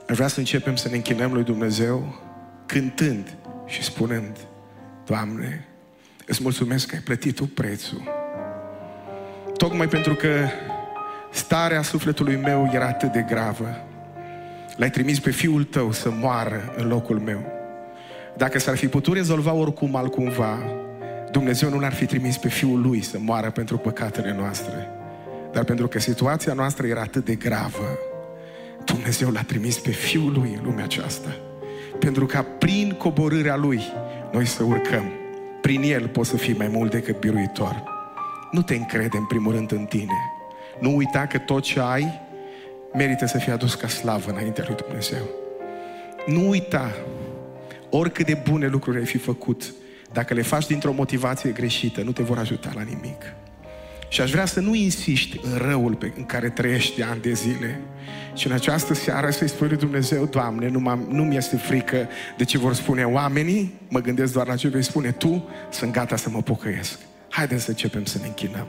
Aș 0.08 0.16
vrea 0.16 0.28
să 0.28 0.38
începem 0.38 0.76
să 0.76 0.88
ne 0.88 0.96
închinăm 0.96 1.32
lui 1.32 1.44
Dumnezeu 1.44 2.22
cântând 2.66 3.36
și 3.66 3.82
spunând, 3.82 4.36
Doamne, 5.06 5.66
îți 6.26 6.42
mulțumesc 6.42 6.86
că 6.86 6.94
ai 6.94 7.00
plătit 7.00 7.34
Tu 7.34 7.44
prețul. 7.44 8.02
Tocmai 9.56 9.88
pentru 9.88 10.14
că 10.14 10.48
Starea 11.36 11.82
sufletului 11.82 12.36
meu 12.36 12.70
era 12.72 12.86
atât 12.86 13.12
de 13.12 13.24
gravă. 13.28 13.76
L-ai 14.76 14.90
trimis 14.90 15.20
pe 15.20 15.30
fiul 15.30 15.64
tău 15.64 15.92
să 15.92 16.10
moară 16.10 16.74
în 16.76 16.88
locul 16.88 17.18
meu. 17.18 17.44
Dacă 18.36 18.58
s-ar 18.58 18.76
fi 18.76 18.88
putut 18.88 19.14
rezolva 19.14 19.52
oricum 19.52 19.96
altcumva, 19.96 20.58
Dumnezeu 21.30 21.68
nu 21.70 21.78
l-ar 21.78 21.92
fi 21.92 22.06
trimis 22.06 22.36
pe 22.36 22.48
fiul 22.48 22.80
lui 22.80 23.02
să 23.02 23.18
moară 23.20 23.50
pentru 23.50 23.78
păcatele 23.78 24.34
noastre. 24.38 24.88
Dar 25.52 25.64
pentru 25.64 25.88
că 25.88 25.98
situația 25.98 26.52
noastră 26.52 26.86
era 26.86 27.00
atât 27.00 27.24
de 27.24 27.34
gravă, 27.34 27.98
Dumnezeu 28.84 29.30
l-a 29.30 29.42
trimis 29.42 29.78
pe 29.78 29.90
fiul 29.90 30.32
lui 30.32 30.54
în 30.58 30.64
lumea 30.64 30.84
aceasta. 30.84 31.36
Pentru 31.98 32.26
ca 32.26 32.42
prin 32.58 32.94
coborârea 32.98 33.56
lui 33.56 33.82
noi 34.32 34.46
să 34.46 34.62
urcăm. 34.62 35.12
Prin 35.60 35.82
el 35.82 36.08
poți 36.08 36.30
să 36.30 36.36
fii 36.36 36.54
mai 36.54 36.68
mult 36.68 36.90
decât 36.90 37.20
biruitor. 37.20 37.82
Nu 38.50 38.62
te 38.62 38.74
încrede 38.74 39.16
în 39.16 39.26
primul 39.26 39.52
rând 39.52 39.72
în 39.72 39.84
tine, 39.84 40.35
nu 40.80 40.96
uita 40.96 41.26
că 41.26 41.38
tot 41.38 41.62
ce 41.62 41.80
ai 41.80 42.20
merită 42.94 43.26
să 43.26 43.38
fie 43.38 43.52
adus 43.52 43.74
ca 43.74 43.88
slavă 43.88 44.30
înaintea 44.30 44.64
lui 44.66 44.76
Dumnezeu. 44.76 45.28
Nu 46.26 46.48
uita 46.48 46.92
oricât 47.90 48.26
de 48.26 48.42
bune 48.48 48.66
lucruri 48.66 48.98
ai 48.98 49.04
fi 49.04 49.18
făcut, 49.18 49.74
dacă 50.12 50.34
le 50.34 50.42
faci 50.42 50.66
dintr-o 50.66 50.92
motivație 50.92 51.50
greșită, 51.50 52.02
nu 52.02 52.12
te 52.12 52.22
vor 52.22 52.38
ajuta 52.38 52.70
la 52.74 52.82
nimic. 52.82 53.22
Și 54.08 54.20
aș 54.20 54.30
vrea 54.30 54.44
să 54.44 54.60
nu 54.60 54.74
insiști 54.74 55.40
în 55.42 55.58
răul 55.58 55.94
pe, 55.94 56.12
în 56.16 56.24
care 56.24 56.48
trăiești 56.48 56.96
de 56.96 57.02
ani 57.02 57.20
de 57.20 57.32
zile. 57.32 57.80
Și 58.34 58.46
în 58.46 58.52
această 58.52 58.94
seară 58.94 59.30
să-i 59.30 59.48
spui 59.48 59.68
lui 59.68 59.76
Dumnezeu, 59.76 60.24
Doamne, 60.24 60.68
nu, 60.68 61.06
nu 61.08 61.24
mi-este 61.24 61.56
frică 61.56 62.08
de 62.36 62.44
ce 62.44 62.58
vor 62.58 62.74
spune 62.74 63.04
oamenii, 63.04 63.74
mă 63.88 64.00
gândesc 64.00 64.32
doar 64.32 64.46
la 64.46 64.56
ce 64.56 64.68
vei 64.68 64.82
spune 64.82 65.10
Tu, 65.10 65.48
sunt 65.70 65.92
gata 65.92 66.16
să 66.16 66.30
mă 66.30 66.42
pocăiesc. 66.42 66.98
Haideți 67.28 67.62
să 67.62 67.70
începem 67.70 68.04
să 68.04 68.18
ne 68.20 68.26
închinăm. 68.26 68.66